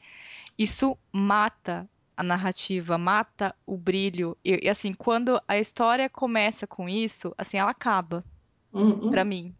Isso 0.58 0.96
mata 1.10 1.88
a 2.16 2.22
narrativa, 2.22 2.98
mata 2.98 3.54
o 3.66 3.76
brilho. 3.76 4.36
E, 4.44 4.66
e 4.66 4.68
assim, 4.68 4.92
quando 4.92 5.40
a 5.48 5.58
história 5.58 6.08
começa 6.08 6.66
com 6.66 6.88
isso, 6.88 7.34
assim, 7.38 7.56
ela 7.56 7.70
acaba. 7.70 8.24
Uhum. 8.72 9.08
para 9.08 9.24
mim 9.24 9.54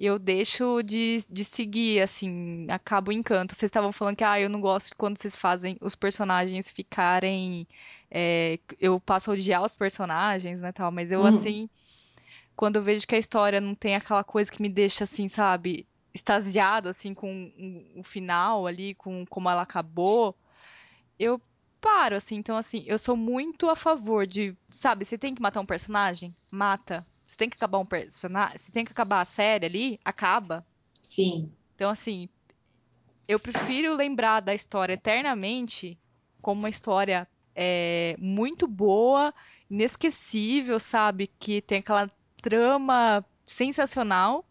eu 0.00 0.18
deixo 0.18 0.82
de, 0.82 1.22
de 1.28 1.44
seguir, 1.44 2.00
assim, 2.00 2.66
acaba 2.70 3.10
o 3.10 3.12
encanto. 3.12 3.54
Vocês 3.54 3.68
estavam 3.68 3.92
falando 3.92 4.16
que, 4.16 4.24
ah, 4.24 4.40
eu 4.40 4.48
não 4.48 4.58
gosto 4.58 4.96
quando 4.96 5.20
vocês 5.20 5.36
fazem 5.36 5.76
os 5.78 5.94
personagens 5.94 6.70
ficarem. 6.70 7.68
É, 8.10 8.58
eu 8.80 8.98
passo 8.98 9.30
a 9.30 9.34
odiar 9.34 9.62
os 9.62 9.74
personagens, 9.74 10.60
né, 10.60 10.72
tal, 10.72 10.90
mas 10.90 11.12
eu, 11.12 11.20
uhum. 11.20 11.26
assim, 11.26 11.70
quando 12.56 12.76
eu 12.76 12.82
vejo 12.82 13.06
que 13.06 13.14
a 13.14 13.18
história 13.18 13.60
não 13.60 13.74
tem 13.74 13.94
aquela 13.94 14.24
coisa 14.24 14.50
que 14.50 14.60
me 14.60 14.68
deixa, 14.68 15.04
assim, 15.04 15.28
sabe, 15.28 15.86
extasiada, 16.12 16.90
assim, 16.90 17.14
com 17.14 17.52
o, 17.96 18.02
final 18.02 18.66
ali, 18.66 18.94
com 18.94 19.24
como 19.26 19.48
ela 19.48 19.62
acabou, 19.62 20.34
eu 21.18 21.40
paro, 21.80 22.16
assim. 22.16 22.36
Então, 22.36 22.56
assim, 22.56 22.82
eu 22.86 22.98
sou 22.98 23.16
muito 23.16 23.70
a 23.70 23.76
favor 23.76 24.26
de, 24.26 24.56
sabe, 24.68 25.04
você 25.04 25.16
tem 25.16 25.34
que 25.34 25.40
matar 25.40 25.60
um 25.60 25.66
personagem? 25.66 26.34
Mata 26.50 27.06
se 27.30 27.36
tem 27.36 27.48
que 27.48 27.56
acabar 27.56 27.78
um 27.78 27.86
personagem, 27.86 28.58
se 28.58 28.72
tem 28.72 28.84
que 28.84 28.90
acabar 28.90 29.20
a 29.20 29.24
série 29.24 29.64
ali, 29.64 30.00
acaba. 30.04 30.64
Sim. 30.92 31.48
Então, 31.76 31.88
assim, 31.88 32.28
eu 33.28 33.38
prefiro 33.38 33.94
lembrar 33.94 34.40
da 34.40 34.52
história 34.52 34.94
eternamente 34.94 35.96
como 36.42 36.62
uma 36.62 36.68
história 36.68 37.28
é, 37.54 38.16
muito 38.18 38.66
boa, 38.66 39.34
inesquecível, 39.70 40.78
sabe? 40.78 41.30
Que 41.38 41.60
tem 41.60 41.78
aquela 41.78 42.10
trama 42.36 43.24
sensacional, 43.46 44.44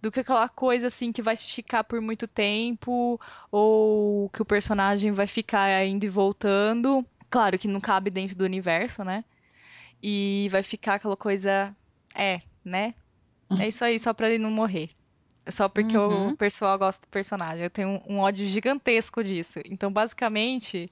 do 0.00 0.10
que 0.12 0.20
aquela 0.20 0.48
coisa 0.48 0.86
assim 0.86 1.10
que 1.10 1.22
vai 1.22 1.36
se 1.36 1.46
esticar 1.46 1.84
por 1.84 2.00
muito 2.00 2.28
tempo, 2.28 3.20
ou 3.50 4.28
que 4.30 4.42
o 4.42 4.44
personagem 4.44 5.12
vai 5.12 5.26
ficar 5.26 5.84
indo 5.84 6.04
e 6.04 6.08
voltando. 6.08 7.04
Claro 7.28 7.58
que 7.58 7.66
não 7.66 7.80
cabe 7.80 8.10
dentro 8.10 8.36
do 8.36 8.44
universo, 8.44 9.02
né? 9.02 9.24
E 10.02 10.48
vai 10.50 10.62
ficar 10.62 10.94
aquela 10.94 11.16
coisa 11.16 11.74
é, 12.14 12.40
né? 12.64 12.94
É 13.60 13.68
isso 13.68 13.84
aí, 13.84 13.98
só 13.98 14.12
pra 14.12 14.28
ele 14.28 14.38
não 14.38 14.50
morrer. 14.50 14.90
É 15.44 15.50
só 15.50 15.68
porque 15.68 15.96
uhum. 15.96 16.30
o 16.30 16.36
pessoal 16.36 16.76
gosta 16.76 17.06
do 17.06 17.10
personagem. 17.10 17.62
Eu 17.62 17.70
tenho 17.70 17.88
um, 17.88 18.14
um, 18.14 18.18
ódio 18.18 18.44
gigantesco 18.46 19.22
disso. 19.22 19.60
Então, 19.64 19.92
basicamente, 19.92 20.90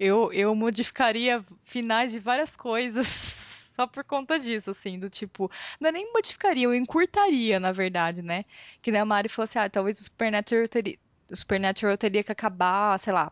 eu, 0.00 0.32
eu 0.32 0.54
modificaria 0.54 1.44
finais 1.62 2.10
de 2.10 2.18
várias 2.18 2.56
coisas 2.56 3.06
só 3.76 3.86
por 3.86 4.02
conta 4.02 4.40
disso, 4.40 4.70
assim, 4.70 4.98
do 4.98 5.10
tipo. 5.10 5.50
Não 5.78 5.90
é 5.90 5.92
nem 5.92 6.10
modificaria, 6.10 6.64
eu 6.64 6.74
encurtaria, 6.74 7.60
na 7.60 7.70
verdade, 7.70 8.22
né? 8.22 8.40
Que 8.80 8.90
nem 8.90 8.98
a 8.98 9.04
Mari 9.04 9.28
falou 9.28 9.44
assim: 9.44 9.58
ah, 9.58 9.68
talvez 9.68 10.00
o 10.00 10.04
Supernatural 10.04 10.66
teria, 10.68 10.98
o 11.30 11.36
Supernatural 11.36 11.98
teria 11.98 12.24
que 12.24 12.32
acabar, 12.32 12.98
sei 12.98 13.12
lá, 13.12 13.30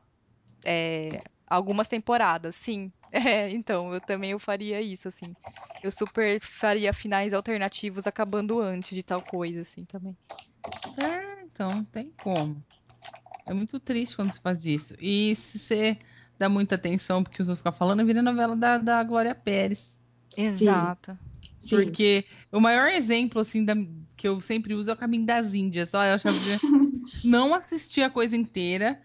é, 0.62 1.08
algumas 1.46 1.88
temporadas. 1.88 2.54
Sim, 2.54 2.92
é, 3.10 3.48
então, 3.48 3.94
eu 3.94 4.00
também 4.02 4.32
eu 4.32 4.38
faria 4.38 4.82
isso, 4.82 5.08
assim. 5.08 5.34
Eu 5.82 5.90
super 5.90 6.38
faria 6.38 6.92
finais 6.92 7.32
alternativos 7.32 8.06
acabando 8.06 8.60
antes 8.60 8.90
de 8.90 9.02
tal 9.02 9.22
coisa, 9.22 9.62
assim, 9.62 9.86
também. 9.86 10.14
É, 11.02 11.44
então, 11.44 11.82
tem 11.86 12.12
como. 12.22 12.62
É 13.46 13.54
muito 13.54 13.80
triste 13.80 14.16
quando 14.16 14.30
se 14.30 14.40
faz 14.40 14.66
isso. 14.66 14.94
E 15.00 15.34
se 15.34 15.58
você 15.58 15.98
dá 16.38 16.48
muita 16.48 16.76
atenção 16.76 17.22
porque 17.22 17.42
os 17.42 17.48
outros 17.48 17.60
ficam 17.60 17.72
falando, 17.72 18.04
vira 18.06 18.22
novela 18.22 18.56
da, 18.56 18.78
da 18.78 19.02
Glória 19.02 19.34
Pérez. 19.34 20.00
Exato. 20.36 21.18
Sim. 21.58 21.76
Porque 21.76 22.24
o 22.52 22.60
maior 22.60 22.88
exemplo, 22.88 23.40
assim, 23.40 23.64
da, 23.64 23.74
que 24.16 24.28
eu 24.28 24.40
sempre 24.40 24.74
uso 24.74 24.90
é 24.90 24.94
o 24.94 24.96
Caminho 24.96 25.26
das 25.26 25.54
Índias. 25.54 25.92
Ó, 25.94 26.04
eu 26.04 26.14
achava 26.14 26.36
não 27.24 27.54
assisti 27.54 28.00
a 28.00 28.10
coisa 28.10 28.36
inteira, 28.36 29.00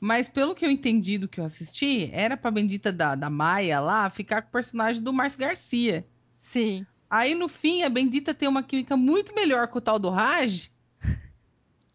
mas 0.00 0.28
pelo 0.28 0.54
que 0.54 0.64
eu 0.64 0.70
entendi 0.70 1.18
do 1.18 1.28
que 1.28 1.40
eu 1.40 1.44
assisti, 1.44 2.08
era 2.12 2.36
pra 2.36 2.50
bendita 2.50 2.90
da, 2.90 3.14
da 3.14 3.28
Maia 3.28 3.80
lá 3.80 4.08
ficar 4.08 4.42
com 4.42 4.48
o 4.48 4.52
personagem 4.52 5.02
do 5.02 5.12
Márcio 5.12 5.40
Garcia. 5.40 6.06
Sim. 6.52 6.86
Aí 7.10 7.34
no 7.34 7.48
fim, 7.48 7.82
a 7.82 7.88
bendita 7.88 8.34
tem 8.34 8.48
uma 8.48 8.62
química 8.62 8.96
muito 8.96 9.34
melhor 9.34 9.68
com 9.68 9.78
o 9.78 9.82
tal 9.82 9.98
do 9.98 10.10
Raj. 10.10 10.70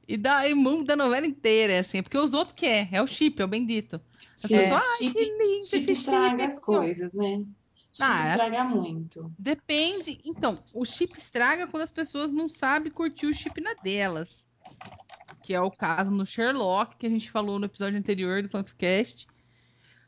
E, 0.07 0.17
dá, 0.17 0.47
e 0.47 0.53
muda 0.53 0.93
a 0.93 0.97
novela 0.97 1.25
inteira, 1.25 1.79
assim, 1.79 2.03
porque 2.03 2.17
os 2.17 2.33
outros 2.33 2.55
que 2.55 2.65
é, 2.65 2.89
é 2.91 3.01
o 3.01 3.07
chip, 3.07 3.41
é 3.41 3.45
o 3.45 3.47
bendito. 3.47 4.01
Sim, 4.47 4.57
pessoas, 4.57 4.83
ai, 4.83 4.97
chip- 4.97 5.13
que 5.13 5.23
lindo 5.43 5.65
Chip 5.65 5.91
estraga 5.91 6.45
as 6.45 6.59
coisas, 6.59 7.13
né? 7.13 7.43
Chip 7.91 8.03
Ah, 8.03 8.25
é. 8.27 8.29
estraga 8.31 8.63
muito. 8.65 9.31
Depende. 9.37 10.19
Então, 10.25 10.57
o 10.73 10.83
chip 10.85 11.13
estraga 11.17 11.67
quando 11.67 11.83
as 11.83 11.91
pessoas 11.91 12.31
não 12.31 12.49
sabem 12.49 12.91
curtir 12.91 13.27
o 13.27 13.33
chip 13.33 13.59
na 13.61 13.73
delas. 13.75 14.47
Que 15.43 15.53
é 15.53 15.61
o 15.61 15.69
caso 15.69 16.09
no 16.11 16.25
Sherlock, 16.25 16.95
que 16.97 17.05
a 17.05 17.09
gente 17.09 17.29
falou 17.29 17.59
no 17.59 17.65
episódio 17.65 17.99
anterior 17.99 18.41
do 18.41 18.49
Funkcast. 18.49 19.27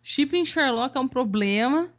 Chip 0.01 0.35
em 0.37 0.45
Sherlock 0.45 0.95
é 0.97 0.99
um 0.99 1.07
problema. 1.07 1.91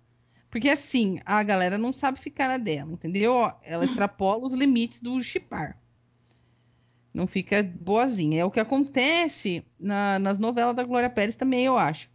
Porque 0.50 0.68
assim, 0.70 1.18
a 1.26 1.42
galera 1.42 1.76
não 1.76 1.92
sabe 1.92 2.18
ficar 2.18 2.48
na 2.48 2.56
dela, 2.56 2.90
entendeu? 2.92 3.32
Ela 3.62 3.84
extrapola 4.08 4.44
os 4.46 4.54
limites 4.54 5.00
do 5.02 5.20
chipar. 5.20 5.76
Não 7.14 7.26
fica 7.26 7.62
boazinha. 7.62 8.40
É 8.40 8.44
o 8.44 8.50
que 8.50 8.60
acontece 8.60 9.64
na- 9.78 10.18
nas 10.18 10.38
novelas 10.38 10.74
da 10.74 10.82
Glória 10.84 11.10
Pérez 11.10 11.34
também, 11.36 11.64
eu 11.64 11.76
acho. 11.78 12.10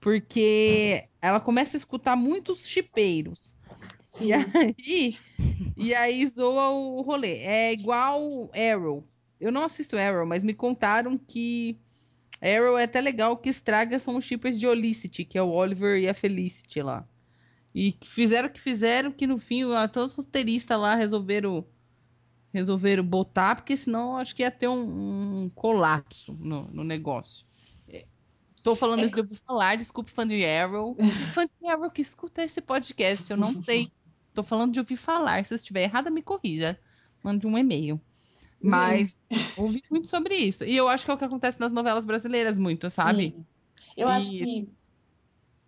Porque 0.00 1.04
ela 1.20 1.40
começa 1.40 1.76
a 1.76 1.78
escutar 1.78 2.16
muitos 2.16 2.66
chipeiros. 2.66 3.56
Sim. 4.04 4.26
E 4.26 4.32
aí, 4.32 5.18
e 5.76 5.94
aí 5.94 6.26
zoa 6.26 6.70
o 6.70 7.02
rolê. 7.02 7.38
É 7.38 7.72
igual 7.72 8.28
Arrow. 8.54 9.04
Eu 9.38 9.52
não 9.52 9.64
assisto 9.64 9.96
Arrow, 9.96 10.26
mas 10.26 10.42
me 10.42 10.54
contaram 10.54 11.16
que 11.18 11.78
Arrow 12.40 12.78
é 12.78 12.84
até 12.84 13.00
legal. 13.00 13.32
O 13.32 13.36
que 13.36 13.48
estraga 13.48 13.98
são 13.98 14.16
os 14.16 14.24
shippers 14.24 14.58
de 14.58 14.66
Olicity, 14.66 15.24
que 15.24 15.38
é 15.38 15.42
o 15.42 15.50
Oliver 15.50 15.98
e 15.98 16.08
a 16.08 16.14
Felicity 16.14 16.82
lá. 16.82 17.06
E 17.74 17.92
que 17.92 18.08
fizeram 18.08 18.48
o 18.48 18.52
que 18.52 18.60
fizeram, 18.60 19.12
que 19.12 19.26
no 19.26 19.38
fim 19.38 19.62
todos 19.92 20.12
os 20.12 20.24
roteiristas 20.24 20.78
lá 20.78 20.94
resolveram 20.94 21.64
resolveram 22.52 23.04
botar, 23.04 23.54
porque 23.54 23.76
senão 23.76 24.16
acho 24.16 24.34
que 24.34 24.42
ia 24.42 24.50
ter 24.50 24.66
um, 24.66 25.44
um 25.44 25.50
colapso 25.50 26.32
no, 26.40 26.64
no 26.72 26.82
negócio. 26.82 27.46
Estou 28.60 28.76
falando 28.76 29.00
É 29.00 29.06
isso 29.06 29.14
de 29.14 29.22
ouvir 29.22 29.36
falar, 29.36 29.76
desculpe, 29.78 30.10
fã 30.10 30.28
de 30.28 30.44
Arrow. 30.44 30.94
fã 31.32 31.46
de 31.46 31.66
Arrow 31.66 31.90
que 31.90 32.02
escuta 32.02 32.42
esse 32.44 32.60
podcast, 32.60 33.30
eu 33.30 33.38
não 33.38 33.50
sei. 33.56 33.88
Tô 34.34 34.42
falando 34.42 34.72
de 34.74 34.78
ouvir 34.78 34.96
falar. 34.98 35.42
Se 35.46 35.54
eu 35.54 35.56
estiver 35.56 35.84
errada, 35.84 36.10
me 36.10 36.20
corrija. 36.20 36.78
Mande 37.24 37.46
um 37.46 37.56
e-mail. 37.56 37.98
Mas 38.62 39.18
ouvi 39.56 39.82
muito 39.90 40.06
sobre 40.06 40.34
isso. 40.34 40.62
E 40.66 40.76
eu 40.76 40.88
acho 40.88 41.06
que 41.06 41.10
é 41.10 41.14
o 41.14 41.16
que 41.16 41.24
acontece 41.24 41.58
nas 41.58 41.72
novelas 41.72 42.04
brasileiras 42.04 42.58
muito, 42.58 42.90
sabe? 42.90 43.28
Sim. 43.28 43.46
Eu 43.96 44.08
E- 44.08 44.12
acho 44.12 44.30
que. 44.32 44.68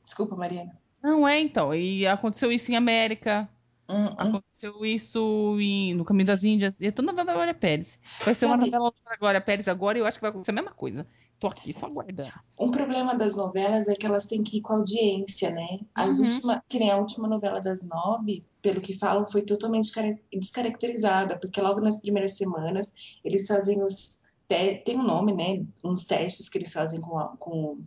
Desculpa, 0.04 0.36
Mariana. 0.36 0.78
Não 1.02 1.26
é, 1.26 1.40
então. 1.40 1.74
E 1.74 2.06
aconteceu 2.06 2.52
isso 2.52 2.70
em 2.70 2.76
América. 2.76 3.48
Hum, 3.88 4.04
hum. 4.04 4.14
Aconteceu 4.18 4.84
isso 4.84 5.56
em- 5.58 5.94
no 5.94 6.04
Caminho 6.04 6.26
das 6.26 6.44
Índias. 6.44 6.82
E 6.82 6.88
é 6.88 6.90
toda 6.90 7.06
novela 7.10 7.24
da 7.26 7.32
Glória 7.32 7.54
Pérez. 7.54 8.00
Vai 8.22 8.34
ser 8.34 8.44
uma 8.46 8.58
novela 8.58 8.92
da 9.08 9.16
Glória 9.16 9.40
Pérez 9.40 9.66
agora 9.66 9.96
e 9.96 10.02
eu 10.02 10.06
acho 10.06 10.18
que 10.18 10.22
vai 10.22 10.30
acontecer 10.30 10.50
a 10.50 10.54
mesma 10.54 10.72
coisa. 10.72 11.06
Tô 11.42 11.48
aqui 11.48 11.72
só 11.72 11.86
aguardando. 11.86 12.32
Um 12.60 12.70
problema 12.70 13.16
das 13.16 13.34
novelas 13.36 13.88
é 13.88 13.96
que 13.96 14.06
elas 14.06 14.26
têm 14.26 14.44
que 14.44 14.58
ir 14.58 14.60
com 14.60 14.74
a 14.74 14.76
audiência, 14.76 15.50
né? 15.50 15.80
As 15.92 16.20
Uhum. 16.20 16.26
últimas, 16.26 16.60
que 16.68 16.78
nem 16.78 16.88
a 16.92 16.96
última 16.98 17.26
novela 17.26 17.60
das 17.60 17.82
nove, 17.82 18.44
pelo 18.62 18.80
que 18.80 18.92
falam, 18.96 19.26
foi 19.26 19.42
totalmente 19.42 19.90
cara- 19.90 20.16
descaracterizada, 20.32 21.36
porque 21.40 21.60
logo 21.60 21.80
nas 21.80 22.00
primeiras 22.00 22.36
semanas 22.36 22.92
eles 23.24 23.44
fazem 23.48 23.82
os. 23.84 24.22
te- 24.48 24.82
Tem 24.84 24.96
um 24.96 25.02
nome, 25.02 25.32
né? 25.34 25.64
Uns 25.82 26.04
testes 26.04 26.48
que 26.48 26.58
eles 26.58 26.72
fazem 26.72 27.00
com. 27.00 27.18
a- 27.18 27.34
com 27.38 27.78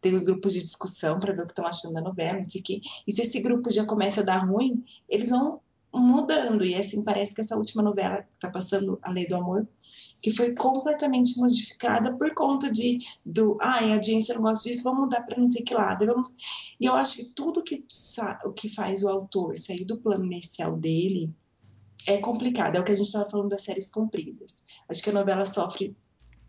tem 0.00 0.14
os 0.14 0.24
grupos 0.24 0.54
de 0.54 0.62
discussão 0.62 1.20
para 1.20 1.34
ver 1.34 1.42
o 1.42 1.46
que 1.46 1.52
estão 1.52 1.66
achando 1.66 1.92
da 1.94 2.00
novela, 2.00 2.40
não 2.40 2.48
sei 2.48 2.60
o 2.60 2.64
quê. 2.64 2.80
E 3.06 3.12
se 3.12 3.20
esse 3.22 3.40
grupo 3.40 3.70
já 3.70 3.84
começa 3.84 4.22
a 4.22 4.24
dar 4.24 4.38
ruim, 4.48 4.82
eles 5.08 5.28
vão 5.28 5.60
mudando. 5.94 6.64
E 6.64 6.74
assim, 6.74 7.04
parece 7.04 7.34
que 7.34 7.40
essa 7.42 7.56
última 7.56 7.82
novela 7.82 8.22
que 8.22 8.38
tá 8.40 8.50
passando, 8.50 8.98
A 9.02 9.10
Lei 9.12 9.28
do 9.28 9.36
Amor, 9.36 9.68
que 10.22 10.30
foi 10.30 10.54
completamente 10.54 11.36
modificada 11.38 12.16
por 12.16 12.32
conta 12.32 12.70
de 12.70 13.00
do 13.26 13.58
ai, 13.60 13.90
a 13.90 13.94
audiência 13.94 14.36
não 14.36 14.42
gosta 14.42 14.70
disso, 14.70 14.84
vamos 14.84 15.00
mudar 15.00 15.22
para 15.22 15.42
não 15.42 15.50
sei 15.50 15.62
que 15.62 15.74
lado. 15.74 16.06
Vamos... 16.06 16.32
E 16.80 16.86
eu 16.86 16.94
acho 16.94 17.16
que 17.16 17.34
tudo 17.34 17.62
que, 17.62 17.84
o 18.44 18.52
que 18.52 18.68
faz 18.68 19.02
o 19.02 19.08
autor 19.08 19.58
sair 19.58 19.84
do 19.84 19.98
plano 19.98 20.24
inicial 20.24 20.76
dele 20.76 21.34
é 22.06 22.18
complicado. 22.18 22.76
É 22.76 22.80
o 22.80 22.84
que 22.84 22.92
a 22.92 22.94
gente 22.94 23.06
estava 23.06 23.28
falando 23.28 23.48
das 23.48 23.64
séries 23.64 23.90
compridas. 23.90 24.62
Acho 24.88 25.02
que 25.02 25.10
a 25.10 25.14
novela 25.14 25.44
sofre 25.44 25.96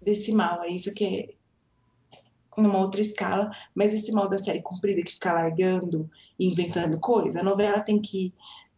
desse 0.03 0.33
mal, 0.33 0.61
é 0.63 0.69
isso 0.69 0.93
que 0.93 1.03
é 1.03 1.27
numa 2.55 2.77
outra 2.77 3.01
escala, 3.01 3.49
mas 3.73 3.91
esse 3.91 4.11
mal 4.11 4.29
da 4.29 4.37
série 4.37 4.61
comprida 4.61 5.01
que 5.01 5.13
fica 5.13 5.33
largando 5.33 6.07
e 6.37 6.45
inventando 6.45 6.99
coisa, 6.99 7.39
a 7.39 7.43
novela 7.43 7.81
tem 7.81 7.99
que, 7.99 8.31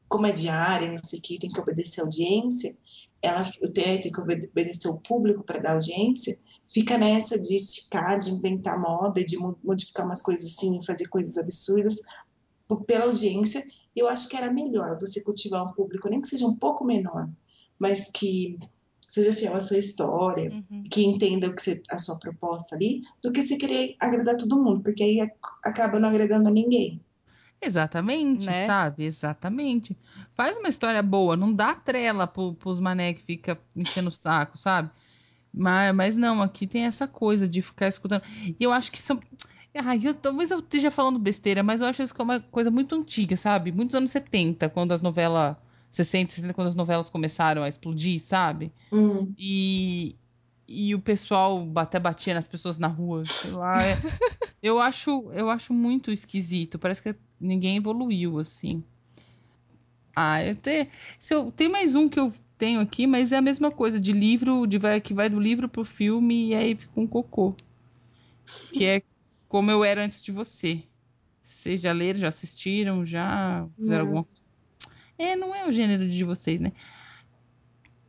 como 0.08 0.26
é 0.26 0.32
diária, 0.32 0.89
não 0.89 0.98
sei 0.98 1.20
o 1.20 1.22
que, 1.22 1.38
tem 1.38 1.50
que 1.50 1.60
obedecer 1.60 2.00
a 2.00 2.04
audiência, 2.06 2.74
ela 3.22 3.41
o 3.63 3.72
TR 3.72 4.01
tem 4.01 4.11
que 4.11 4.22
obede- 4.22 4.47
obedecer 4.47 4.88
o 4.89 4.99
público 4.99 5.43
para 5.43 5.59
dar 5.61 5.74
audiência, 5.74 6.38
fica 6.68 6.97
nessa 6.97 7.39
de 7.39 7.55
esticar, 7.55 8.18
de 8.20 8.32
inventar 8.32 8.80
moda, 8.80 9.24
de 9.24 9.38
mo- 9.38 9.57
modificar 9.63 10.05
umas 10.05 10.22
coisas 10.22 10.45
assim, 10.55 10.82
fazer 10.86 11.07
coisas 11.07 11.38
absurdas 11.38 12.01
pela 12.88 13.05
audiência. 13.05 13.63
Eu 13.95 14.07
acho 14.09 14.28
que 14.30 14.36
era 14.36 14.51
melhor 14.51 14.99
você 14.99 15.24
cultivar 15.24 15.63
um 15.66 15.74
público, 15.74 16.09
nem 16.09 16.20
que 16.22 16.28
seja 16.28 16.45
um 16.45 16.55
pouco 16.55 16.86
menor, 16.86 17.30
mas 17.80 18.09
que 18.11 18.57
seja 19.01 19.32
fiel 19.32 19.53
à 19.55 19.59
sua 19.61 19.78
história, 19.78 20.51
Uhum. 20.51 20.84
que 20.91 21.03
entenda 21.05 21.47
o 21.47 21.53
que 21.55 21.61
você, 21.61 21.82
a 21.89 21.97
sua 21.97 22.20
proposta 22.20 22.76
ali, 22.76 23.01
do 23.24 23.32
que 23.32 23.41
você 23.41 23.55
querer 23.55 23.95
agradar 23.99 24.36
todo 24.36 24.61
mundo, 24.61 24.82
porque 24.84 25.01
aí 25.03 25.22
ac- 25.22 25.34
acaba 25.63 25.99
não 25.99 26.09
agradando 26.09 26.49
a 26.49 26.51
ninguém. 26.51 26.99
Exatamente, 27.66 28.45
Né? 28.45 28.66
sabe? 28.68 29.03
Exatamente. 29.03 29.97
Faz 30.34 30.57
uma 30.57 30.70
história 30.70 31.01
boa, 31.03 31.36
não 31.36 31.53
dá 31.53 31.74
trela 31.76 32.28
pro, 32.28 32.53
pros 32.53 32.80
mané 32.80 33.13
que 33.13 33.22
fica 33.22 33.59
enchendo 33.76 34.09
o 34.09 34.11
saco, 34.11 34.57
sabe? 34.57 34.89
Mas, 35.53 35.95
mas 35.95 36.18
não, 36.18 36.41
aqui 36.41 36.68
tem 36.68 36.84
essa 36.86 37.07
coisa 37.07 37.47
de 37.47 37.61
ficar 37.61 37.88
escutando. 37.88 38.22
E 38.59 38.63
eu 38.63 38.72
acho 38.72 38.91
que 38.91 38.99
são. 38.99 39.20
Ai, 39.74 39.99
eu, 40.03 40.13
talvez 40.13 40.51
eu 40.51 40.59
esteja 40.59 40.89
falando 40.91 41.20
besteira, 41.20 41.61
mas 41.63 41.82
eu 41.82 41.88
acho 41.88 42.01
isso 42.03 42.13
que 42.13 42.22
é 42.22 42.24
uma 42.24 42.39
coisa 42.39 42.70
muito 42.72 42.95
antiga, 42.95 43.36
sabe? 43.38 43.72
Muitos 43.72 43.95
anos 43.95 44.11
70, 44.11 44.70
quando 44.70 44.91
as 44.93 45.01
novelas. 45.01 45.55
60, 45.91 46.32
60, 46.34 46.53
quando 46.53 46.68
as 46.68 46.76
novelas 46.76 47.09
começaram 47.09 47.63
a 47.63 47.70
explodir, 47.70 48.20
sabe? 48.20 48.70
Hum, 48.91 49.34
E, 49.38 50.13
e 50.68 50.93
o 50.93 50.99
pessoal 50.99 51.66
até 51.78 51.97
batia 51.99 52.34
nas 52.34 52.47
pessoas 52.47 52.78
na 52.78 52.88
rua, 52.88 53.24
sei 53.24 53.51
lá. 53.51 53.82
é- 53.82 53.97
eu, 54.61 54.78
acho, 54.78 55.32
eu 55.34 55.49
acho 55.49 55.74
muito 55.74 56.11
esquisito. 56.11 56.78
Parece 56.78 57.01
que 57.01 57.16
ninguém 57.40 57.78
evoluiu, 57.78 58.40
assim. 58.40 58.84
Ah, 60.16 60.44
eu 60.44 60.56
te, 60.56 60.88
se 61.20 61.34
eu, 61.34 61.52
tem 61.52 61.68
mais 61.68 61.94
um 61.94 62.08
que 62.08 62.20
eu 62.20 62.32
tenho 62.58 62.80
aqui, 62.80 63.06
mas 63.06 63.32
é 63.32 63.38
a 63.38 63.42
mesma 63.42 63.70
coisa, 63.70 64.00
de 64.00 64.14
livro, 64.14 64.66
de 64.66 64.78
vai, 64.78 65.02
que 65.02 65.14
vai 65.14 65.30
do 65.30 65.40
livro 65.40 65.68
pro 65.68 65.84
filme 65.84 66.50
e 66.50 66.56
aí 66.56 66.76
fica 66.76 67.00
um 67.00 67.08
cocô. 67.08 67.54
Que 68.72 68.86
é 68.86 69.02
como 69.50 69.70
eu 69.72 69.84
era 69.84 70.04
antes 70.04 70.22
de 70.22 70.32
você. 70.32 70.84
Vocês 71.42 71.82
já 71.82 71.92
leram, 71.92 72.20
já 72.20 72.30
assistiram, 72.30 73.04
já 73.06 73.68
fizeram 73.76 74.06
Não. 74.06 74.18
alguma 74.18 74.36
É, 75.18 75.36
não 75.36 75.54
é 75.54 75.68
o 75.68 75.72
gênero 75.72 76.10
de 76.10 76.24
vocês, 76.24 76.60
né? 76.60 76.72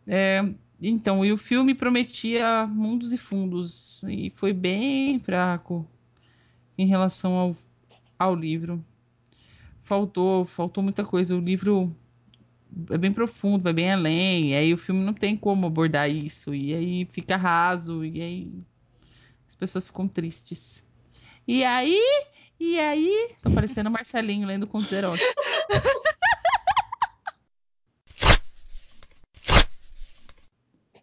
É, 0.06 0.42
então, 0.80 1.24
e 1.24 1.32
o 1.32 1.36
filme 1.36 1.74
prometia 1.74 2.66
mundos 2.66 3.12
e 3.12 3.18
fundos, 3.18 4.02
e 4.04 4.30
foi 4.30 4.52
bem 4.52 5.18
fraco 5.18 5.86
em 6.78 6.86
relação 6.86 7.32
ao, 7.34 7.56
ao 8.18 8.34
livro. 8.34 8.84
Faltou, 9.86 10.44
faltou 10.44 10.82
muita 10.82 11.04
coisa. 11.04 11.36
O 11.36 11.40
livro 11.40 11.96
é 12.90 12.98
bem 12.98 13.12
profundo, 13.12 13.62
vai 13.62 13.72
bem 13.72 13.92
além, 13.92 14.50
e 14.50 14.54
aí 14.56 14.74
o 14.74 14.76
filme 14.76 15.00
não 15.04 15.14
tem 15.14 15.36
como 15.36 15.64
abordar 15.64 16.10
isso, 16.10 16.52
e 16.52 16.74
aí 16.74 17.06
fica 17.06 17.36
raso, 17.36 18.04
e 18.04 18.20
aí 18.20 18.52
as 19.46 19.54
pessoas 19.54 19.86
ficam 19.86 20.08
tristes. 20.08 20.88
E 21.46 21.62
aí, 21.62 22.00
e 22.58 22.80
aí, 22.80 23.30
tô 23.40 23.48
parecendo 23.52 23.88
Marcelinho 23.88 24.48
lendo 24.48 24.66
contos 24.66 24.90
eróticos. 24.90 25.32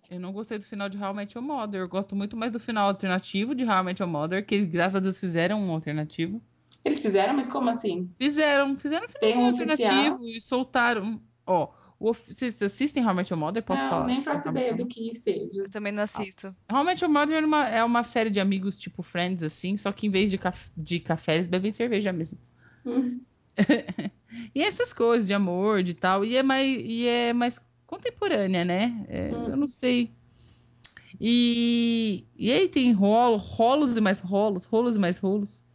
Eu 0.10 0.20
não 0.20 0.34
gostei 0.34 0.60
do 0.60 0.66
final 0.66 0.90
de 0.90 0.98
How 0.98 1.14
I 1.14 1.16
Met 1.16 1.38
Your 1.38 1.48
Mother. 1.48 1.80
Eu 1.80 1.88
gosto 1.88 2.18
muito 2.18 2.36
mais 2.36 2.52
do 2.52 2.60
final 2.60 2.90
alternativo 2.90 3.56
de 3.56 3.64
How 3.64 3.80
I 3.80 3.84
Met 3.84 4.02
Your 4.02 4.12
Mother, 4.12 4.46
que 4.46 4.66
graças 4.66 4.98
a 4.98 5.00
Deus, 5.00 5.18
fizeram 5.18 5.66
um 5.66 5.72
alternativo. 5.72 6.42
Eles 6.86 7.02
fizeram, 7.02 7.34
mas 7.34 7.50
como 7.50 7.70
assim? 7.70 8.10
Fizeram, 8.20 8.78
fizeram 8.78 9.06
um 9.06 9.20
Tem 9.20 9.38
um 9.38 9.46
alternativo 9.46 10.16
oficial? 10.16 10.24
e 10.24 10.42
soltaram. 10.42 11.22
Ó, 11.46 11.70
o 12.00 12.12
vocês 12.14 12.62
assistem 12.62 13.06
How 13.06 13.12
I 13.14 13.16
Met 13.16 13.32
Your 13.34 13.40
Mother? 13.40 13.64
Posso 13.64 13.84
não, 13.84 13.90
falar? 13.90 14.08
nem 14.08 14.22
faço 14.24 14.50
ideia 14.50 14.74
do 14.74 14.86
que 14.86 15.14
seja. 15.14 15.62
Eu 15.62 15.72
também 15.72 15.94
não 15.94 16.04
assisto. 16.04 16.54
How 16.72 16.82
I 16.82 16.86
Met 16.86 17.04
Your 17.04 17.14
Mother 17.14 17.42
é 17.42 17.46
uma, 17.46 17.70
é 17.70 17.84
uma 17.84 18.04
série 18.04 18.30
de 18.30 18.40
amigos 18.40 18.78
tipo 18.78 19.02
Friends, 19.02 19.42
assim, 19.44 19.78
só 19.78 19.92
que 19.92 20.08
em 20.08 20.10
vez 20.10 20.30
de, 20.30 20.38
caf 20.38 20.72
de 20.76 21.00
café, 21.00 21.36
eles 21.36 21.48
bebem 21.48 21.72
cerveja 21.72 22.12
mesmo. 22.12 22.38
Hum, 22.86 23.22
E 24.54 24.62
essas 24.62 24.92
coisas 24.94 25.28
de 25.28 25.34
amor, 25.34 25.84
de 25.84 25.94
tal, 25.94 26.26
e 26.26 26.36
é 26.36 26.44
mais, 26.44 26.68
e 26.68 27.08
é 27.08 27.34
mais 27.34 27.70
contemporânea, 27.86 28.66
né? 28.66 29.06
É, 29.08 29.32
Hum. 29.32 29.48
Eu 29.50 29.58
não 29.58 29.68
sei. 29.68 30.12
E, 31.22 32.26
e 32.36 32.52
aí 32.52 32.68
tem 32.68 32.92
rolo, 32.92 33.38
rolos 33.38 33.96
e 33.96 34.02
mais 34.02 34.20
rolos, 34.20 34.66
rolos 34.66 34.96
e 34.96 35.00
mais 35.00 35.20
rolos. 35.20 35.66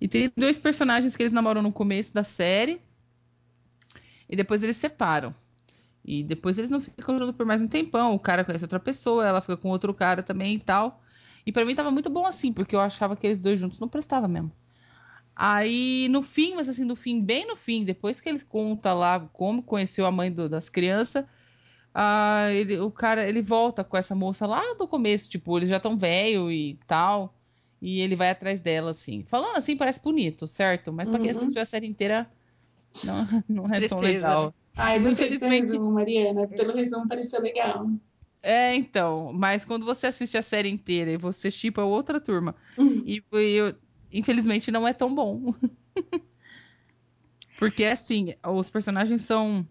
E 0.00 0.06
tem 0.06 0.30
dois 0.36 0.58
personagens 0.58 1.16
que 1.16 1.22
eles 1.22 1.32
namoram 1.32 1.62
no 1.62 1.72
começo 1.72 2.14
da 2.14 2.22
série. 2.22 2.80
E 4.28 4.36
depois 4.36 4.62
eles 4.62 4.76
separam. 4.76 5.34
E 6.04 6.22
depois 6.22 6.56
eles 6.58 6.70
não 6.70 6.80
ficam 6.80 7.18
juntos 7.18 7.36
por 7.36 7.44
mais 7.44 7.60
um 7.60 7.68
tempão. 7.68 8.14
O 8.14 8.20
cara 8.20 8.44
conhece 8.44 8.64
outra 8.64 8.80
pessoa, 8.80 9.26
ela 9.26 9.40
fica 9.40 9.56
com 9.56 9.68
outro 9.68 9.92
cara 9.92 10.22
também 10.22 10.54
e 10.54 10.58
tal. 10.58 11.02
E 11.44 11.52
para 11.52 11.64
mim 11.64 11.74
tava 11.74 11.90
muito 11.90 12.10
bom 12.10 12.26
assim, 12.26 12.52
porque 12.52 12.76
eu 12.76 12.80
achava 12.80 13.16
que 13.16 13.26
eles 13.26 13.40
dois 13.40 13.58
juntos 13.58 13.78
não 13.80 13.88
prestava 13.88 14.28
mesmo. 14.28 14.52
Aí 15.34 16.08
no 16.10 16.20
fim, 16.20 16.54
mas 16.54 16.68
assim, 16.68 16.84
no 16.84 16.96
fim, 16.96 17.22
bem 17.22 17.46
no 17.46 17.54
fim, 17.54 17.84
depois 17.84 18.20
que 18.20 18.28
ele 18.28 18.40
conta 18.40 18.92
lá 18.92 19.20
como 19.32 19.62
conheceu 19.62 20.04
a 20.04 20.10
mãe 20.10 20.32
do, 20.32 20.48
das 20.48 20.68
crianças, 20.68 21.24
uh, 21.94 22.50
ele, 22.52 22.78
o 22.80 22.90
cara 22.90 23.28
ele 23.28 23.40
volta 23.40 23.84
com 23.84 23.96
essa 23.96 24.14
moça 24.14 24.46
lá 24.46 24.60
do 24.74 24.88
começo, 24.88 25.30
tipo, 25.30 25.56
eles 25.56 25.68
já 25.68 25.76
estão 25.76 25.96
velho 25.96 26.50
e 26.50 26.78
tal. 26.86 27.37
E 27.80 28.00
ele 28.00 28.16
vai 28.16 28.30
atrás 28.30 28.60
dela, 28.60 28.90
assim. 28.90 29.24
Falando 29.24 29.56
assim, 29.56 29.76
parece 29.76 30.02
bonito, 30.02 30.46
certo? 30.48 30.92
Mas 30.92 31.08
pra 31.08 31.18
quem 31.18 31.30
Uhum. 31.30 31.36
assistiu 31.36 31.62
a 31.62 31.64
série 31.64 31.86
inteira, 31.86 32.28
não, 33.04 33.16
não 33.48 33.64
é 33.66 33.86
tão 33.86 33.98
Tristeza, 33.98 34.28
legal. 34.28 34.46
né? 34.46 34.52
Ai, 34.76 34.98
desse 35.00 35.22
Infelizmente- 35.24 35.60
resumo, 35.72 35.90
Mariana. 35.92 36.46
Pelo 36.48 36.74
resumo 36.74 37.06
pareceu 37.08 37.40
legal. 37.40 37.88
É, 38.42 38.74
então, 38.74 39.32
mas 39.34 39.64
quando 39.64 39.84
você 39.84 40.06
assiste 40.06 40.36
a 40.38 40.42
série 40.42 40.68
inteira 40.68 41.10
e 41.12 41.16
você 41.16 41.50
chipa 41.50 41.82
outra 41.82 42.20
turma, 42.20 42.54
e, 42.78 43.22
e 43.32 43.54
eu- 43.56 43.74
infelizmente 44.12 44.70
não 44.70 44.86
é 44.86 44.92
tão 44.92 45.12
bom. 45.14 45.52
Porque 47.56 47.84
assim, 47.84 48.34
os 48.46 48.70
personagens 48.70 49.22
são 49.22 49.66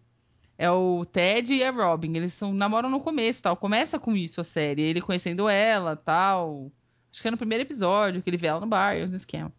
é 0.57 0.69
o 0.71 1.05
Ted 1.05 1.53
e 1.53 1.63
a 1.63 1.69
Robin, 1.71 2.15
eles 2.17 2.33
são 2.33 2.53
namoram 2.53 2.89
no 2.89 2.99
começo, 2.99 3.43
tal. 3.43 3.55
Começa 3.55 3.99
com 3.99 4.15
isso 4.15 4.41
a 4.41 4.43
série, 4.43 4.81
ele 4.81 4.99
conhecendo 5.01 5.47
ela, 5.47 5.95
tal. 5.95 6.71
Acho 7.11 7.21
que 7.21 7.27
é 7.27 7.31
no 7.31 7.37
primeiro 7.37 7.63
episódio 7.63 8.21
que 8.21 8.29
ele 8.29 8.37
vê 8.37 8.47
ela 8.47 8.59
no 8.59 8.67
bar, 8.67 8.97
os 9.03 9.13
esquemas. 9.13 9.51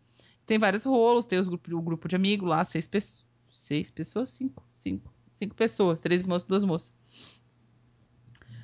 Tem 0.46 0.58
vários 0.58 0.84
rolos, 0.84 1.26
tem 1.26 1.38
os 1.38 1.48
grupo, 1.48 1.76
o 1.76 1.82
grupo 1.82 2.08
de 2.08 2.16
amigos 2.16 2.48
lá, 2.48 2.64
seis, 2.64 2.86
pe 2.86 2.98
seis 3.44 3.90
pessoas, 3.90 4.30
cinco, 4.30 4.64
cinco, 4.68 5.12
cinco 5.32 5.54
pessoas, 5.54 6.00
três 6.00 6.26
moços, 6.26 6.48
duas 6.48 6.64
moças 6.64 6.94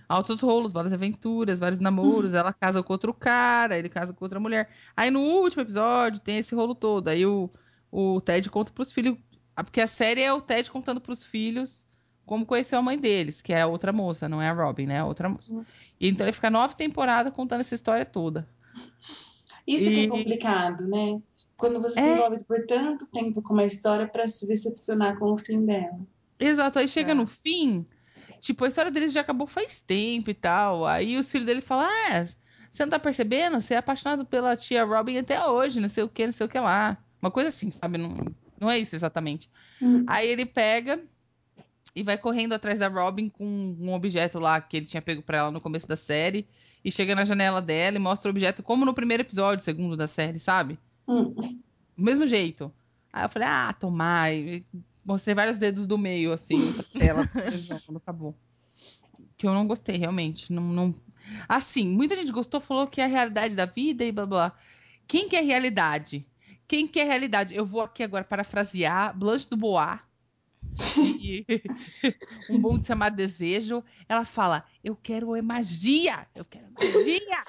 altos 0.09 0.41
rolos, 0.41 0.73
várias 0.73 0.93
aventuras, 0.93 1.59
vários 1.59 1.81
namoros. 1.81 2.35
Ela 2.35 2.53
casa 2.53 2.83
com 2.83 2.93
outro 2.93 3.13
cara, 3.13 3.79
ele 3.79 3.89
casa 3.89 4.13
com 4.13 4.25
outra 4.25 4.41
mulher. 4.41 4.69
Aí 4.97 5.11
no 5.11 5.21
último 5.21 5.63
episódio 5.63 6.21
tem 6.21 6.39
esse 6.39 6.55
rolo 6.55 6.75
todo. 6.75 7.09
Aí 7.09 7.27
o, 7.27 7.51
o 7.91 8.21
Ted 8.21 8.49
conta 8.51 8.73
pros 8.73 8.93
filhos. 8.93 9.17
ah, 9.57 9.65
Porque 9.65 9.81
a 9.81 9.87
série 9.87 10.21
é 10.21 10.33
o 10.33 10.41
Ted 10.41 10.71
contando 10.71 11.01
pros 11.01 11.25
filhos 11.25 11.89
como 12.27 12.47
conheceu 12.47 12.79
a 12.79 12.83
mãe 12.83 12.99
deles, 12.99 13.43
que 13.43 13.53
é 13.53 13.61
a 13.61 13.67
outra 13.67 13.93
moça, 13.93 14.27
não 14.31 14.41
é 14.41 14.49
a 14.49 14.53
Robin, 14.53 14.87
né? 14.87 15.01
A 15.01 15.05
outra 15.05 15.29
moça. 15.29 15.53
Uhum. 15.53 15.65
E 16.01 16.09
então 16.09 16.25
ele 16.25 16.33
fica 16.33 16.49
nove 16.49 16.75
temporadas 16.75 17.31
contando 17.35 17.61
essa 17.61 17.75
história 17.75 18.05
toda. 18.05 18.49
Isso 19.67 19.91
que 19.91 20.01
E- 20.01 20.05
é 20.07 20.09
complicado, 20.09 20.87
né? 20.89 21.21
Quando 21.57 21.81
você 21.81 22.01
se 22.01 22.09
É. 22.09 22.15
envolve 22.15 22.45
por 22.45 22.65
tanto 22.67 23.11
tempo 23.13 23.41
com 23.41 23.55
uma 23.55 23.65
história 23.65 24.07
pra 24.07 24.27
se 24.29 24.47
decepcionar 24.47 25.19
com 25.19 25.33
o 25.33 25.39
fim 25.39 25.65
dela. 25.65 25.99
Exato, 26.39 26.79
aí 26.79 26.89
chega 26.89 27.13
É. 27.13 27.15
no 27.15 27.25
fim, 27.25 27.87
tipo, 28.41 28.65
a 28.65 28.69
história 28.69 28.91
deles 28.91 29.13
já 29.13 29.21
acabou 29.21 29.47
faz 29.47 29.81
tempo 29.81 30.31
e 30.31 30.35
tal. 30.35 30.85
Aí 30.85 31.17
os 31.17 31.31
filhos 31.31 31.47
dele 31.47 31.61
falam: 31.61 31.87
Ah, 32.11 32.23
você 32.71 32.83
não 32.85 32.91
tá 32.91 32.99
percebendo? 32.99 33.61
Você 33.61 33.75
é 33.75 33.77
apaixonado 33.79 34.25
pela 34.27 34.57
tia 34.57 34.85
Robin 34.85 35.17
até 35.19 35.47
hoje, 35.47 35.81
não 35.81 35.89
sei 35.89 36.03
o 36.05 36.09
que, 36.09 36.27
não 36.27 36.33
sei 36.33 36.45
o 36.47 36.49
que 36.49 36.59
lá. 36.59 36.99
Uma 37.23 37.31
coisa 37.31 37.49
assim, 37.49 37.71
sabe? 37.71 37.97
Não, 37.99 38.13
não 38.61 38.71
é 38.71 38.79
isso 38.79 38.95
exatamente. 38.97 39.49
Hum. 39.81 40.05
Aí 40.09 40.29
ele 40.29 40.45
pega 40.45 41.01
e 41.95 42.03
vai 42.03 42.19
correndo 42.19 42.53
atrás 42.53 42.81
da 42.81 42.89
Robin 42.89 43.29
com 43.29 43.45
um 43.47 43.93
objeto 43.95 44.39
lá 44.41 44.61
que 44.61 44.77
ele 44.77 44.87
tinha 44.87 45.01
pego 45.01 45.23
pra 45.23 45.39
ela 45.39 45.51
no 45.53 45.61
começo 45.61 45.87
da 45.87 45.97
série. 45.97 46.47
E 46.85 46.93
chega 46.93 47.15
na 47.15 47.25
janela 47.25 47.63
dela 47.63 47.97
e 47.97 48.01
mostra 48.01 48.29
o 48.29 48.31
objeto 48.31 48.63
como 48.63 48.85
no 48.85 48.93
primeiro 48.93 49.23
episódio, 49.23 49.65
segundo 49.65 49.97
da 49.97 50.07
série, 50.07 50.39
sabe? 50.39 50.79
Hum. 51.09 51.31
Do 51.97 52.05
mesmo 52.05 52.27
jeito. 52.27 52.73
Aí 53.13 53.25
eu 53.25 53.29
falei, 53.29 53.49
ah, 53.49 53.73
tomar. 53.73 54.31
Mostrei 55.07 55.35
vários 55.35 55.59
dedos 55.59 55.87
do 55.87 55.97
meio, 55.97 56.33
assim, 56.33 56.57
pra 56.73 57.01
tela, 57.01 57.29
quando 57.87 57.97
acabou. 57.97 58.35
Que 59.37 59.47
eu 59.47 59.55
não 59.55 59.67
gostei, 59.67 59.97
realmente. 59.97 60.53
Não, 60.53 60.63
não... 60.63 60.95
Assim, 61.49 61.87
muita 61.87 62.17
gente 62.17 62.33
gostou, 62.33 62.61
falou 62.61 62.87
que 62.87 63.01
é 63.01 63.05
a 63.05 63.09
realidade 63.09 63.55
da 63.55 63.65
vida 63.65 64.05
e 64.05 64.13
blá 64.13 64.27
blá. 64.27 64.53
Quem 65.07 65.29
que 65.29 65.37
é 65.37 65.41
realidade? 65.41 66.27
Quem 66.67 66.87
que 66.87 67.01
é 67.01 67.05
realidade? 67.05 67.55
Eu 67.55 67.65
vou 67.65 67.83
aqui 67.83 68.03
agora 68.03 68.25
parafrasear 68.25 69.17
Blanche 69.17 69.49
do 69.49 69.57
Bois. 69.57 70.01
E 71.21 71.47
um 72.51 72.61
bom 72.61 72.79
de 72.79 72.87
chamar 72.87 73.11
desejo. 73.11 73.83
Ela 74.09 74.25
fala: 74.25 74.65
Eu 74.83 74.97
quero 74.97 75.37
é 75.37 75.43
magia! 75.43 76.27
Eu 76.35 76.45
quero 76.45 76.67
magia! 76.73 77.43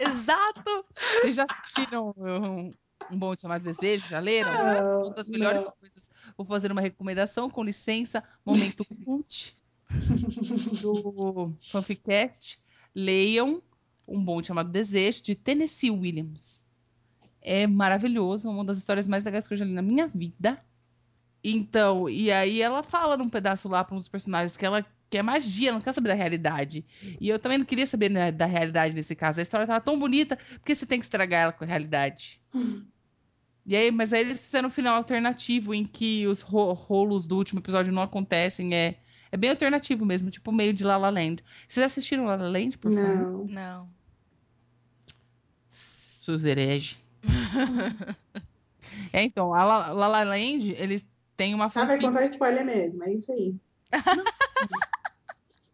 Exato! 0.00 0.84
Vocês 1.20 1.34
já 1.34 1.44
assistiram 1.44 2.14
um, 2.16 2.70
um 3.10 3.18
bom 3.18 3.34
de 3.34 3.42
chamar 3.42 3.60
desejo? 3.60 4.06
Já 4.08 4.20
leram? 4.20 4.52
Não, 4.52 5.06
Uma 5.06 5.14
das 5.14 5.28
melhores 5.28 5.62
não. 5.62 5.72
coisas. 5.72 6.10
Vou 6.36 6.46
fazer 6.46 6.70
uma 6.70 6.80
recomendação, 6.80 7.48
com 7.48 7.64
licença. 7.64 8.22
Momento 8.44 8.84
cult 9.04 9.56
do 10.82 11.54
Fanficast. 11.60 12.58
Leiam 12.94 13.62
um 14.06 14.24
bom 14.24 14.42
chamado 14.42 14.70
Desejo, 14.70 15.22
de 15.22 15.34
Tennessee 15.34 15.90
Williams. 15.90 16.66
É 17.40 17.66
maravilhoso, 17.66 18.48
uma 18.48 18.64
das 18.64 18.78
histórias 18.78 19.06
mais 19.06 19.24
legais 19.24 19.46
que 19.46 19.54
eu 19.54 19.58
já 19.58 19.64
li 19.64 19.72
na 19.72 19.82
minha 19.82 20.06
vida. 20.06 20.62
Então, 21.50 22.08
e 22.08 22.30
aí 22.30 22.60
ela 22.60 22.82
fala 22.82 23.16
num 23.16 23.28
pedaço 23.28 23.68
lá 23.68 23.84
para 23.84 23.94
um 23.94 23.98
dos 23.98 24.08
personagens 24.08 24.56
que 24.56 24.64
ela 24.66 24.84
quer 25.10 25.22
magia, 25.22 25.72
não 25.72 25.80
quer 25.80 25.92
saber 25.92 26.08
da 26.08 26.14
realidade. 26.14 26.84
E 27.20 27.28
eu 27.28 27.38
também 27.38 27.58
não 27.58 27.64
queria 27.64 27.86
saber 27.86 28.10
né, 28.10 28.30
da 28.30 28.46
realidade 28.46 28.94
nesse 28.94 29.14
caso. 29.14 29.40
A 29.40 29.42
história 29.42 29.66
tava 29.66 29.80
tão 29.80 29.98
bonita, 29.98 30.36
porque 30.54 30.74
você 30.74 30.84
tem 30.84 30.98
que 30.98 31.04
estragar 31.04 31.42
ela 31.42 31.52
com 31.52 31.64
a 31.64 31.66
realidade? 31.66 32.40
E 33.66 33.76
aí, 33.76 33.90
mas 33.90 34.12
aí 34.12 34.20
eles 34.20 34.40
fizeram 34.44 34.68
um 34.68 34.70
final 34.70 34.96
alternativo 34.96 35.74
em 35.74 35.84
que 35.84 36.26
os 36.26 36.40
ro- 36.40 36.72
rolos 36.72 37.26
do 37.26 37.36
último 37.36 37.60
episódio 37.60 37.92
não 37.92 38.02
acontecem. 38.02 38.74
É, 38.74 38.96
é 39.32 39.36
bem 39.36 39.50
alternativo 39.50 40.04
mesmo, 40.04 40.30
tipo 40.30 40.50
meio 40.52 40.72
de 40.74 40.84
La 40.84 40.96
La 40.96 41.10
Land. 41.10 41.42
Vocês 41.66 41.84
assistiram 41.84 42.24
La 42.24 42.36
La 42.36 42.48
Land, 42.48 42.78
por 42.78 42.92
favor? 42.92 43.16
Não. 43.16 43.44
Não. 43.46 43.88
Seus 45.68 46.44
hereges. 46.44 46.96
é, 49.12 49.22
então, 49.22 49.54
a 49.54 49.64
La, 49.64 49.92
La 49.92 50.08
La 50.08 50.22
Land, 50.24 50.72
eles 50.72 51.06
têm 51.38 51.54
uma 51.54 51.64
Ah, 51.66 51.68
vai 51.68 51.86
fanfic. 51.86 52.02
contar 52.02 52.24
spoiler 52.26 52.66
mesmo, 52.66 53.02
é 53.04 53.14
isso 53.14 53.32
aí. 53.32 53.54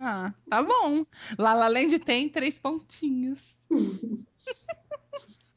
Ah, 0.01 0.31
tá 0.51 0.63
bom. 0.63 1.05
La 1.39 1.55
La 1.55 1.69
Land 1.69 1.99
tem 2.01 2.29
três 2.29 2.59
pontinhos. 2.59 3.57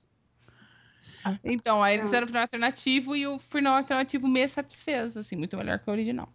então, 1.44 1.84
aí 1.84 1.96
eles 1.96 2.06
fizeram 2.06 2.26
o 2.26 2.28
final 2.28 2.44
alternativo 2.44 3.16
e 3.16 3.28
o 3.28 3.40
final 3.40 3.76
alternativo 3.76 4.28
me 4.28 4.48
satisfez, 4.48 5.18
assim, 5.18 5.36
muito 5.36 5.58
melhor 5.58 5.80
que 5.80 5.90
o 5.90 5.92
original. 5.92 6.30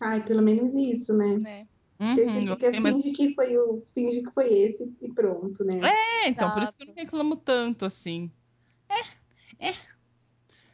Ai, 0.00 0.22
pelo 0.22 0.42
menos 0.42 0.74
isso, 0.74 1.16
né? 1.16 1.66
Porque 1.98 2.22
Uhum, 2.22 2.56
fica, 2.56 2.70
finge 2.70 3.10
que 3.12 3.34
foi 3.34 3.56
o. 3.56 3.80
Finge 3.80 4.22
que 4.22 4.30
foi 4.30 4.46
esse 4.46 4.94
e 5.00 5.10
pronto, 5.12 5.64
né? 5.64 5.80
É, 5.82 6.28
então, 6.28 6.52
por 6.52 6.62
isso 6.62 6.76
que 6.76 6.82
eu 6.84 6.88
não 6.88 6.92
Exato. 6.94 7.06
reclamo 7.06 7.36
tanto, 7.36 7.86
assim. 7.86 8.30
É, 8.88 9.68
é. 9.70 9.74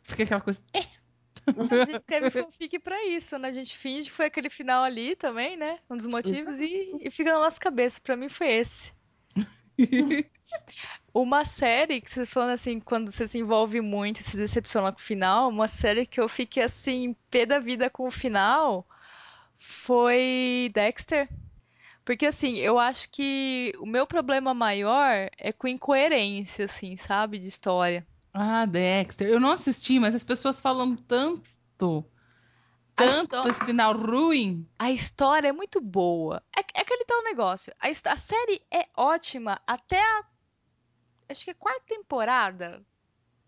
Fica 0.03 0.24
aquela 0.24 0.40
coisa. 0.40 0.61
É. 0.74 0.80
A 1.47 1.84
gente 1.84 1.99
escreve 1.99 2.30
fanfic 2.30 2.78
pra 2.78 3.05
isso, 3.07 3.38
né? 3.38 3.49
A 3.49 3.53
gente 3.53 3.76
finge 3.76 4.11
que 4.11 4.16
foi 4.16 4.26
aquele 4.26 4.49
final 4.49 4.84
ali 4.84 5.16
também, 5.16 5.57
né? 5.57 5.78
Um 5.90 5.97
dos 5.97 6.07
motivos 6.07 6.61
e, 6.61 6.97
e 7.01 7.11
fica 7.11 7.32
na 7.32 7.40
nossa 7.40 7.59
cabeça. 7.59 8.01
Pra 8.01 8.16
mim 8.16 8.28
foi 8.28 8.49
esse. 8.53 8.93
Uma 11.14 11.45
série 11.45 12.01
que 12.01 12.11
você 12.11 12.24
falando 12.24 12.53
assim, 12.53 12.80
quando 12.80 13.11
você 13.11 13.28
se 13.28 13.38
envolve 13.38 13.80
muito 13.80 14.20
e 14.20 14.24
se 14.24 14.36
decepciona 14.36 14.93
com 14.93 14.99
o 14.99 15.03
final, 15.03 15.49
uma 15.49 15.68
série 15.68 16.07
que 16.07 16.20
eu 16.20 16.28
fiquei 16.28 16.62
assim, 16.62 17.14
pé 17.30 17.45
da 17.45 17.59
vida 17.59 17.90
com 17.90 18.07
o 18.07 18.11
final 18.11 18.86
foi 19.59 20.70
Dexter. 20.72 21.28
Porque 22.05 22.26
assim, 22.26 22.57
eu 22.57 22.78
acho 22.78 23.11
que 23.11 23.72
o 23.78 23.86
meu 23.86 24.07
problema 24.07 24.55
maior 24.55 25.28
é 25.38 25.53
com 25.53 25.68
incoerência, 25.68 26.64
assim, 26.64 26.97
sabe? 26.97 27.38
De 27.38 27.47
história. 27.47 28.07
Ah, 28.33 28.64
Dexter. 28.66 29.28
Eu 29.28 29.39
não 29.41 29.51
assisti, 29.51 29.99
mas 29.99 30.14
as 30.14 30.24
pessoas 30.24 30.61
falam 30.61 30.97
tanto. 30.97 32.05
A 32.93 32.95
Tanto 32.95 33.22
histó- 33.24 33.43
desse 33.43 33.64
final 33.64 33.95
ruim. 33.97 34.68
A 34.78 34.91
história 34.91 35.49
é 35.49 35.53
muito 35.53 35.80
boa. 35.80 36.43
É, 36.57 36.61
é 36.61 36.80
aquele 36.83 37.05
tal 37.05 37.22
negócio. 37.24 37.72
A, 37.80 37.89
a 37.89 38.16
série 38.16 38.62
é 38.70 38.87
ótima 38.97 39.61
até 39.66 40.01
a. 40.01 40.22
Acho 41.28 41.45
que 41.45 41.51
é 41.51 41.55
a 41.55 41.57
quarta 41.57 41.83
temporada 41.87 42.83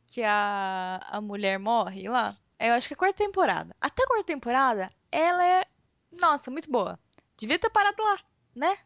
que 0.06 0.22
a, 0.22 1.00
a 1.10 1.20
mulher 1.20 1.58
morre 1.58 2.08
lá. 2.08 2.34
É, 2.58 2.70
Eu 2.70 2.74
acho 2.74 2.88
que 2.88 2.94
é 2.94 2.96
a 2.96 2.98
quarta 2.98 3.22
temporada. 3.24 3.76
Até 3.80 4.02
a 4.02 4.06
quarta 4.06 4.24
temporada, 4.24 4.90
ela 5.12 5.44
é. 5.46 5.66
Nossa, 6.12 6.50
muito 6.50 6.70
boa. 6.70 6.98
Devia 7.36 7.58
ter 7.58 7.70
parado 7.70 8.02
lá, 8.02 8.18
né? 8.54 8.78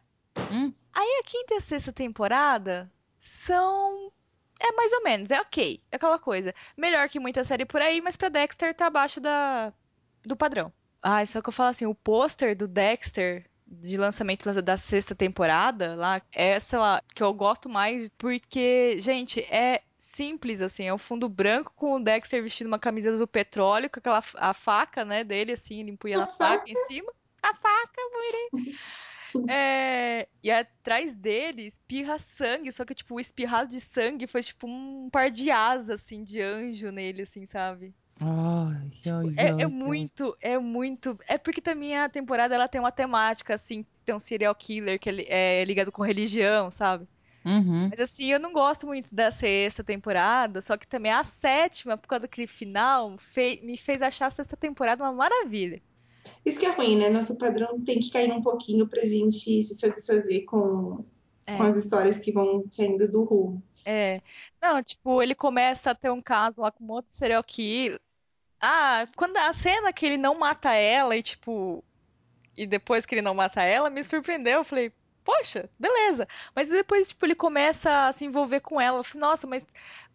Hum. 0.51 0.73
Aí 0.91 1.19
a 1.21 1.23
quinta 1.23 1.53
e 1.53 1.57
a 1.57 1.61
sexta 1.61 1.93
temporada 1.93 2.91
são. 3.19 4.11
É 4.59 4.71
mais 4.73 4.91
ou 4.93 5.03
menos, 5.03 5.31
é 5.31 5.39
ok. 5.39 5.81
É 5.91 5.95
aquela 5.95 6.19
coisa. 6.19 6.53
Melhor 6.77 7.07
que 7.09 7.19
muita 7.19 7.43
série 7.43 7.65
por 7.65 7.81
aí, 7.81 8.01
mas 8.01 8.17
pra 8.17 8.29
Dexter 8.29 8.73
tá 8.75 8.87
abaixo 8.87 9.19
da, 9.21 9.73
do 10.23 10.35
padrão. 10.35 10.71
Ah, 11.01 11.25
só 11.25 11.41
que 11.41 11.47
eu 11.49 11.53
falo 11.53 11.69
assim, 11.69 11.85
o 11.85 11.95
pôster 11.95 12.55
do 12.55 12.67
Dexter 12.67 13.45
de 13.65 13.95
lançamento 13.97 14.51
da- 14.61 14.75
sexta 14.77 15.13
temporada 15.15 15.93
lá 15.95 16.21
é, 16.31 16.59
sei 16.59 16.79
lá, 16.79 17.01
que 17.13 17.21
eu 17.23 17.31
gosto 17.33 17.69
mais 17.69 18.09
porque, 18.17 18.97
gente, 18.99 19.39
é 19.41 19.81
simples 19.97 20.59
assim, 20.61 20.85
é 20.85 20.93
um 20.93 20.97
fundo 20.97 21.29
branco 21.29 21.71
com 21.75 21.93
o 21.93 22.03
Dexter 22.03 22.41
vestindo 22.41 22.67
uma 22.67 22.79
camisa 22.79 23.15
do 23.15 23.27
petróleo 23.27 23.89
com 23.89 23.99
aquela 23.99 24.21
a 24.37 24.53
faca, 24.53 25.05
né, 25.05 25.23
dele 25.23 25.51
assim, 25.53 25.81
ele 25.81 25.91
empunha 25.91 26.23
a 26.23 26.27
faca 26.27 26.63
em 26.69 26.75
cima. 26.87 27.11
A 27.43 27.53
faca, 27.53 28.01
É, 29.49 30.27
e 30.43 30.49
atrás 30.51 31.15
dele 31.15 31.63
espirra 31.63 32.17
sangue, 32.19 32.71
só 32.71 32.85
que, 32.85 32.95
tipo, 32.95 33.15
o 33.15 33.19
espirrado 33.19 33.69
de 33.69 33.79
sangue 33.79 34.27
foi, 34.27 34.41
tipo, 34.41 34.67
um 34.67 35.09
par 35.11 35.29
de 35.29 35.51
asas, 35.51 35.89
assim, 36.01 36.23
de 36.23 36.41
anjo 36.41 36.91
nele, 36.91 37.21
assim, 37.23 37.45
sabe? 37.45 37.93
Ai, 38.21 38.89
Tipo, 39.01 39.27
ai, 39.27 39.33
é, 39.37 39.51
ai, 39.51 39.61
é 39.61 39.67
muito, 39.67 40.37
é 40.41 40.57
muito. 40.57 41.17
É 41.27 41.37
porque 41.37 41.61
também 41.61 41.97
a 41.97 42.09
temporada 42.09 42.53
ela 42.55 42.67
tem 42.67 42.81
uma 42.81 42.91
temática, 42.91 43.53
assim, 43.53 43.85
tem 44.03 44.13
um 44.13 44.19
serial 44.19 44.53
killer 44.55 44.99
que 44.99 45.07
ele 45.09 45.25
é 45.29 45.63
ligado 45.63 45.91
com 45.91 46.01
religião, 46.03 46.69
sabe? 46.69 47.07
Uhum. 47.45 47.87
Mas 47.89 47.99
assim, 48.01 48.29
eu 48.31 48.39
não 48.39 48.51
gosto 48.51 48.85
muito 48.85 49.15
da 49.15 49.31
sexta 49.31 49.83
temporada, 49.83 50.61
só 50.61 50.75
que 50.75 50.85
também 50.85 51.11
a 51.11 51.23
sétima, 51.23 51.97
por 51.97 52.07
causa 52.07 52.21
daquele 52.23 52.47
final, 52.47 53.17
fe- 53.17 53.61
me 53.63 53.77
fez 53.77 54.01
achar 54.01 54.27
a 54.27 54.31
sexta 54.31 54.57
temporada 54.57 55.03
uma 55.03 55.13
maravilha. 55.13 55.81
Isso 56.45 56.59
que 56.59 56.65
é 56.65 56.71
ruim, 56.71 56.97
né? 56.97 57.09
Nosso 57.09 57.37
padrão 57.37 57.81
tem 57.83 57.99
que 57.99 58.11
cair 58.11 58.31
um 58.31 58.41
pouquinho 58.41 58.87
pra 58.87 59.03
gente 59.03 59.63
se 59.63 59.73
satisfazer 59.73 60.45
com, 60.45 61.03
É. 61.45 61.55
com 61.57 61.63
as 61.63 61.75
histórias 61.75 62.19
que 62.19 62.31
vão 62.31 62.65
saindo 62.71 63.09
do 63.11 63.23
rumo. 63.23 63.61
É. 63.85 64.21
Não, 64.61 64.83
tipo, 64.83 65.21
ele 65.21 65.33
começa 65.35 65.91
a 65.91 65.95
ter 65.95 66.11
um 66.11 66.21
caso 66.21 66.61
lá 66.61 66.71
com 66.71 66.83
um 66.83 66.91
outro 66.91 67.11
serial 67.11 67.43
killer. 67.43 67.99
Ah, 68.61 69.07
quando 69.15 69.37
a 69.37 69.53
cena 69.53 69.93
que 69.93 70.05
ele 70.05 70.17
não 70.17 70.37
mata 70.37 70.73
ela 70.73 71.15
e, 71.15 71.23
tipo. 71.23 71.83
E 72.57 72.67
depois 72.67 73.05
que 73.05 73.15
ele 73.15 73.21
não 73.21 73.33
mata 73.33 73.61
ela, 73.63 73.89
me 73.89 74.03
surpreendeu. 74.03 74.59
Eu 74.59 74.63
falei, 74.65 74.91
poxa, 75.23 75.69
beleza. 75.79 76.27
Mas 76.53 76.67
depois, 76.67 77.07
tipo, 77.09 77.25
ele 77.25 77.35
começa 77.35 78.07
a 78.07 78.11
se 78.11 78.25
envolver 78.25 78.59
com 78.59 78.81
ela. 78.81 78.99
Eu 78.99 79.03
falei, 79.03 79.21
nossa, 79.21 79.47
mas 79.47 79.65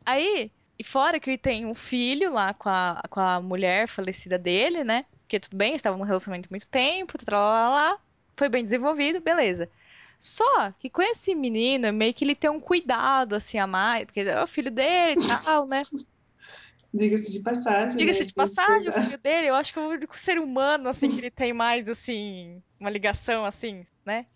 Aí, 0.07 0.51
e 0.79 0.83
fora 0.83 1.21
que 1.21 1.29
ele 1.29 1.39
tem 1.39 1.67
um 1.67 1.75
filho 1.75 2.33
lá 2.33 2.55
com 2.55 2.71
a, 2.71 3.03
com 3.11 3.21
a 3.21 3.39
mulher 3.43 3.87
falecida 3.87 4.39
dele, 4.39 4.83
né? 4.83 5.05
Porque 5.21 5.39
tudo 5.39 5.59
bem, 5.59 5.75
estavam 5.75 5.99
num 5.99 6.07
relacionamento 6.07 6.49
há 6.49 6.53
muito 6.53 6.69
tempo, 6.69 7.19
lá, 7.31 7.99
foi 8.35 8.49
bem 8.49 8.65
desenvolvido, 8.65 9.21
beleza. 9.21 9.69
Só 10.19 10.73
que 10.73 10.89
com 10.89 11.03
esse 11.03 11.35
menino, 11.35 11.93
meio 11.93 12.15
que 12.15 12.25
ele 12.25 12.35
tem 12.35 12.49
um 12.49 12.61
cuidado, 12.61 13.35
assim, 13.35 13.59
a 13.59 13.67
mais, 13.67 14.07
porque 14.07 14.21
é 14.21 14.43
o 14.43 14.47
filho 14.47 14.71
dele 14.71 15.21
e 15.21 15.45
tal, 15.45 15.67
né? 15.67 15.83
Diga-se 16.95 17.39
de 17.39 17.43
passagem. 17.43 17.97
Diga-se 17.97 18.21
né? 18.21 18.27
de 18.27 18.35
passagem, 18.35 18.89
o 18.89 18.93
filho 18.93 19.19
dele, 19.19 19.49
eu 19.49 19.57
acho 19.57 19.73
que 19.73 19.79
é 19.81 19.83
o 19.83 19.89
único 19.91 20.19
ser 20.19 20.39
humano, 20.39 20.89
assim, 20.89 21.11
que 21.11 21.19
ele 21.19 21.31
tem 21.31 21.53
mais, 21.53 21.89
assim, 21.89 22.63
uma 22.79 22.89
ligação, 22.89 23.45
assim, 23.45 23.85
né? 24.07 24.27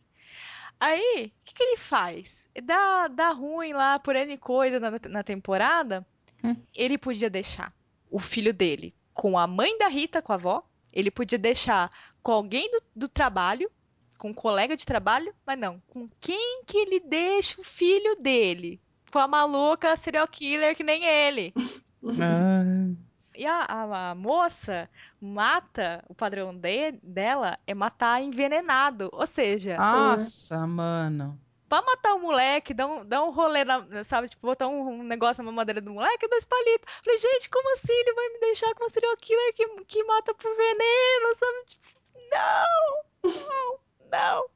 Aí, 0.80 1.26
o 1.26 1.44
que, 1.44 1.54
que 1.54 1.62
ele 1.62 1.76
faz? 1.76 2.48
Dá, 2.64 3.06
dá 3.06 3.30
ruim 3.30 3.72
lá 3.72 3.98
por 4.00 4.16
N 4.16 4.36
coisa 4.38 4.80
na, 4.80 4.92
na 5.08 5.22
temporada. 5.22 6.04
Hum. 6.42 6.56
Ele 6.74 6.98
podia 6.98 7.30
deixar 7.30 7.72
o 8.10 8.18
filho 8.18 8.52
dele 8.52 8.94
com 9.14 9.38
a 9.38 9.46
mãe 9.46 9.76
da 9.78 9.88
Rita, 9.88 10.22
com 10.22 10.32
a 10.32 10.36
avó. 10.36 10.62
Ele 10.92 11.10
podia 11.10 11.38
deixar 11.38 11.88
com 12.22 12.32
alguém 12.32 12.70
do, 12.70 12.82
do 12.94 13.08
trabalho, 13.08 13.70
com 14.18 14.30
um 14.30 14.34
colega 14.34 14.76
de 14.76 14.86
trabalho, 14.86 15.32
mas 15.46 15.58
não. 15.58 15.80
Com 15.88 16.08
quem 16.20 16.62
que 16.64 16.76
ele 16.76 17.00
deixa 17.00 17.60
o 17.60 17.64
filho 17.64 18.16
dele? 18.16 18.80
Com 19.12 19.18
a 19.18 19.28
maluca 19.28 19.96
serial 19.96 20.26
killer 20.28 20.76
que 20.76 20.82
nem 20.82 21.04
ele. 21.04 21.52
Ah, 22.20 22.94
E 23.34 23.46
a, 23.46 23.62
a- 23.62 24.10
a 24.10 24.14
moça 24.14 24.88
mata, 25.20 26.02
o 26.08 26.14
padrão 26.14 26.54
de- 26.54 26.92
dela 27.02 27.58
é 27.66 27.74
matar 27.74 28.20
envenenado. 28.22 29.08
Ou 29.12 29.26
seja, 29.26 29.76
nossa, 29.76 30.66
mano. 30.66 31.38
pra 31.68 31.82
matar 31.82 32.14
o 32.14 32.18
moleque, 32.20 32.72
dá 32.74 32.86
um, 32.86 33.04
dá 33.04 33.22
um 33.22 33.30
rolê, 33.30 33.64
na, 33.64 34.02
sabe? 34.02 34.28
Tipo, 34.28 34.46
botar 34.46 34.66
um, 34.68 34.88
um 35.00 35.02
negócio 35.02 35.42
na 35.44 35.50
mamadeira 35.50 35.80
do 35.80 35.92
moleque 35.92 36.24
e 36.26 36.28
dois 36.28 36.44
palitos. 36.44 36.92
Falei, 37.04 37.18
gente, 37.18 37.50
como 37.50 37.72
assim 37.74 37.92
ele 37.92 38.14
vai 38.14 38.28
me 38.30 38.40
deixar 38.40 38.74
com 38.74 38.82
uma 38.84 38.88
serial 38.88 39.16
killer 39.18 39.54
que, 39.54 39.66
que 39.84 40.04
mata 40.04 40.34
por 40.34 40.50
veneno, 40.56 41.34
sabe? 41.34 41.64
Tipo, 41.66 41.86
não, 42.32 43.30
não, 43.30 43.78
não, 44.10 44.48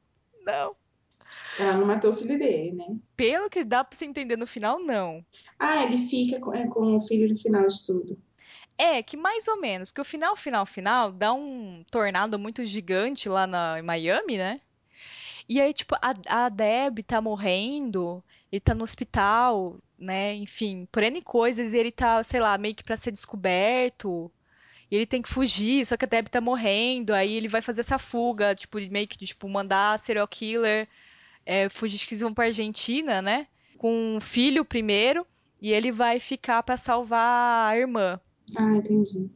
não. 0.45 0.75
Ela 1.59 1.77
não 1.77 1.85
matou 1.85 2.11
o 2.11 2.15
filho 2.15 2.37
dele, 2.37 2.71
né? 2.71 2.99
Pelo 3.15 3.49
que 3.49 3.63
dá 3.63 3.83
pra 3.83 3.97
se 3.97 4.05
entender 4.05 4.37
no 4.37 4.47
final, 4.47 4.79
não. 4.79 5.23
Ah, 5.59 5.83
ele 5.83 5.97
fica 5.97 6.39
com, 6.39 6.53
é, 6.53 6.67
com 6.67 6.97
o 6.97 7.01
filho 7.01 7.29
no 7.29 7.35
final 7.35 7.67
de 7.67 7.85
tudo. 7.85 8.17
É, 8.77 9.03
que 9.03 9.15
mais 9.15 9.47
ou 9.47 9.59
menos, 9.59 9.89
porque 9.89 10.01
o 10.01 10.05
final, 10.05 10.35
final, 10.35 10.65
final 10.65 11.11
dá 11.11 11.31
um 11.31 11.85
tornado 11.91 12.39
muito 12.39 12.65
gigante 12.65 13.29
lá 13.29 13.45
na, 13.45 13.79
em 13.79 13.83
Miami, 13.83 14.37
né? 14.37 14.61
E 15.47 15.61
aí, 15.61 15.73
tipo, 15.73 15.95
a, 15.95 16.13
a 16.27 16.49
Deb 16.49 16.99
tá 17.03 17.21
morrendo, 17.21 18.23
ele 18.51 18.59
tá 18.59 18.73
no 18.73 18.83
hospital, 18.83 19.77
né? 19.97 20.33
Enfim, 20.35 20.87
por 20.91 21.03
N 21.03 21.21
coisas, 21.21 21.73
e 21.73 21.77
ele 21.77 21.91
tá, 21.91 22.23
sei 22.23 22.39
lá, 22.39 22.57
meio 22.57 22.73
que 22.73 22.83
pra 22.83 22.97
ser 22.97 23.11
descoberto. 23.11 24.31
E 24.89 24.95
ele 24.95 25.05
tem 25.05 25.21
que 25.21 25.29
fugir, 25.29 25.85
só 25.85 25.95
que 25.97 26.05
a 26.05 26.07
Deb 26.07 26.27
tá 26.27 26.41
morrendo, 26.41 27.13
aí 27.13 27.35
ele 27.35 27.47
vai 27.47 27.61
fazer 27.61 27.81
essa 27.81 27.99
fuga, 27.99 28.55
tipo, 28.55 28.79
meio 28.89 29.07
que, 29.07 29.17
tipo, 29.25 29.47
mandar 29.47 29.99
serial 29.99 30.27
killer 30.27 30.87
é, 31.45 31.67
vão 32.19 32.33
pra 32.33 32.45
Argentina, 32.45 33.21
né? 33.21 33.47
Com 33.77 34.17
o 34.17 34.21
filho 34.21 34.63
primeiro, 34.63 35.25
e 35.61 35.71
ele 35.71 35.91
vai 35.91 36.19
ficar 36.19 36.63
pra 36.63 36.77
salvar 36.77 37.71
a 37.71 37.77
irmã. 37.77 38.19
Ah, 38.57 38.75
entendi. 38.75 39.29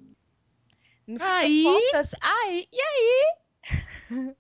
No 1.08 1.18
Aí? 1.22 1.64
contas, 1.64 2.12
aí, 2.22 2.68
e 2.72 2.82
aí? 2.82 3.38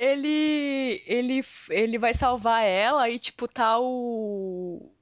Ele, 0.00 1.02
ele, 1.06 1.40
ele 1.70 1.98
vai 1.98 2.12
salvar 2.12 2.64
ela 2.64 3.08
e, 3.08 3.18
tipo, 3.18 3.46
tá 3.46 3.78
o. 3.78 4.92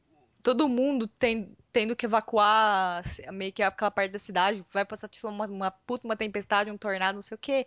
Todo 0.43 0.69
mundo 0.69 1.07
tem, 1.07 1.57
tendo 1.73 1.97
que 1.97 2.05
evacuar 2.05 3.03
meio 3.33 3.53
que 3.53 3.63
aquela 3.63 3.91
parte 3.91 4.13
da 4.13 4.19
cidade. 4.19 4.63
Vai 4.71 4.85
passar, 4.85 5.09
tipo, 5.09 5.27
uma, 5.29 5.47
uma 5.47 5.71
puta, 5.71 6.07
uma 6.07 6.17
tempestade, 6.17 6.71
um 6.71 6.77
tornado, 6.77 7.15
não 7.15 7.23
sei 7.23 7.35
o 7.35 7.39
quê. 7.39 7.67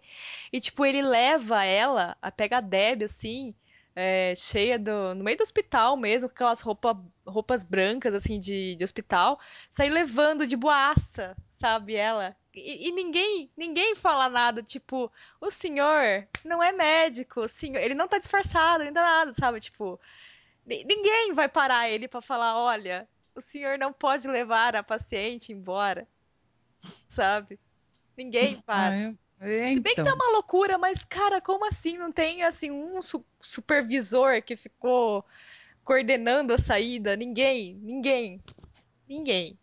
E, 0.53 0.59
tipo, 0.61 0.85
ele 0.85 1.01
leva 1.01 1.63
ela, 1.63 2.15
a 2.21 2.31
pega 2.31 2.57
a 2.57 2.61
Deb, 2.61 3.03
assim, 3.03 3.55
é, 3.99 4.35
cheia 4.35 4.77
do, 4.77 5.15
no 5.15 5.23
meio 5.23 5.35
do 5.37 5.41
hospital 5.41 5.97
mesmo, 5.97 6.29
com 6.29 6.35
aquelas 6.35 6.61
roupa, 6.61 7.03
roupas 7.25 7.63
brancas, 7.63 8.13
assim, 8.13 8.37
de, 8.37 8.75
de 8.75 8.83
hospital, 8.83 9.39
sai 9.71 9.89
levando 9.89 10.45
de 10.45 10.55
boaça, 10.55 11.35
sabe, 11.51 11.95
ela. 11.95 12.35
E, 12.53 12.87
e 12.87 12.91
ninguém, 12.91 13.49
ninguém 13.57 13.95
fala 13.95 14.29
nada, 14.29 14.61
tipo, 14.61 15.11
o 15.41 15.49
senhor 15.49 16.27
não 16.45 16.61
é 16.61 16.71
médico, 16.71 17.41
o 17.41 17.47
senhor, 17.47 17.79
ele 17.81 17.95
não 17.95 18.07
tá 18.07 18.19
disfarçado, 18.19 18.83
ainda 18.83 19.01
nada, 19.01 19.33
sabe, 19.33 19.59
tipo, 19.59 19.99
ni- 20.63 20.83
ninguém 20.83 21.33
vai 21.33 21.49
parar 21.49 21.89
ele 21.89 22.07
pra 22.07 22.21
falar, 22.21 22.55
olha, 22.55 23.07
o 23.33 23.41
senhor 23.41 23.79
não 23.79 23.91
pode 23.91 24.27
levar 24.27 24.75
a 24.75 24.83
paciente 24.83 25.51
embora, 25.51 26.07
sabe? 27.09 27.59
Ninguém 28.15 28.59
para. 28.61 28.89
Ah, 28.89 28.97
eu- 28.99 29.17
é, 29.39 29.73
Se 29.73 29.79
bem 29.79 29.93
que 29.95 30.01
então. 30.01 30.05
tá 30.05 30.13
uma 30.13 30.31
loucura, 30.33 30.77
mas, 30.77 31.03
cara, 31.03 31.39
como 31.41 31.65
assim? 31.67 31.97
Não 31.97 32.11
tem, 32.11 32.43
assim, 32.43 32.71
um 32.71 33.01
su- 33.01 33.25
supervisor 33.41 34.41
que 34.41 34.55
ficou 34.55 35.23
coordenando 35.83 36.53
a 36.53 36.57
saída? 36.57 37.15
Ninguém, 37.15 37.75
ninguém, 37.75 38.41
ninguém. 39.07 39.57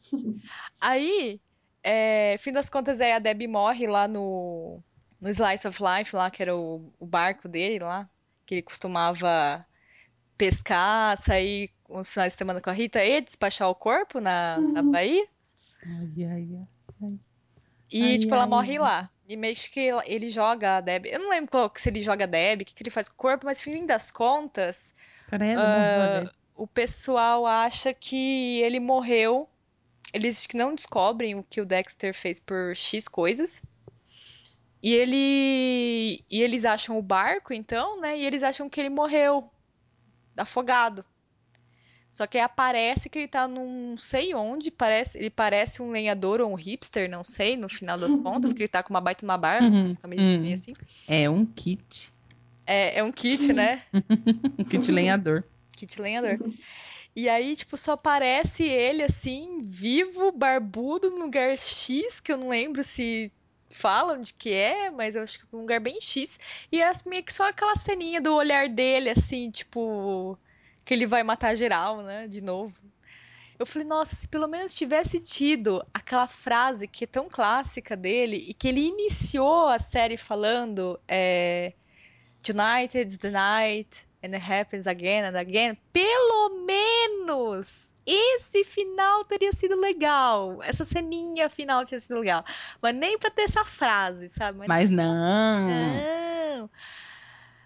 Aí, 0.80 1.40
é, 1.82 2.36
fim 2.38 2.52
das 2.52 2.68
contas, 2.68 3.00
aí 3.00 3.12
a 3.12 3.18
Debbie 3.18 3.46
morre 3.48 3.86
lá 3.86 4.06
no, 4.06 4.82
no 5.20 5.28
Slice 5.30 5.66
of 5.66 5.82
Life, 5.82 6.14
lá, 6.14 6.30
que 6.30 6.42
era 6.42 6.54
o, 6.56 6.92
o 6.98 7.06
barco 7.06 7.48
dele 7.48 7.78
lá, 7.82 8.08
que 8.46 8.54
ele 8.56 8.62
costumava 8.62 9.66
pescar, 10.36 11.16
sair 11.16 11.70
uns 11.88 12.10
finais 12.10 12.32
de 12.32 12.38
semana 12.38 12.60
com 12.60 12.70
a 12.70 12.72
Rita 12.72 13.04
e 13.04 13.20
despachar 13.20 13.68
o 13.70 13.74
corpo 13.74 14.20
na, 14.20 14.60
na 14.74 14.82
Bahia. 14.82 15.26
Ai, 15.86 16.24
ai, 16.24 16.48
ai. 17.02 17.18
E, 17.90 18.02
Ai, 18.04 18.18
tipo, 18.18 18.34
ela 18.34 18.46
morre 18.46 18.78
lá. 18.78 19.10
E 19.26 19.36
meio 19.36 19.56
que 19.56 19.80
ele 20.06 20.28
joga 20.28 20.76
a 20.76 20.80
Deb. 20.80 21.06
Eu 21.06 21.18
não 21.18 21.30
lembro 21.30 21.50
qual, 21.50 21.72
se 21.74 21.88
ele 21.88 22.02
joga 22.02 22.24
a 22.24 22.26
Deb, 22.26 22.62
o 22.62 22.64
que, 22.64 22.74
que 22.74 22.82
ele 22.82 22.90
faz 22.90 23.08
com 23.08 23.14
o 23.14 23.18
corpo, 23.18 23.46
mas 23.46 23.62
fim 23.62 23.86
das 23.86 24.10
contas, 24.10 24.94
Credo, 25.26 25.60
morreu 25.60 26.02
a 26.02 26.06
Deb. 26.20 26.30
o 26.54 26.66
pessoal 26.66 27.46
acha 27.46 27.94
que 27.94 28.60
ele 28.60 28.78
morreu. 28.80 29.48
Eles 30.12 30.46
que 30.46 30.56
não 30.56 30.74
descobrem 30.74 31.34
o 31.34 31.42
que 31.42 31.60
o 31.60 31.66
Dexter 31.66 32.14
fez 32.14 32.38
por 32.38 32.76
X 32.76 33.08
coisas. 33.08 33.62
E 34.82 34.92
ele. 34.92 36.22
E 36.30 36.42
eles 36.42 36.66
acham 36.66 36.98
o 36.98 37.02
barco, 37.02 37.54
então, 37.54 38.00
né? 38.00 38.18
E 38.18 38.26
eles 38.26 38.42
acham 38.42 38.68
que 38.68 38.78
ele 38.78 38.90
morreu. 38.90 39.50
afogado. 40.36 41.04
Só 42.14 42.28
que 42.28 42.38
aí 42.38 42.44
aparece 42.44 43.08
que 43.08 43.18
ele 43.18 43.26
tá 43.26 43.48
num 43.48 43.90
não 43.90 43.96
sei 43.96 44.36
onde, 44.36 44.70
parece, 44.70 45.18
ele 45.18 45.30
parece 45.30 45.82
um 45.82 45.90
lenhador 45.90 46.40
ou 46.40 46.52
um 46.52 46.54
hipster, 46.54 47.10
não 47.10 47.24
sei, 47.24 47.56
no 47.56 47.68
final 47.68 47.98
das 47.98 48.16
contas, 48.22 48.52
que 48.52 48.62
ele 48.62 48.68
tá 48.68 48.84
com 48.84 48.90
uma 48.94 49.00
baita 49.00 49.24
uma 49.24 49.36
barba, 49.36 49.66
Uhum, 49.66 49.96
uhum. 50.16 50.52
assim. 50.52 50.72
É 51.08 51.28
um 51.28 51.44
kit. 51.44 52.12
É, 52.64 53.00
é 53.00 53.02
um 53.02 53.10
kit, 53.10 53.52
né? 53.52 53.82
Um 54.56 54.62
kit 54.62 54.92
lenhador. 54.92 55.42
Kit 55.72 56.00
lenhador. 56.00 56.38
E 57.16 57.28
aí, 57.28 57.56
tipo, 57.56 57.76
só 57.76 57.94
aparece 57.94 58.62
ele 58.62 59.02
assim, 59.02 59.58
vivo, 59.60 60.30
barbudo, 60.30 61.10
num 61.10 61.24
lugar 61.24 61.58
X, 61.58 62.20
que 62.20 62.30
eu 62.30 62.36
não 62.36 62.50
lembro 62.50 62.84
se 62.84 63.32
falam 63.68 64.20
de 64.20 64.32
que 64.34 64.52
é, 64.52 64.88
mas 64.88 65.16
eu 65.16 65.24
acho 65.24 65.40
que 65.40 65.44
é 65.52 65.56
um 65.56 65.62
lugar 65.62 65.80
bem 65.80 66.00
X. 66.00 66.38
E 66.70 66.80
é 66.80 66.92
meio 67.06 67.24
que 67.24 67.34
só 67.34 67.48
aquela 67.48 67.74
ceninha 67.74 68.20
do 68.20 68.32
olhar 68.32 68.68
dele, 68.68 69.10
assim, 69.10 69.50
tipo, 69.50 70.38
que 70.84 70.94
ele 70.94 71.06
vai 71.06 71.22
matar 71.22 71.56
geral, 71.56 72.02
né? 72.02 72.28
De 72.28 72.42
novo. 72.42 72.74
Eu 73.58 73.64
falei, 73.66 73.86
nossa, 73.86 74.16
se 74.16 74.28
pelo 74.28 74.48
menos 74.48 74.74
tivesse 74.74 75.20
tido 75.20 75.84
aquela 75.94 76.26
frase 76.26 76.88
que 76.88 77.04
é 77.04 77.06
tão 77.06 77.28
clássica 77.28 77.96
dele 77.96 78.44
e 78.48 78.54
que 78.54 78.66
ele 78.66 78.80
iniciou 78.80 79.68
a 79.68 79.78
série 79.78 80.16
falando, 80.16 80.98
é, 81.06 81.72
Tonight 82.42 82.98
is 82.98 83.16
the 83.16 83.30
night 83.30 84.06
and 84.22 84.34
it 84.34 84.44
happens 84.44 84.86
again 84.86 85.24
and 85.24 85.38
again. 85.38 85.78
Pelo 85.92 86.66
menos 86.66 87.94
esse 88.04 88.64
final 88.64 89.24
teria 89.24 89.52
sido 89.52 89.80
legal. 89.80 90.62
Essa 90.62 90.84
ceninha 90.84 91.48
final 91.48 91.86
tinha 91.86 91.98
sido 91.98 92.18
legal. 92.20 92.44
Mas 92.82 92.94
nem 92.94 93.18
pra 93.18 93.30
ter 93.30 93.42
essa 93.42 93.64
frase, 93.64 94.28
sabe? 94.28 94.58
Mas 94.58 94.68
Mas 94.68 94.90
não. 94.90 95.68
não. 96.58 96.70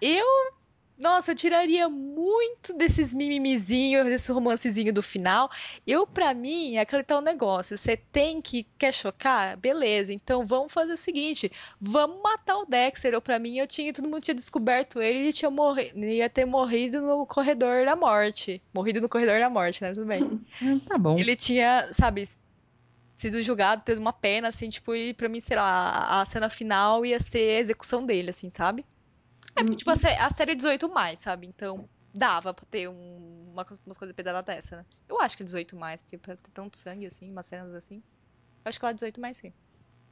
Eu. 0.00 0.26
Nossa, 0.98 1.30
eu 1.30 1.36
tiraria 1.36 1.88
muito 1.88 2.74
desses 2.74 3.14
mimimizinhos, 3.14 4.04
desse 4.04 4.32
romancezinho 4.32 4.92
do 4.92 5.00
final. 5.00 5.48
Eu, 5.86 6.04
pra 6.06 6.34
mim, 6.34 6.74
é 6.74 6.80
aquele 6.80 7.04
tal 7.04 7.20
negócio. 7.20 7.78
Você 7.78 7.96
tem 7.96 8.42
que. 8.42 8.66
Quer 8.76 8.92
chocar? 8.92 9.56
Beleza. 9.56 10.12
Então 10.12 10.44
vamos 10.44 10.72
fazer 10.72 10.94
o 10.94 10.96
seguinte: 10.96 11.52
vamos 11.80 12.20
matar 12.20 12.58
o 12.58 12.66
Dexter. 12.66 13.14
Eu, 13.14 13.22
pra 13.22 13.38
mim, 13.38 13.58
eu 13.58 13.66
tinha. 13.68 13.92
Todo 13.92 14.08
mundo 14.08 14.22
tinha 14.22 14.34
descoberto 14.34 15.00
ele 15.00 15.18
e 15.18 15.22
ele 15.22 15.32
tinha 15.32 15.50
morri, 15.50 15.92
ia 15.94 16.28
ter 16.28 16.44
morrido 16.44 17.00
no 17.00 17.24
corredor 17.24 17.84
da 17.84 17.94
morte. 17.94 18.60
Morrido 18.74 19.00
no 19.00 19.08
corredor 19.08 19.38
da 19.38 19.48
morte, 19.48 19.82
né? 19.82 19.92
Tudo 19.92 20.06
bem. 20.06 20.22
Hum, 20.60 20.80
Tá 20.84 20.98
bom. 20.98 21.16
Ele 21.16 21.36
tinha, 21.36 21.88
sabe, 21.92 22.28
sido 23.16 23.40
julgado, 23.42 23.82
teve 23.84 24.00
uma 24.00 24.12
pena, 24.12 24.48
assim, 24.48 24.68
tipo, 24.68 24.94
e 24.94 25.14
pra 25.14 25.28
mim, 25.28 25.40
sei 25.40 25.56
lá, 25.56 26.20
a 26.20 26.26
cena 26.26 26.48
final 26.48 27.04
ia 27.06 27.20
ser 27.20 27.56
a 27.56 27.60
execução 27.60 28.04
dele, 28.04 28.30
assim, 28.30 28.50
sabe? 28.52 28.84
É, 29.58 29.62
porque, 29.64 29.76
tipo, 29.76 29.90
a, 29.90 29.96
sé- 29.96 30.16
a 30.18 30.30
série 30.30 30.52
é 30.52 30.54
18 30.54 30.88
mais, 30.88 31.18
sabe? 31.20 31.46
Então, 31.46 31.88
dava 32.14 32.52
pra 32.54 32.64
ter 32.70 32.88
um- 32.88 33.50
uma, 33.52 33.66
umas 33.86 33.96
coisas 33.98 34.14
pesadas 34.14 34.44
dessa, 34.44 34.76
né? 34.76 34.86
Eu 35.08 35.20
acho 35.20 35.36
que 35.36 35.42
é 35.42 35.44
18 35.44 35.76
mais, 35.76 36.02
porque 36.02 36.18
pra 36.18 36.36
ter 36.36 36.50
tanto 36.52 36.76
sangue, 36.78 37.06
assim, 37.06 37.30
umas 37.30 37.46
cenas 37.46 37.74
assim, 37.74 37.96
eu 37.96 38.68
acho 38.68 38.78
que 38.78 38.84
ela 38.84 38.92
é 38.92 38.94
18 38.94 39.20
mais, 39.20 39.36
sim. 39.38 39.52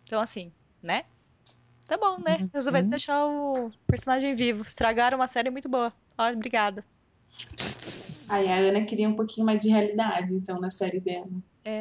Então, 0.05 0.21
assim, 0.21 0.53
né? 0.83 1.05
Tá 1.87 1.97
bom, 1.97 2.19
né? 2.19 2.49
Resolveram 2.53 2.87
Uhum. 2.87 2.91
deixar 2.91 3.27
o 3.27 3.71
personagem 3.87 4.35
vivo. 4.35 4.63
Estragaram 4.63 5.19
uma 5.19 5.29
série 5.29 5.51
muito 5.51 5.69
boa. 5.69 5.93
Ó, 6.19 6.31
obrigada. 6.33 6.85
Aí 8.31 8.49
a 8.51 8.57
Ana 8.57 8.85
queria 8.85 9.09
um 9.09 9.15
pouquinho 9.15 9.47
mais 9.47 9.61
de 9.61 9.69
realidade, 9.69 10.35
então, 10.35 10.59
na 10.59 10.71
série 10.71 10.99
dela. 11.01 11.29
É. 11.65 11.79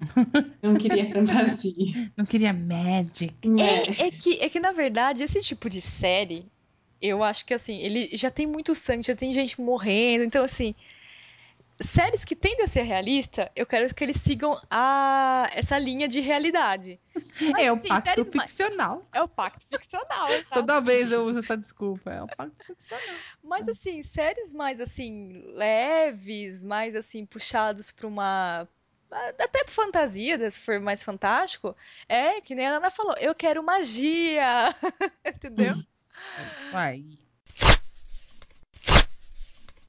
Não 0.62 0.74
queria 0.74 1.10
fantasia. 1.10 2.12
Não 2.16 2.24
queria 2.24 2.52
Magic. 2.52 3.34
É. 3.60 4.04
É, 4.04 4.06
é 4.06 4.10
que, 4.10 4.40
é 4.40 4.48
que, 4.48 4.60
na 4.60 4.72
verdade, 4.72 5.22
esse 5.24 5.40
tipo 5.42 5.68
de 5.68 5.80
série, 5.80 6.46
eu 7.00 7.22
acho 7.22 7.44
que, 7.44 7.54
assim, 7.54 7.78
ele 7.78 8.10
já 8.12 8.30
tem 8.30 8.46
muito 8.46 8.74
sangue, 8.74 9.06
já 9.06 9.14
tem 9.14 9.32
gente 9.32 9.60
morrendo. 9.60 10.24
Então, 10.24 10.44
assim, 10.44 10.74
séries 11.80 12.24
que 12.24 12.36
tendem 12.36 12.64
a 12.64 12.66
ser 12.66 12.82
realista, 12.82 13.50
eu 13.56 13.64
quero 13.66 13.92
que 13.94 14.04
eles 14.04 14.18
sigam 14.18 14.60
a, 14.70 15.48
essa 15.52 15.78
linha 15.78 16.06
de 16.06 16.20
realidade. 16.20 16.98
Mas, 17.40 17.62
é 17.64 17.72
o 17.72 17.76
assim, 17.76 17.88
pacto 17.88 18.10
séries 18.10 18.30
mais- 18.34 18.50
ficcional. 18.50 19.06
É 19.14 19.22
o 19.22 19.28
pacto 19.28 19.66
ficcional, 19.66 20.28
exato. 20.28 20.50
Toda 20.50 20.80
vez 20.80 21.10
eu 21.10 21.22
uso 21.22 21.38
essa 21.38 21.56
desculpa. 21.56 22.10
É 22.10 22.22
o 22.22 22.28
pacto 22.28 22.64
ficcional. 22.66 23.16
Mas, 23.42 23.66
assim, 23.68 24.02
séries 24.02 24.52
mais, 24.52 24.80
assim, 24.80 25.42
leves, 25.54 26.62
mais, 26.62 26.94
assim, 26.94 27.24
puxados 27.24 27.90
pra 27.90 28.06
uma... 28.06 28.68
Até 29.10 29.64
fantasia, 29.66 30.38
né, 30.38 30.48
se 30.48 30.60
for 30.60 30.78
mais 30.78 31.02
fantástico, 31.02 31.74
é 32.08 32.40
que 32.40 32.54
nem 32.54 32.68
a 32.68 32.76
Ana 32.76 32.92
falou, 32.92 33.16
eu 33.16 33.34
quero 33.34 33.60
magia, 33.60 34.72
entendeu? 35.26 35.74
É 36.38 36.42
isso 36.52 36.76
aí. 36.76 37.04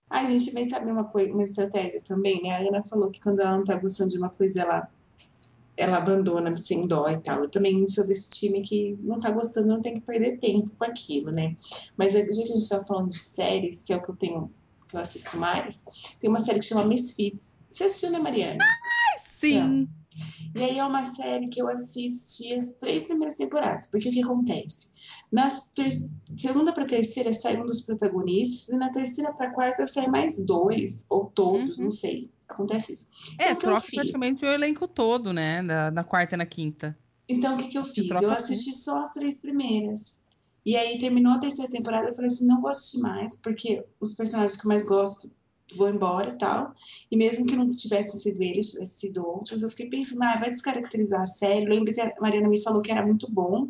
A 0.10 0.30
gente 0.30 0.52
vai 0.54 0.68
saber 0.68 0.92
uma, 0.92 1.06
coisa, 1.06 1.32
uma 1.32 1.44
estratégia 1.44 2.02
também, 2.04 2.42
né? 2.44 2.52
A 2.52 2.68
Ana 2.68 2.84
falou 2.84 3.10
que 3.10 3.22
quando 3.22 3.40
ela 3.40 3.58
não 3.58 3.64
tá 3.64 3.80
gostando 3.80 4.10
de 4.10 4.18
uma 4.18 4.30
coisa, 4.30 4.62
ela, 4.62 4.92
ela 5.78 5.98
abandona 5.98 6.56
sem 6.58 6.86
dó 6.86 7.08
e 7.10 7.18
tal. 7.22 7.44
Eu 7.44 7.50
também 7.50 7.88
sou 7.88 8.06
desse 8.06 8.30
time 8.30 8.62
que 8.62 9.00
não 9.02 9.20
tá 9.20 9.32
gostando, 9.32 9.68
não 9.68 9.82
tem 9.82 9.94
que 9.94 10.02
perder 10.02 10.38
tempo 10.38 10.70
com 10.78 10.84
aquilo, 10.84 11.32
né? 11.32 11.56
Mas 11.96 12.12
já 12.14 12.22
que 12.22 12.30
a 12.30 12.34
gente 12.34 12.70
tá 12.70 12.84
falando 12.84 13.08
de 13.08 13.18
séries, 13.18 13.84
que 13.84 13.94
é 13.94 13.96
o 13.96 14.02
que 14.02 14.10
eu 14.10 14.16
tenho, 14.16 14.52
que 14.90 14.98
eu 14.98 15.00
assisto 15.00 15.38
mais, 15.38 15.84
tem 16.20 16.30
uma 16.30 16.40
série 16.40 16.60
que 16.60 16.66
chama 16.66 16.86
Misfits. 16.86 17.58
Você 17.70 17.86
assistiu, 17.86 18.12
né, 18.12 18.20
Mariana? 18.20 18.64
Sim. 19.18 19.88
E 20.56 20.62
aí 20.64 20.78
é 20.80 20.86
uma 20.86 21.06
série 21.06 21.48
que 21.48 21.62
eu 21.62 21.68
assisti 21.70 22.54
as 22.54 22.72
três 22.72 23.06
primeiras 23.06 23.38
temporadas, 23.38 23.88
porque 23.88 24.10
o 24.10 24.12
que 24.12 24.24
acontece? 24.24 24.92
Na 25.32 25.50
segunda 26.36 26.74
para 26.74 26.86
terceira 26.86 27.32
sai 27.32 27.58
um 27.58 27.66
dos 27.66 27.82
protagonistas, 27.82 28.70
e 28.70 28.78
na 28.78 28.92
terceira 28.92 29.34
para 29.34 29.52
quarta 29.54 29.88
sai 29.88 30.08
mais 30.08 30.46
dois, 30.46 31.06
ou 31.10 31.26
todos, 31.28 31.78
Uhum. 31.78 31.86
não 31.86 31.92
sei. 31.92 32.30
Acontece 32.50 32.92
isso. 32.92 33.06
É, 33.40 33.52
Então, 33.52 33.54
eu 33.54 33.60
troca 33.60 33.88
praticamente 33.96 34.44
o 34.46 34.50
elenco 34.50 34.88
todo, 34.90 35.32
né? 35.32 35.64
Da, 35.64 35.90
da 35.90 36.04
quarta 36.04 36.36
e 36.36 36.38
na 36.38 36.46
quinta. 36.46 36.98
Então, 37.30 37.56
o 37.56 37.58
que, 37.58 37.70
que 37.70 37.78
eu 37.78 37.86
fiz? 37.86 38.08
troca 38.08 38.26
Eu 38.26 38.32
assisti 38.32 38.74
só 38.74 39.02
as 39.02 39.12
três 39.12 39.40
primeiras. 39.40 40.20
E 40.66 40.76
aí 40.76 41.00
terminou 41.00 41.32
a 41.32 41.40
terceira 41.40 41.72
temporada, 41.72 42.10
eu 42.10 42.14
falei 42.14 42.28
assim, 42.28 42.46
não 42.46 42.62
vou 42.62 42.70
assistir 42.70 43.00
mais, 43.00 43.40
porque 43.40 43.84
os 44.02 44.14
personagens 44.14 44.58
que 44.60 44.66
eu 44.66 44.70
mais 44.70 44.84
gosto 44.84 45.32
vão 45.76 45.90
embora 45.90 46.30
e 46.30 46.38
tal. 46.38 46.74
E 47.10 47.18
mesmo 47.18 47.46
que 47.46 47.56
não 47.56 47.68
tivessem 47.68 48.20
sido 48.20 48.42
eles, 48.42 48.72
tivessem 48.72 48.98
sido 48.98 49.26
outros, 49.26 49.62
eu 49.62 49.70
fiquei 49.70 49.90
pensando, 49.90 50.24
ah, 50.24 50.40
vai 50.40 50.50
descaracterizar 50.50 51.22
a 51.22 51.28
série. 51.28 51.66
Lembro 51.66 51.94
que 51.94 52.02
a 52.02 52.14
Mariana 52.22 52.50
me 52.50 52.62
falou 52.62 52.82
que 52.82 52.92
era 52.92 53.06
muito 53.06 53.32
bom 53.32 53.70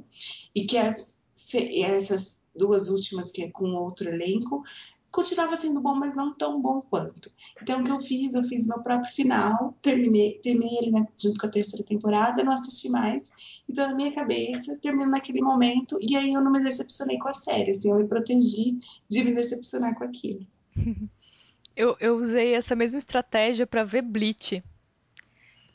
e 0.55 0.65
que 0.65 0.77
as, 0.77 1.31
essas 1.55 2.41
duas 2.55 2.89
últimas, 2.89 3.31
que 3.31 3.43
é 3.43 3.51
com 3.51 3.65
outro 3.65 4.07
elenco, 4.07 4.63
continuava 5.11 5.55
sendo 5.55 5.81
bom, 5.81 5.95
mas 5.95 6.15
não 6.15 6.33
tão 6.33 6.61
bom 6.61 6.81
quanto. 6.81 7.31
Então, 7.61 7.81
o 7.81 7.83
que 7.83 7.91
eu 7.91 7.99
fiz? 7.99 8.33
Eu 8.33 8.43
fiz 8.43 8.67
meu 8.67 8.81
próprio 8.81 9.11
final, 9.11 9.77
terminei, 9.81 10.39
terminei 10.39 10.77
ele 10.81 10.91
né, 10.91 11.05
junto 11.17 11.39
com 11.39 11.47
a 11.47 11.51
terceira 11.51 11.85
temporada, 11.85 12.43
não 12.43 12.53
assisti 12.53 12.89
mais. 12.89 13.31
Então, 13.69 13.87
na 13.87 13.95
minha 13.95 14.13
cabeça, 14.13 14.77
terminou 14.81 15.07
naquele 15.07 15.41
momento, 15.41 15.97
e 16.01 16.15
aí 16.15 16.33
eu 16.33 16.41
não 16.41 16.51
me 16.51 16.61
decepcionei 16.61 17.17
com 17.19 17.27
a 17.27 17.33
série, 17.33 17.71
assim, 17.71 17.89
eu 17.89 17.97
me 17.97 18.07
protegi 18.07 18.79
de 19.09 19.23
me 19.23 19.33
decepcionar 19.33 19.95
com 19.97 20.05
aquilo. 20.05 20.45
Eu, 21.75 21.95
eu 21.99 22.15
usei 22.17 22.53
essa 22.53 22.75
mesma 22.75 22.97
estratégia 22.97 23.65
pra 23.65 23.83
ver 23.83 24.01
Bleach. 24.01 24.63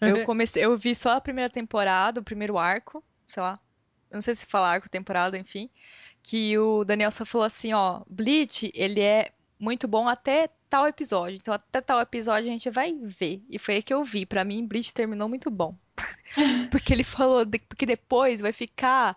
Eu 0.00 0.24
comecei, 0.26 0.64
eu 0.64 0.76
vi 0.76 0.94
só 0.94 1.10
a 1.16 1.20
primeira 1.20 1.48
temporada, 1.50 2.20
o 2.20 2.24
primeiro 2.24 2.58
arco, 2.58 3.02
sei 3.26 3.42
lá. 3.42 3.58
Não 4.10 4.20
sei 4.20 4.34
se 4.34 4.46
fala 4.46 4.68
arco, 4.70 4.88
temporada, 4.90 5.38
enfim. 5.38 5.70
Que 6.22 6.58
o 6.58 6.84
Daniel 6.84 7.10
só 7.10 7.24
falou 7.24 7.46
assim, 7.46 7.72
ó, 7.72 8.02
Bleach, 8.08 8.70
ele 8.74 9.00
é 9.00 9.32
muito 9.58 9.88
bom 9.88 10.06
até 10.06 10.50
tal 10.68 10.86
episódio. 10.86 11.36
Então 11.36 11.54
até 11.54 11.80
tal 11.80 12.00
episódio 12.00 12.48
a 12.48 12.52
gente 12.52 12.68
vai 12.68 12.94
ver. 12.94 13.42
E 13.48 13.58
foi 13.58 13.76
aí 13.76 13.82
que 13.82 13.94
eu 13.94 14.04
vi. 14.04 14.26
Pra 14.26 14.44
mim, 14.44 14.66
Bleach 14.66 14.92
terminou 14.92 15.28
muito 15.28 15.50
bom. 15.50 15.74
Porque 16.70 16.92
ele 16.92 17.04
falou 17.04 17.44
de- 17.46 17.58
porque 17.60 17.86
depois 17.86 18.40
vai 18.42 18.52
ficar 18.52 19.16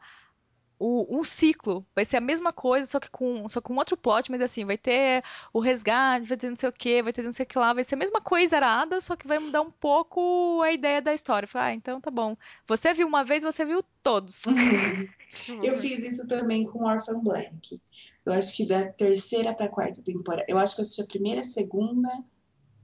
o- 0.79 1.19
um 1.19 1.23
ciclo. 1.23 1.85
Vai 1.93 2.05
ser 2.05 2.17
a 2.17 2.21
mesma 2.21 2.53
coisa, 2.53 2.87
só 2.87 2.99
que 2.99 3.11
com, 3.11 3.47
só 3.49 3.59
com 3.61 3.75
outro 3.75 3.97
plot, 3.97 4.31
mas 4.31 4.41
assim, 4.41 4.65
vai 4.65 4.77
ter 4.77 5.23
o 5.53 5.59
resgate, 5.59 6.25
vai 6.27 6.37
ter 6.37 6.49
não 6.49 6.55
sei 6.55 6.69
o 6.69 6.73
que, 6.73 7.03
vai 7.03 7.11
ter 7.13 7.21
não 7.21 7.33
sei 7.33 7.43
o 7.43 7.47
que 7.47 7.59
lá, 7.59 7.73
vai 7.73 7.83
ser 7.83 7.95
a 7.95 7.97
mesma 7.97 8.21
coisa 8.21 8.55
arada, 8.55 9.01
só 9.01 9.15
que 9.15 9.27
vai 9.27 9.37
mudar 9.39 9.61
um 9.61 9.69
pouco 9.71 10.61
a 10.63 10.71
ideia 10.71 11.01
da 11.01 11.13
história. 11.13 11.47
Falei, 11.47 11.73
ah, 11.73 11.75
então 11.75 11.99
tá 11.99 12.09
bom. 12.09 12.35
Você 12.67 12.93
viu 12.93 13.07
uma 13.07 13.23
vez, 13.25 13.43
você 13.43 13.65
viu 13.65 13.83
todos. 14.01 14.41
Eu 15.63 15.77
fiz 15.77 16.03
isso 16.03 16.27
também 16.27 16.65
com 16.65 16.85
Orphan 16.85 17.21
Black. 17.23 17.79
Eu 18.25 18.33
acho 18.33 18.55
que 18.57 18.67
da 18.67 18.87
terceira 18.91 19.53
para 19.53 19.69
quarta 19.69 20.01
temporada. 20.03 20.45
Eu 20.47 20.57
acho 20.57 20.75
que 20.75 20.81
eu 20.81 20.83
assisti 20.83 21.01
a 21.01 21.07
primeira, 21.07 21.41
a 21.41 21.43
segunda. 21.43 22.09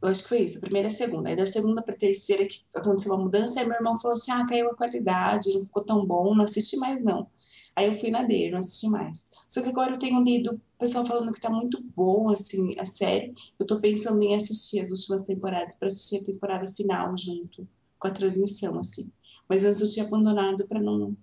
Eu 0.02 0.10
acho 0.10 0.24
que 0.24 0.30
foi 0.30 0.40
isso, 0.40 0.58
a 0.58 0.62
primeira 0.62 0.88
e 0.88 0.92
a 0.92 0.92
segunda. 0.92 1.30
Aí 1.30 1.36
da 1.36 1.46
segunda 1.46 1.82
para 1.82 1.96
terceira 1.96 2.46
que 2.46 2.62
aconteceu 2.76 3.14
uma 3.14 3.24
mudança, 3.24 3.60
aí 3.60 3.66
meu 3.66 3.76
irmão 3.76 4.00
falou 4.00 4.14
assim: 4.14 4.32
ah, 4.32 4.46
caiu 4.48 4.70
a 4.70 4.76
qualidade, 4.76 5.54
não 5.54 5.66
ficou 5.66 5.84
tão 5.84 6.06
bom, 6.06 6.36
não 6.36 6.44
assisti 6.44 6.78
mais 6.78 7.04
não. 7.04 7.28
Aí 7.76 7.88
eu 7.88 7.94
fui 7.94 8.10
na 8.10 8.24
dele, 8.24 8.52
não 8.52 8.60
assisti 8.60 8.90
mais. 8.90 9.28
Só 9.48 9.62
que 9.62 9.70
agora 9.70 9.94
eu 9.94 10.00
tenho 10.00 10.24
lido 10.24 10.52
o 10.54 10.80
pessoal 10.80 11.06
falando 11.06 11.34
que 11.34 11.42
tá 11.42 11.50
muito 11.50 11.82
bom, 11.96 12.30
assim, 12.30 12.74
a 12.80 12.86
série. 12.86 13.34
Eu 13.60 13.66
tô 13.66 13.82
pensando 13.82 14.22
em 14.24 14.36
assistir 14.36 14.80
as 14.80 14.92
últimas 14.92 15.24
temporadas 15.24 15.76
para 15.76 15.90
assistir 15.90 16.22
a 16.22 16.24
temporada 16.24 16.74
final 16.74 17.16
junto 17.18 17.68
com 18.00 18.08
a 18.08 18.12
transmissão, 18.12 18.80
assim. 18.80 19.12
Mas 19.50 19.64
antes 19.64 19.82
eu 19.82 19.90
tinha 19.90 20.06
abandonado 20.06 20.66
para 20.68 20.82
não 20.82 21.16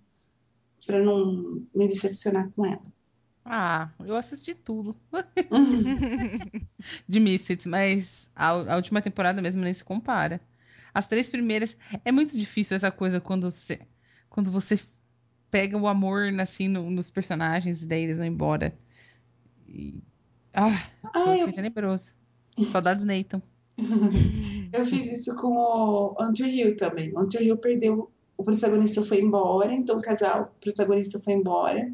para 0.86 1.00
não 1.00 1.64
me 1.74 1.86
decepcionar 1.86 2.50
com 2.50 2.66
ela. 2.66 2.82
Ah, 3.44 3.90
eu 4.04 4.16
assisti 4.16 4.54
tudo. 4.54 4.96
de 7.08 7.20
Misfits, 7.20 7.66
mas 7.66 8.30
a, 8.34 8.48
a, 8.48 8.76
última 8.76 9.00
temporada 9.00 9.40
mesmo 9.40 9.62
nem 9.62 9.72
se 9.72 9.84
compara. 9.84 10.40
As 10.92 11.06
três 11.06 11.28
primeiras. 11.28 11.76
É 12.04 12.12
muito 12.12 12.36
difícil 12.36 12.76
essa 12.76 12.90
coisa 12.90 13.20
quando 13.20 13.50
você, 13.50 13.80
quando 14.28 14.50
você 14.50 14.76
pega 15.52 15.76
o 15.76 15.86
amor 15.86 16.28
assim, 16.40 16.66
no, 16.66 16.90
nos 16.90 17.10
personagens 17.10 17.82
e 17.82 17.86
daí 17.86 18.04
eles 18.04 18.16
vão 18.16 18.26
embora. 18.26 18.74
E, 19.68 20.02
ah, 20.54 20.90
ah 21.04 21.24
foi 21.24 21.42
eu... 21.42 21.52
tenebroso. 21.52 22.14
Saudades 22.66 23.04
Nathan. 23.04 23.42
eu 24.72 24.84
fiz 24.84 25.12
isso 25.12 25.36
com 25.36 25.54
o 25.54 26.16
Andrew 26.18 26.48
Hill 26.48 26.74
também. 26.74 27.12
O 27.12 27.20
Andrew 27.20 27.42
Hill 27.42 27.58
perdeu. 27.58 28.10
O 28.36 28.42
protagonista 28.42 29.02
foi 29.02 29.20
embora, 29.20 29.72
então 29.72 29.98
o 29.98 30.00
casal, 30.00 30.52
o 30.56 30.60
protagonista 30.60 31.20
foi 31.20 31.34
embora. 31.34 31.92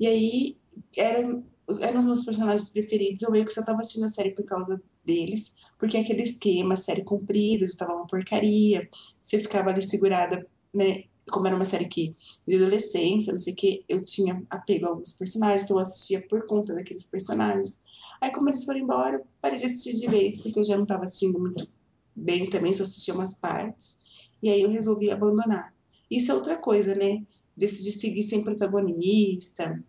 E 0.00 0.06
aí 0.06 0.56
eram, 0.96 1.44
eram 1.82 1.98
os 1.98 2.06
meus 2.06 2.24
personagens 2.24 2.70
preferidos. 2.70 3.22
Eu 3.22 3.30
meio 3.30 3.44
que 3.44 3.52
só 3.52 3.62
tava 3.64 3.80
assistindo 3.80 4.04
a 4.04 4.08
série 4.08 4.30
por 4.30 4.44
causa 4.44 4.82
deles. 5.04 5.56
Porque 5.78 5.98
aquele 5.98 6.22
esquema, 6.22 6.74
série 6.74 7.04
comprida, 7.04 7.66
já 7.66 7.76
tava 7.76 7.94
uma 7.94 8.06
porcaria. 8.06 8.88
Você 9.20 9.38
ficava 9.38 9.70
ali 9.70 9.82
segurada, 9.82 10.46
né? 10.74 11.04
Como 11.30 11.46
era 11.46 11.56
uma 11.56 11.64
série 11.64 11.88
que 11.88 12.14
de 12.46 12.56
adolescência, 12.56 13.32
não 13.32 13.38
sei 13.38 13.52
o 13.52 13.56
que, 13.56 13.84
eu 13.88 14.00
tinha 14.00 14.42
apego 14.50 14.86
a 14.86 14.88
alguns 14.90 15.12
personagens, 15.12 15.64
então 15.64 15.76
eu 15.76 15.82
assistia 15.82 16.26
por 16.28 16.46
conta 16.46 16.74
daqueles 16.74 17.06
personagens. 17.06 17.82
Aí, 18.20 18.30
como 18.30 18.48
eles 18.48 18.64
foram 18.64 18.80
embora, 18.80 19.16
eu 19.16 19.26
parei 19.40 19.58
de 19.58 19.64
assistir 19.64 19.94
de 19.94 20.06
vez, 20.08 20.42
porque 20.42 20.58
eu 20.60 20.64
já 20.64 20.76
não 20.76 20.84
estava 20.84 21.04
assistindo 21.04 21.38
muito 21.38 21.66
bem 22.14 22.48
também, 22.48 22.72
só 22.72 22.82
assistia 22.82 23.14
umas 23.14 23.34
partes. 23.34 23.98
E 24.42 24.50
aí 24.50 24.62
eu 24.62 24.70
resolvi 24.70 25.10
abandonar. 25.10 25.74
Isso 26.10 26.30
é 26.30 26.34
outra 26.34 26.56
coisa, 26.56 26.94
né? 26.94 27.22
Decidi 27.56 27.92
seguir 27.92 28.22
sem 28.22 28.42
protagonista, 28.42 29.82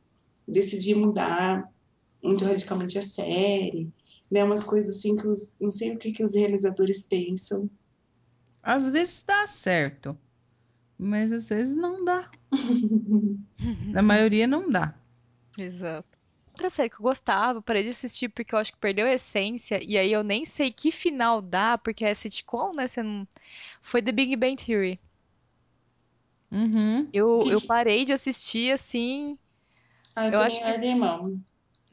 decidi 0.47 0.95
mudar 0.95 1.71
muito 2.23 2.43
radicalmente 2.45 2.97
a 2.97 3.01
série, 3.01 3.91
né? 4.31 4.43
Umas 4.43 4.63
coisas 4.63 4.97
assim 4.97 5.15
que 5.15 5.27
os, 5.27 5.57
não 5.59 5.69
sei 5.69 5.93
o 5.93 5.97
que, 5.97 6.11
que 6.11 6.23
os 6.23 6.35
realizadores 6.35 7.03
pensam. 7.03 7.69
Às 8.61 8.87
vezes 8.87 9.23
dá 9.27 9.45
certo, 9.45 10.17
mas 10.97 11.31
às 11.31 11.49
vezes 11.49 11.75
não 11.75 12.03
dá. 12.05 12.29
Na 13.91 14.01
maioria 14.01 14.47
não 14.47 14.69
dá. 14.69 14.93
Exato. 15.59 16.07
Outra 16.51 16.69
série 16.69 16.89
que 16.89 16.95
eu 16.95 17.01
gostava, 17.01 17.61
parei 17.61 17.83
de 17.83 17.89
assistir 17.89 18.29
porque 18.29 18.55
eu 18.55 18.59
acho 18.59 18.71
que 18.71 18.79
perdeu 18.79 19.05
a 19.05 19.13
essência, 19.13 19.83
e 19.83 19.97
aí 19.97 20.11
eu 20.11 20.23
nem 20.23 20.45
sei 20.45 20.71
que 20.71 20.89
final 20.89 21.41
dá, 21.41 21.77
porque 21.77 22.05
é 22.05 22.13
sitcom, 22.13 22.73
né? 22.73 22.87
Você 22.87 23.03
não... 23.03 23.27
Foi 23.81 24.01
The 24.01 24.11
Big 24.13 24.35
Bang 24.37 24.55
Theory. 24.55 24.99
Uhum. 26.51 27.09
Eu, 27.11 27.51
eu 27.51 27.59
parei 27.67 28.05
de 28.05 28.13
assistir 28.13 28.71
assim. 28.71 29.37
Ah, 30.15 30.27
eu, 30.27 30.33
eu 30.33 30.39
acho 30.39 30.61
que. 30.61 30.67
Irmão. 30.67 31.21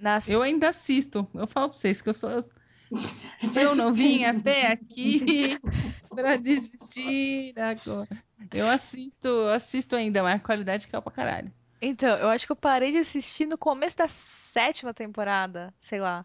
Nas... 0.01 0.29
Eu 0.29 0.43
ainda 0.43 0.69
assisto. 0.69 1.27
Eu 1.35 1.47
falo 1.47 1.69
pra 1.69 1.79
vocês 1.79 2.01
que 2.01 2.09
eu 2.09 2.15
sou. 2.15 2.31
Eu, 2.31 2.43
eu 3.63 3.75
não 3.75 3.93
vim 3.93 4.25
até 4.25 4.69
aqui 4.69 5.59
pra 6.15 6.37
desistir 6.37 7.55
agora. 7.59 8.09
Eu 8.53 8.69
assisto, 8.69 9.29
assisto 9.55 9.97
ainda, 9.97 10.23
mas 10.23 10.37
a 10.37 10.45
qualidade 10.45 10.89
caiu 10.89 11.03
pra 11.03 11.13
caralho. 11.13 11.53
Então, 11.81 12.17
eu 12.19 12.29
acho 12.29 12.47
que 12.47 12.53
eu 12.53 12.57
parei 12.57 12.93
de 12.93 12.99
assistir 12.99 13.47
no 13.47 13.59
começo 13.59 13.97
da 13.97 14.07
sétima 14.07 14.95
temporada, 14.95 15.75
sei 15.81 16.01
lá. 16.01 16.25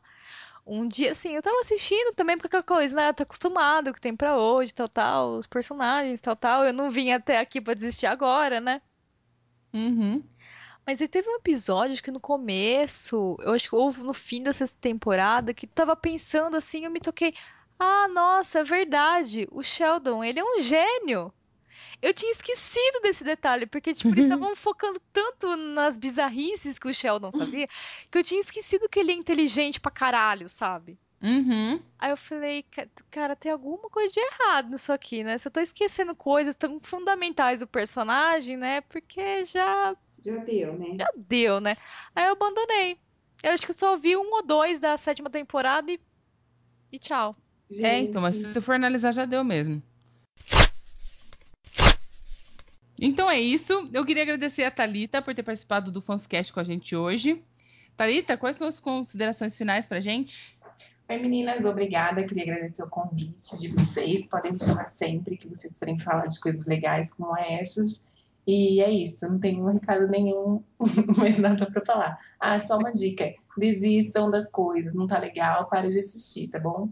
Um 0.66 0.88
dia, 0.88 1.14
assim, 1.14 1.34
eu 1.34 1.42
tava 1.42 1.62
assistindo 1.62 2.14
também 2.14 2.38
porque 2.38 2.48
aquela 2.48 2.62
coisa, 2.62 2.96
né? 2.96 3.14
Tá 3.14 3.24
acostumado 3.24 3.90
o 3.90 3.94
que 3.94 4.02
tem 4.02 4.16
pra 4.16 4.38
hoje, 4.38 4.74
tal, 4.74 4.90
tal, 4.90 5.32
os 5.38 5.48
personagens, 5.48 6.20
tal, 6.20 6.36
tal. 6.36 6.66
Eu 6.66 6.74
não 6.74 6.92
vim 6.92 7.12
até 7.12 7.40
aqui 7.40 7.62
pra 7.62 7.74
desistir 7.74 8.06
agora, 8.06 8.60
né? 8.60 8.82
Uhum. 9.74 10.22
Mas 10.86 11.02
aí 11.02 11.08
teve 11.08 11.30
um 11.30 11.36
episódio, 11.36 11.94
acho 11.94 12.04
que 12.04 12.12
no 12.12 12.20
começo, 12.20 13.36
eu 13.40 13.54
acho 13.54 13.70
que 13.70 13.76
houve 13.76 14.04
no 14.04 14.14
fim 14.14 14.44
dessa 14.44 14.66
temporada, 14.68 15.54
que 15.54 15.68
tava 15.68 15.96
pensando 15.96 16.56
assim, 16.56 16.86
eu 16.86 16.92
me 16.92 17.00
toquei. 17.00 17.34
Ah, 17.80 18.08
nossa, 18.08 18.60
é 18.60 18.64
verdade. 18.64 19.48
O 19.52 19.64
Sheldon, 19.64 20.24
ele 20.24 20.40
é 20.40 20.44
um 20.44 20.60
gênio. 20.60 21.34
Eu 22.02 22.14
tinha 22.14 22.32
esquecido 22.32 23.02
desse 23.02 23.24
detalhe, 23.24 23.66
porque, 23.66 23.94
tipo, 23.94 24.10
eles 24.10 24.26
estavam 24.30 24.56
focando 24.56 25.00
tanto 25.12 25.56
nas 25.56 25.98
bizarrices 25.98 26.78
que 26.78 26.88
o 26.88 26.94
Sheldon 26.94 27.32
fazia, 27.32 27.68
que 28.12 28.18
eu 28.18 28.24
tinha 28.24 28.40
esquecido 28.40 28.90
que 28.90 29.00
ele 29.00 29.12
é 29.12 29.16
inteligente 29.16 29.80
pra 29.80 29.92
caralho, 29.92 30.48
sabe? 30.48 31.00
Uhum. 31.22 31.80
Aí 31.98 32.12
eu 32.12 32.18
falei, 32.18 32.64
cara, 33.10 33.36
tem 33.36 33.52
alguma 33.52 33.90
coisa 33.90 34.14
de 34.14 34.20
errado 34.20 34.70
nisso 34.70 34.94
aqui, 34.94 35.24
né? 35.24 35.38
Se 35.38 35.48
eu 35.48 35.52
tô 35.52 35.60
esquecendo 35.60 36.16
coisas 36.16 36.56
tão 36.56 36.80
fundamentais 36.80 37.60
do 37.60 37.68
personagem, 37.68 38.56
né? 38.56 38.82
Porque 38.82 39.44
já. 39.46 39.96
Já 40.24 40.38
deu, 40.44 40.78
né? 40.78 40.96
Já 41.00 41.12
deu, 41.16 41.60
né? 41.60 41.76
Aí 42.16 42.26
eu 42.26 42.34
abandonei. 42.34 43.00
Eu 43.42 43.52
acho 43.52 43.66
que 43.66 43.72
eu 43.72 43.76
só 43.76 43.96
vi 43.98 44.16
um 44.16 44.32
ou 44.32 44.46
dois 44.46 44.80
da 44.80 44.96
sétima 44.98 45.30
temporada 45.30 45.92
e. 45.92 46.00
E 46.92 47.00
tchau. 47.00 47.36
Gente. 47.70 47.86
É, 47.86 48.00
então, 48.00 48.22
mas 48.22 48.36
se 48.36 48.62
for 48.62 48.76
analisar, 48.76 49.12
já 49.12 49.26
deu 49.26 49.44
mesmo. 49.44 49.82
Então 53.02 53.30
é 53.30 53.40
isso. 53.40 53.90
Eu 53.94 54.06
queria 54.06 54.24
agradecer 54.24 54.64
a 54.64 54.72
Talita 54.72 55.22
por 55.22 55.34
ter 55.34 55.44
participado 55.44 55.92
do 55.92 56.02
Fanficast 56.02 56.52
com 56.52 56.60
a 56.60 56.64
gente 56.64 56.96
hoje. 56.96 57.44
Talita, 57.96 58.38
quais 58.38 58.58
são 58.58 58.68
as 58.68 58.80
considerações 58.80 59.58
finais 59.58 59.88
pra 59.88 60.00
gente? 60.00 60.58
Oi, 61.10 61.20
meninas, 61.20 61.66
obrigada. 61.66 62.24
Queria 62.24 62.44
agradecer 62.44 62.84
o 62.84 62.90
convite 62.90 63.60
de 63.60 63.70
vocês. 63.70 64.26
Podem 64.26 64.52
me 64.52 64.60
chamar 64.60 64.88
sempre 64.88 65.38
que 65.38 65.48
vocês 65.48 65.78
forem 65.78 65.98
falar 65.98 66.28
de 66.28 66.40
coisas 66.40 66.66
legais 66.66 67.12
como 67.14 67.38
essas. 67.38 68.04
E 68.46 68.82
é 68.82 68.90
isso, 68.90 69.30
não 69.30 69.40
tenho 69.40 69.66
recado 69.66 70.08
nenhum, 70.08 70.64
mais 71.18 71.38
nada 71.38 71.66
para 71.66 71.86
falar. 71.86 72.18
Ah, 72.40 72.58
só 72.60 72.78
uma 72.78 72.92
dica: 72.92 73.34
desistam 73.58 74.30
das 74.30 74.50
coisas, 74.50 74.94
não 74.94 75.06
tá 75.06 75.20
legal, 75.20 75.68
para 75.68 75.90
de 75.90 76.00
assistir, 76.00 76.50
tá 76.50 76.60
bom? 76.60 76.90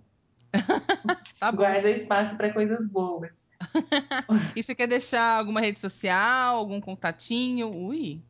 tá 1.39 1.51
Guarda 1.51 1.89
espaço 1.89 2.37
para 2.37 2.53
coisas 2.53 2.87
boas. 2.87 3.49
e 4.55 4.63
você 4.63 4.73
quer 4.73 4.87
deixar 4.87 5.39
alguma 5.39 5.61
rede 5.61 5.79
social, 5.79 6.57
algum 6.57 6.79
contatinho? 6.79 7.69
Ui. 7.69 8.21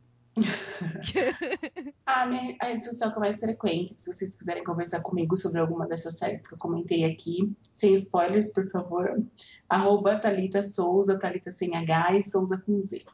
a 2.04 2.26
minha 2.28 2.56
a 2.60 2.66
rede 2.66 2.84
social 2.84 3.10
que 3.10 3.16
é 3.16 3.20
mais 3.20 3.40
frequente, 3.40 3.94
se 3.96 4.12
vocês 4.12 4.36
quiserem 4.36 4.62
conversar 4.62 5.00
comigo 5.00 5.36
sobre 5.36 5.60
alguma 5.60 5.86
dessas 5.86 6.18
séries 6.18 6.46
que 6.46 6.54
eu 6.54 6.58
comentei 6.58 7.04
aqui, 7.04 7.50
sem 7.72 7.94
spoilers, 7.94 8.50
por 8.50 8.68
favor, 8.68 9.22
arroba 9.68 10.16
Thalita 10.16 10.62
Souza, 10.62 11.18
Thalita 11.18 11.50
sem 11.50 11.74
H 11.74 12.18
e 12.18 12.22
Souza 12.22 12.62
com 12.66 12.80
Z. 12.80 13.04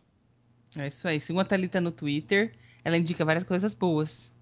É 0.78 0.88
isso 0.88 1.06
aí. 1.06 1.20
Sigam 1.20 1.40
a 1.40 1.44
Thalita 1.44 1.80
no 1.80 1.90
Twitter. 1.90 2.52
Ela 2.84 2.96
indica 2.96 3.24
várias 3.24 3.44
coisas 3.44 3.74
boas. 3.74 4.32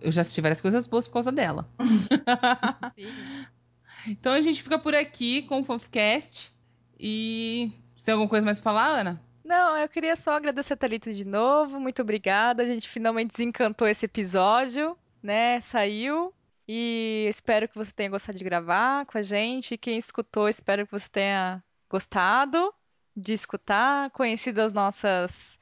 Eu 0.00 0.10
já 0.10 0.22
assisti 0.22 0.40
várias 0.40 0.60
coisas 0.60 0.86
boas 0.86 1.06
por 1.06 1.14
causa 1.14 1.30
dela. 1.30 1.68
então 4.06 4.32
a 4.32 4.40
gente 4.40 4.62
fica 4.62 4.78
por 4.78 4.94
aqui 4.94 5.42
com 5.42 5.60
o 5.60 5.64
Fanficast. 5.64 6.52
E 6.98 7.70
você 7.94 8.06
tem 8.06 8.12
alguma 8.12 8.28
coisa 8.28 8.44
mais 8.44 8.58
pra 8.58 8.72
falar, 8.72 9.00
Ana? 9.00 9.22
Não, 9.44 9.76
eu 9.76 9.88
queria 9.88 10.16
só 10.16 10.32
agradecer 10.32 10.74
a 10.74 10.76
Thalita 10.76 11.12
de 11.12 11.24
novo. 11.24 11.78
Muito 11.78 12.02
obrigada. 12.02 12.62
A 12.62 12.66
gente 12.66 12.88
finalmente 12.88 13.30
desencantou 13.30 13.86
esse 13.86 14.06
episódio, 14.06 14.96
né? 15.22 15.60
Saiu. 15.60 16.32
E 16.66 17.26
espero 17.28 17.66
que 17.66 17.76
você 17.76 17.92
tenha 17.92 18.10
gostado 18.10 18.36
de 18.36 18.44
gravar 18.44 19.06
com 19.06 19.16
a 19.16 19.22
gente. 19.22 19.78
Quem 19.78 19.96
escutou, 19.96 20.48
espero 20.48 20.84
que 20.84 20.92
você 20.92 21.08
tenha 21.08 21.62
gostado 21.88 22.74
de 23.16 23.32
escutar, 23.32 24.10
conhecido 24.10 24.60
as 24.60 24.74
nossas 24.74 25.58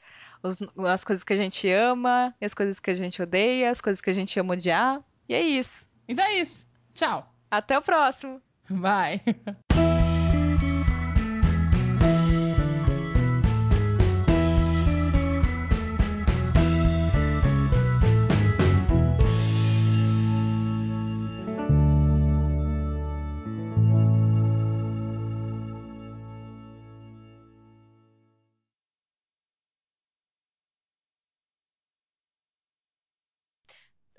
os, 0.47 0.59
as 0.87 1.05
coisas 1.05 1.25
que 1.25 1.33
a 1.33 1.37
gente 1.37 1.69
ama, 1.71 2.35
as 2.41 2.55
coisas 2.55 2.81
que 2.81 2.91
a 2.91 2.95
gente 2.95 3.21
odeia, 3.21 3.71
as 3.71 3.81
coisas 3.81 4.01
que 4.01 4.11
a 4.11 4.15
gente 4.15 4.39
ama 4.39 4.55
odiar. 4.55 5.03
E 5.29 5.35
é 5.35 5.41
isso. 5.41 5.89
Então 6.09 6.25
é 6.25 6.35
isso. 6.35 6.75
Tchau. 6.95 7.33
Até 7.51 7.79
o 7.79 7.83
próximo. 7.83 8.41
Bye. 8.71 9.21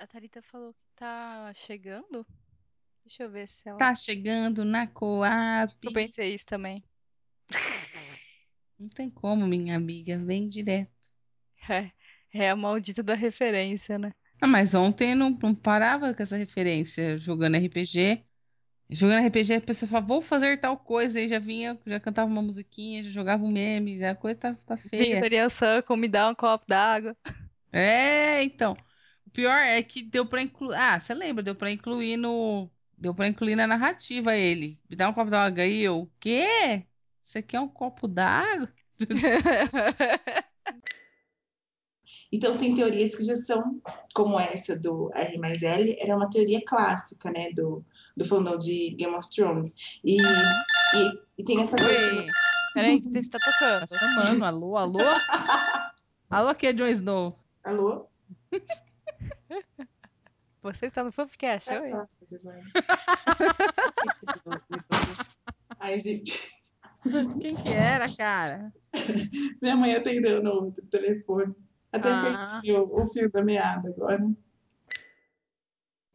a 0.07 0.13
Thalita 0.13 0.41
falou 0.41 0.73
que 0.73 0.79
tá 0.95 1.51
chegando. 1.53 2.25
Deixa 3.05 3.23
eu 3.23 3.29
ver 3.29 3.47
se 3.47 3.67
ela. 3.67 3.77
Tá 3.77 3.93
chegando 3.93 4.63
na 4.63 4.87
Coab. 4.87 5.73
Eu 5.83 5.91
pensei 5.91 6.33
isso 6.33 6.45
também. 6.45 6.81
Não 8.79 8.87
tem 8.87 9.09
como, 9.09 9.45
minha 9.45 9.75
amiga. 9.75 10.17
Vem 10.17 10.47
direto. 10.47 10.91
É, 12.31 12.45
é 12.45 12.49
a 12.51 12.55
maldita 12.55 13.01
da 13.01 13.15
referência, 13.15 13.97
né? 13.97 14.13
Ah, 14.39 14.47
mas 14.47 14.75
ontem 14.75 15.15
não, 15.15 15.31
não 15.31 15.55
parava 15.55 16.13
com 16.13 16.23
essa 16.23 16.37
referência. 16.37 17.17
Jogando 17.17 17.57
RPG. 17.57 18.23
Jogando 18.89 19.25
RPG, 19.25 19.55
a 19.55 19.61
pessoa 19.61 19.89
falava, 19.89 20.07
vou 20.07 20.21
fazer 20.21 20.57
tal 20.57 20.77
coisa. 20.77 21.19
Aí 21.19 21.27
já 21.27 21.39
vinha, 21.39 21.77
já 21.85 21.99
cantava 21.99 22.31
uma 22.31 22.41
musiquinha, 22.41 23.03
já 23.03 23.09
jogava 23.09 23.43
um 23.43 23.51
meme. 23.51 24.05
A 24.05 24.15
coisa 24.15 24.39
tá, 24.39 24.53
tá 24.53 24.77
feia. 24.77 25.49
Só 25.49 25.81
como 25.81 26.01
me 26.01 26.07
dá 26.07 26.29
um 26.29 26.35
copo 26.35 26.65
d'água. 26.67 27.17
É, 27.73 28.43
então. 28.43 28.77
Pior 29.37 29.55
é 29.55 29.83
que 29.83 30.01
deu 30.01 30.25
pra 30.25 30.41
incluir. 30.41 30.75
Ah, 30.75 30.99
você 30.99 31.13
lembra? 31.13 31.43
Deu 31.43 31.53
pra 31.53 31.69
incluir 31.69 32.17
no. 32.17 32.67
Deu 32.97 33.13
pra 33.13 33.27
incluir 33.27 33.55
na 33.55 33.67
narrativa 33.67 34.35
ele. 34.35 34.75
Me 34.89 34.95
dá 34.95 35.07
um 35.07 35.13
copo 35.13 35.29
d'água 35.29 35.61
aí. 35.61 35.83
Eu, 35.83 35.99
o 35.99 36.11
quê? 36.19 36.83
Você 37.21 37.43
quer 37.43 37.59
um 37.59 37.67
copo 37.67 38.07
d'água? 38.07 38.67
Então 42.31 42.57
tem 42.57 42.73
teorias 42.75 43.15
que 43.15 43.23
já 43.23 43.35
são, 43.35 43.81
como 44.13 44.37
essa 44.37 44.77
do 44.79 45.09
R 45.13 45.37
mais 45.39 45.63
L, 45.63 45.95
era 45.99 46.15
uma 46.15 46.29
teoria 46.29 46.61
clássica, 46.65 47.31
né, 47.31 47.51
do, 47.51 47.85
do 48.17 48.25
fandom 48.25 48.57
de 48.57 48.95
Game 48.97 49.15
of 49.15 49.29
Thrones. 49.29 49.99
E, 50.03 50.17
e, 50.21 51.21
e 51.39 51.43
tem 51.45 51.61
essa 51.61 51.77
coisa. 51.77 52.15
Oi. 52.15 52.27
Peraí, 52.73 53.01
que 53.01 53.09
você 53.09 53.29
tá 53.29 53.39
tocando. 53.39 53.85
Tá 53.85 54.21
chamando. 54.21 54.43
Alô, 54.43 54.77
alô? 54.77 54.99
alô, 56.31 56.49
aqui 56.49 56.67
é 56.67 56.73
Jon 56.73 56.87
Snow. 56.87 57.37
Alô? 57.63 58.07
Você 60.61 60.87
está 60.87 61.03
no 61.03 61.11
Fofcast, 61.11 61.69
oi. 61.69 61.91
Ah, 61.93 62.07
você 62.19 62.39
vai. 62.39 62.59
Ai, 65.79 65.99
gente. 65.99 66.57
Quem 67.39 67.55
que 67.55 67.69
era, 67.73 68.05
cara? 68.17 68.71
Minha 69.61 69.77
mãe 69.77 69.95
atendeu 69.95 70.41
no 70.41 70.51
outro 70.65 70.85
telefone. 70.87 71.55
Até 71.91 72.09
Ah. 72.09 72.21
perdi 72.61 72.73
o, 72.73 73.01
o 73.01 73.07
fio 73.07 73.31
da 73.31 73.43
meada 73.43 73.87
agora. 73.87 74.19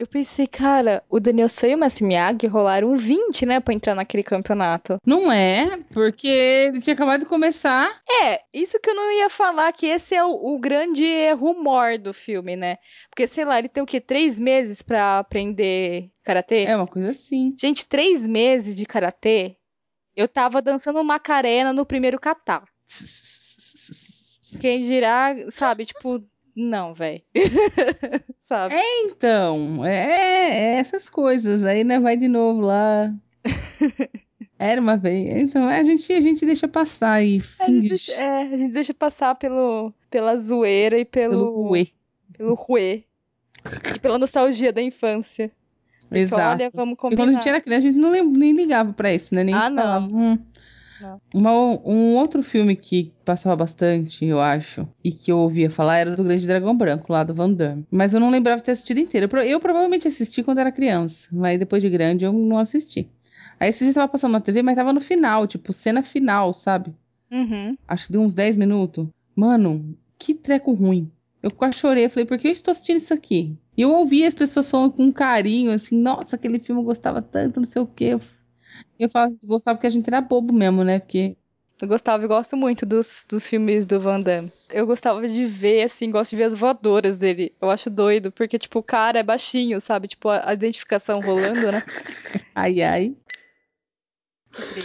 Eu 0.03 0.07
pensei, 0.09 0.49
cara, 0.49 1.01
o 1.09 1.21
Daniel 1.21 1.49
San 1.49 1.69
e 1.69 1.77
o 1.77 2.05
Miyagi 2.05 2.49
rolaram 2.49 2.91
um 2.91 2.97
20, 2.97 3.47
né, 3.47 3.61
pra 3.61 3.73
entrar 3.73 3.95
naquele 3.95 4.25
campeonato. 4.25 4.97
Não 5.07 5.31
é, 5.31 5.79
porque 5.95 6.27
ele 6.27 6.81
tinha 6.81 6.93
acabado 6.93 7.21
de 7.21 7.27
começar. 7.27 8.03
É, 8.25 8.41
isso 8.53 8.81
que 8.81 8.91
eu 8.91 8.97
não 8.97 9.13
ia 9.13 9.31
falar, 9.31 9.73
que 9.73 9.87
esse 9.87 10.17
é 10.17 10.25
o, 10.25 10.55
o 10.55 10.59
grande 10.59 11.07
rumor 11.35 11.99
do 11.99 12.13
filme, 12.13 12.57
né? 12.57 12.79
Porque, 13.09 13.29
sei 13.29 13.45
lá, 13.45 13.61
ele 13.61 13.69
tem 13.69 13.81
o 13.81 13.87
quê? 13.87 14.01
Três 14.01 14.41
meses 14.41 14.83
pra 14.83 15.21
aprender 15.21 16.11
karatê? 16.25 16.65
É 16.65 16.75
uma 16.75 16.89
coisa 16.89 17.13
assim. 17.13 17.55
Gente, 17.57 17.87
três 17.87 18.27
meses 18.27 18.75
de 18.75 18.85
karatê, 18.85 19.57
eu 20.17 20.27
tava 20.27 20.61
dançando 20.61 21.05
Macarena 21.05 21.73
no 21.73 21.87
primeiro 21.87 22.19
kata. 22.19 22.65
Quem 24.61 24.85
dirá, 24.85 25.33
sabe, 25.53 25.87
tipo, 25.87 26.21
não, 26.55 26.95
velho. 26.95 27.23
sabe? 28.39 28.75
Então, 29.05 29.85
é, 29.85 30.49
é 30.59 30.75
essas 30.79 31.09
coisas. 31.09 31.65
Aí, 31.65 31.85
né, 31.85 31.99
vai 31.99 32.17
de 32.17 32.29
novo 32.29 32.61
lá. 32.61 33.13
Era 34.59 34.81
uma 34.81 34.97
vez. 34.97 35.35
Então, 35.37 35.69
a 35.69 35.83
gente, 35.83 36.13
a 36.13 36.21
gente 36.21 36.47
deixa 36.47 36.69
passar 36.69 37.23
e 37.23 37.39
A 37.39 37.65
finge 37.67 37.89
deixa, 37.89 38.13
é, 38.23 38.43
a 38.43 38.57
gente 38.57 38.73
deixa 38.73 38.95
passar 38.95 39.35
pelo, 39.35 39.93
pela 40.09 40.37
zoeira 40.37 40.99
e 41.01 41.05
pelo 41.05 41.33
pelo, 41.33 41.71
uê. 41.71 41.89
pelo 42.37 42.55
ruê. 42.55 43.03
E 43.95 43.99
pela 43.99 44.19
nostalgia 44.19 44.73
da 44.73 44.81
infância. 44.81 45.51
Porque, 46.03 46.19
Exato. 46.21 46.61
olha, 46.61 46.71
vamos 46.75 46.95
Porque 46.97 47.17
combinar. 47.17 47.23
quando 47.23 47.29
a 47.31 47.33
gente 47.33 47.49
era 47.49 47.61
criança, 47.61 47.89
a 47.89 47.91
gente 47.91 47.99
não 48.01 48.13
nem 48.25 48.53
ligava 48.53 48.93
pra 48.93 49.13
isso, 49.13 49.35
né? 49.35 49.43
Nem 49.43 49.55
Ah, 49.55 49.71
não. 49.71 49.83
falava, 49.83 50.07
hum. 50.07 50.39
Uma- 51.35 51.53
um 51.87 52.15
outro 52.15 52.43
filme 52.43 52.77
que 52.77 53.13
passava 53.25 53.57
bastante, 53.57 54.25
eu 54.25 54.41
acho, 54.41 54.87
e 55.03 55.11
que 55.11 55.31
eu 55.33 55.39
ouvia 55.39 55.71
falar 55.71 55.99
era 55.99 56.17
do 56.17 56.25
Grande 56.25 56.47
Dragão 56.47 56.77
Branco, 56.77 57.13
lá 57.13 57.23
do 57.25 57.35
Van 57.35 57.53
Damme. 57.53 57.85
Mas 57.91 58.13
eu 58.15 58.21
não 58.21 58.31
lembrava 58.31 58.59
de 58.59 58.65
ter 58.65 58.73
assistido 58.73 58.99
inteiro. 58.99 59.29
Eu, 59.37 59.43
eu 59.43 59.61
provavelmente 59.61 60.07
assisti 60.09 60.43
quando 60.43 60.59
era 60.59 60.73
criança, 60.73 61.29
mas 61.33 61.59
depois 61.59 61.83
de 61.83 61.91
grande 61.91 62.25
eu 62.25 62.33
não 62.33 62.59
assisti. 62.59 63.09
Aí 63.59 63.71
esse 63.71 63.85
dia 63.85 63.95
tava 63.95 64.09
passando 64.09 64.33
na 64.33 64.41
TV, 64.41 64.63
mas 64.63 64.77
tava 64.77 64.93
no 64.93 65.01
final, 65.01 65.47
tipo, 65.47 65.73
cena 65.73 66.03
final, 66.03 66.53
sabe? 66.53 66.93
Uhum. 67.31 67.77
Acho 67.87 68.07
que 68.07 68.13
deu 68.13 68.21
uns 68.21 68.35
10 68.35 68.57
minutos. 68.57 69.07
Mano, 69.35 69.97
que 70.19 70.35
treco 70.35 70.73
ruim. 70.73 71.11
Eu 71.43 71.51
quase 71.51 71.79
chorei, 71.79 72.09
falei, 72.09 72.25
por 72.27 72.39
que 72.39 72.47
eu 72.49 72.53
estou 72.53 72.71
assistindo 72.71 72.99
isso 72.99 73.13
aqui? 73.15 73.57
E 73.77 73.83
eu 73.83 73.91
ouvi 73.91 74.25
as 74.25 74.35
pessoas 74.35 74.69
falando 74.69 74.93
com 74.93 75.11
carinho, 75.11 75.73
assim, 75.73 75.97
nossa, 76.01 76.37
aquele 76.37 76.59
filme 76.61 76.81
eu 76.81 76.85
gostava 76.85 77.21
tanto, 77.23 77.59
não 77.59 77.65
sei 77.65 77.83
o 77.83 77.87
quê. 77.87 78.05
Eu, 78.07 78.21
eu 78.99 79.09
falava, 79.09 79.35
gostava 79.45 79.77
porque 79.77 79.87
a 79.87 79.91
gente 79.91 80.09
era 80.09 80.21
bobo 80.21 80.53
mesmo, 80.53 80.85
né? 80.85 80.99
Porque 80.99 81.37
Eu 81.81 81.89
gostava 81.89 82.25
e 82.25 82.29
gosto 82.29 82.57
muito 82.57 82.87
dos, 82.87 83.27
dos 83.29 83.49
filmes 83.49 83.85
do 83.85 84.01
Van 84.01 84.21
Damme. 84.21 84.53
Eu 84.71 84.87
gostava 84.87 85.27
de 85.29 85.45
ver, 85.45 85.83
assim, 85.83 86.11
gosto 86.11 86.31
de 86.31 86.37
ver 86.37 86.45
as 86.45 86.55
voadoras 86.55 87.19
dele. 87.19 87.55
Eu 87.61 87.71
acho 87.71 87.91
doido, 87.91 88.31
porque, 88.31 88.59
tipo, 88.59 88.79
o 88.79 88.83
cara 88.83 89.19
é 89.19 89.23
baixinho, 89.23 89.81
sabe? 89.81 90.09
Tipo, 90.09 90.29
a, 90.29 90.51
a 90.51 90.55
identificação 90.55 91.19
rolando, 91.21 91.73
né? 91.73 91.83
Ai, 92.55 92.83
ai. 92.83 93.17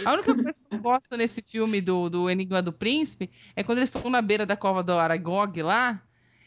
A 0.04 0.14
única 0.14 0.34
coisa 0.34 0.60
que 0.66 0.74
eu 0.74 0.78
gosto 0.78 1.16
nesse 1.16 1.42
filme 1.42 1.80
do, 1.80 2.08
do 2.08 2.30
Enigma 2.30 2.62
do 2.62 2.72
Príncipe 2.72 3.30
é 3.54 3.62
quando 3.62 3.78
eles 3.78 3.94
estão 3.94 4.10
na 4.10 4.22
beira 4.22 4.46
da 4.46 4.56
cova 4.56 4.82
do 4.82 4.92
Aragog 4.92 5.60
lá 5.62 6.02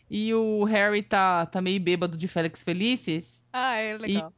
e 0.10 0.34
o 0.34 0.64
Harry 0.64 1.04
tá, 1.04 1.45
tá 1.45 1.62
meio 1.62 1.80
bêbado 1.80 2.18
de 2.18 2.28
Félix 2.28 2.64
Felices 2.64 3.43
Ah, 3.54 3.76
é 3.76 3.97
legal. 3.97 4.34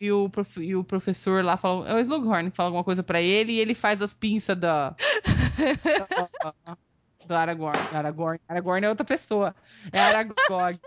E 0.00 0.12
o, 0.12 0.28
prof- 0.28 0.62
e 0.62 0.74
o 0.76 0.84
professor 0.84 1.44
lá 1.44 1.56
fala. 1.56 1.88
É 1.88 1.94
o 1.94 1.98
Slughorn 2.00 2.50
que 2.50 2.56
fala 2.56 2.68
alguma 2.68 2.84
coisa 2.84 3.02
pra 3.02 3.20
ele 3.20 3.52
e 3.52 3.60
ele 3.60 3.74
faz 3.74 4.02
as 4.02 4.12
pinças 4.14 4.56
da. 4.56 4.94
da- 6.64 6.76
do 7.26 7.34
Aragorn. 7.34 7.78
Aragorn. 7.92 8.40
Aragorn 8.48 8.86
é 8.86 8.88
outra 8.88 9.04
pessoa. 9.04 9.54
É 9.92 9.98
Aragog. 10.00 10.78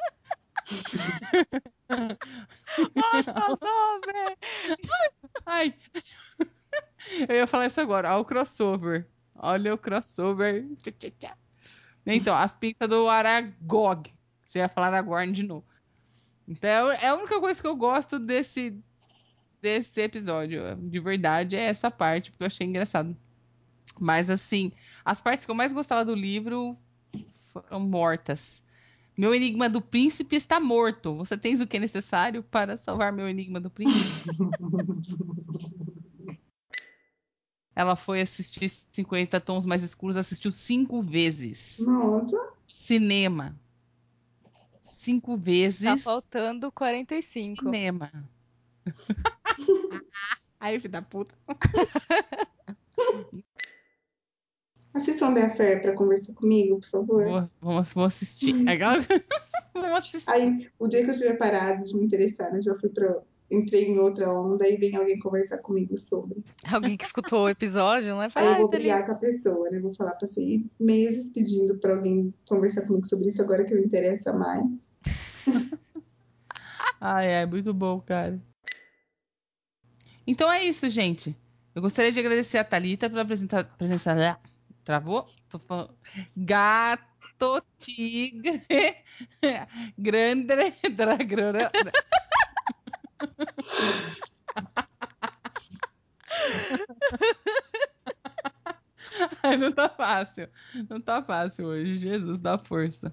Ai. 5.46 5.74
Eu 7.28 7.36
ia 7.36 7.48
falar 7.48 7.68
isso 7.68 7.82
agora. 7.82 8.10
Olha 8.12 8.22
o 8.22 8.26
crossover. 8.26 9.08
Olha 9.38 9.74
o 9.74 9.78
crossover. 9.78 10.66
Então, 12.06 12.38
as 12.38 12.54
pinças 12.54 12.88
do 12.88 13.10
Aragog. 13.10 14.12
Você 14.46 14.60
ia 14.60 14.70
falar 14.70 14.88
Aragorn 14.88 15.32
de 15.32 15.44
novo. 15.44 15.66
Então, 16.48 16.92
é 16.92 17.08
a 17.08 17.16
única 17.16 17.40
coisa 17.40 17.62
que 17.62 17.68
eu 17.68 17.76
gosto 17.76 18.18
desse, 18.18 18.82
desse 19.62 20.02
episódio. 20.02 20.76
De 20.78 21.00
verdade, 21.00 21.56
é 21.56 21.64
essa 21.64 21.92
parte, 21.92 22.32
porque 22.32 22.44
eu 22.44 22.48
achei 22.48 22.68
engraçado. 22.68 23.16
Mas, 24.00 24.30
assim, 24.30 24.72
as 25.04 25.22
partes 25.22 25.46
que 25.46 25.52
eu 25.52 25.56
mais 25.56 25.74
gostava 25.74 26.06
do 26.06 26.16
livro 26.16 26.78
foram 27.32 27.80
mortas. 27.80 28.64
Meu 29.18 29.36
enigma 29.36 29.70
do 29.70 29.82
príncipe 29.82 30.36
está 30.36 30.60
morto. 30.60 31.16
Você 31.16 31.38
tens 31.38 31.60
o 31.60 31.68
que 31.68 31.78
é 31.78 31.80
necessário 31.80 32.42
para 32.42 32.78
salvar 32.78 33.12
meu 33.12 33.28
enigma 33.28 33.60
do 33.60 33.70
príncipe? 33.70 34.30
Ela 37.76 37.96
foi 37.96 38.22
assistir 38.22 38.68
50 38.68 39.40
Tons 39.40 39.66
Mais 39.66 39.84
Escuros, 39.84 40.18
assistiu 40.18 40.52
cinco 40.52 41.02
vezes. 41.02 41.80
Nossa. 41.86 42.52
Cinema. 42.72 43.60
Cinco 44.82 45.36
vezes. 45.36 45.84
Tá 45.84 45.98
faltando 45.98 46.72
45. 46.72 47.56
Cinema. 47.56 48.10
Aí, 50.60 50.80
filho 50.80 50.92
da 50.92 51.02
puta. 51.02 51.34
Assistam 54.94 55.34
The 55.34 55.44
Affair 55.46 55.82
pra 55.82 55.96
conversar 55.96 56.34
comigo, 56.34 56.80
por 56.80 56.90
favor. 56.90 57.50
Vou, 57.62 57.84
assistir. 58.06 58.68
Aquela- 58.68 58.98
vamos 59.74 59.98
assistir. 59.98 60.30
Aí, 60.32 60.70
o 60.80 60.88
dia 60.88 61.02
que 61.02 61.08
eu 61.08 61.12
estiver 61.12 61.38
parado 61.38 61.82
de 61.82 61.96
me 61.98 62.04
interessar, 62.06 62.52
né, 62.52 62.62
já 62.62 62.76
fui 62.76 62.90
pra. 62.90 63.22
Entrei 63.52 63.86
em 63.86 63.98
outra 63.98 64.32
onda 64.32 64.68
e 64.68 64.78
vem 64.78 64.96
alguém 64.96 65.18
conversar 65.18 65.58
comigo 65.64 65.98
sobre. 65.98 66.44
Alguém 66.72 66.96
que 66.96 67.04
escutou 67.04 67.46
o 67.46 67.50
episódio, 67.50 68.10
não 68.12 68.22
é? 68.22 68.30
Aí 68.36 68.46
eu 68.46 68.58
vou 68.58 68.70
delícia. 68.70 68.94
brigar 68.94 69.06
com 69.08 69.12
a 69.14 69.16
pessoa, 69.16 69.70
né? 69.72 69.80
Vou 69.80 69.92
falar 69.96 70.16
ir 70.38 70.70
meses 70.80 71.34
pedindo 71.34 71.76
pra 71.80 71.96
alguém 71.96 72.32
conversar 72.48 72.86
comigo 72.86 73.08
sobre 73.08 73.28
isso 73.28 73.42
agora 73.42 73.66
que 73.66 73.74
me 73.74 73.84
interessa 73.84 74.34
mais. 74.34 75.00
Ai, 77.02 77.34
ai, 77.38 77.46
muito 77.46 77.74
bom, 77.74 78.00
cara. 78.00 78.40
Então 80.30 80.52
é 80.52 80.64
isso, 80.64 80.88
gente. 80.92 81.36
Eu 81.74 81.82
gostaria 81.82 82.12
de 82.12 82.20
agradecer 82.20 82.60
a 82.60 82.64
Thalita 82.64 83.10
pela 83.10 83.26
presença. 83.26 83.68
Travou? 84.84 85.26
Tô 85.50 85.58
falando. 85.58 85.90
Gato 86.38 87.64
tigre. 87.80 88.62
Grande. 89.98 90.54
Ai, 99.42 99.58
não 99.58 99.72
tá 99.72 99.90
fácil. 99.90 100.48
Não 100.88 101.02
tá 101.02 101.24
fácil 101.24 101.66
hoje. 101.66 101.96
Jesus, 101.96 102.40
dá 102.40 102.56
força. 102.56 103.12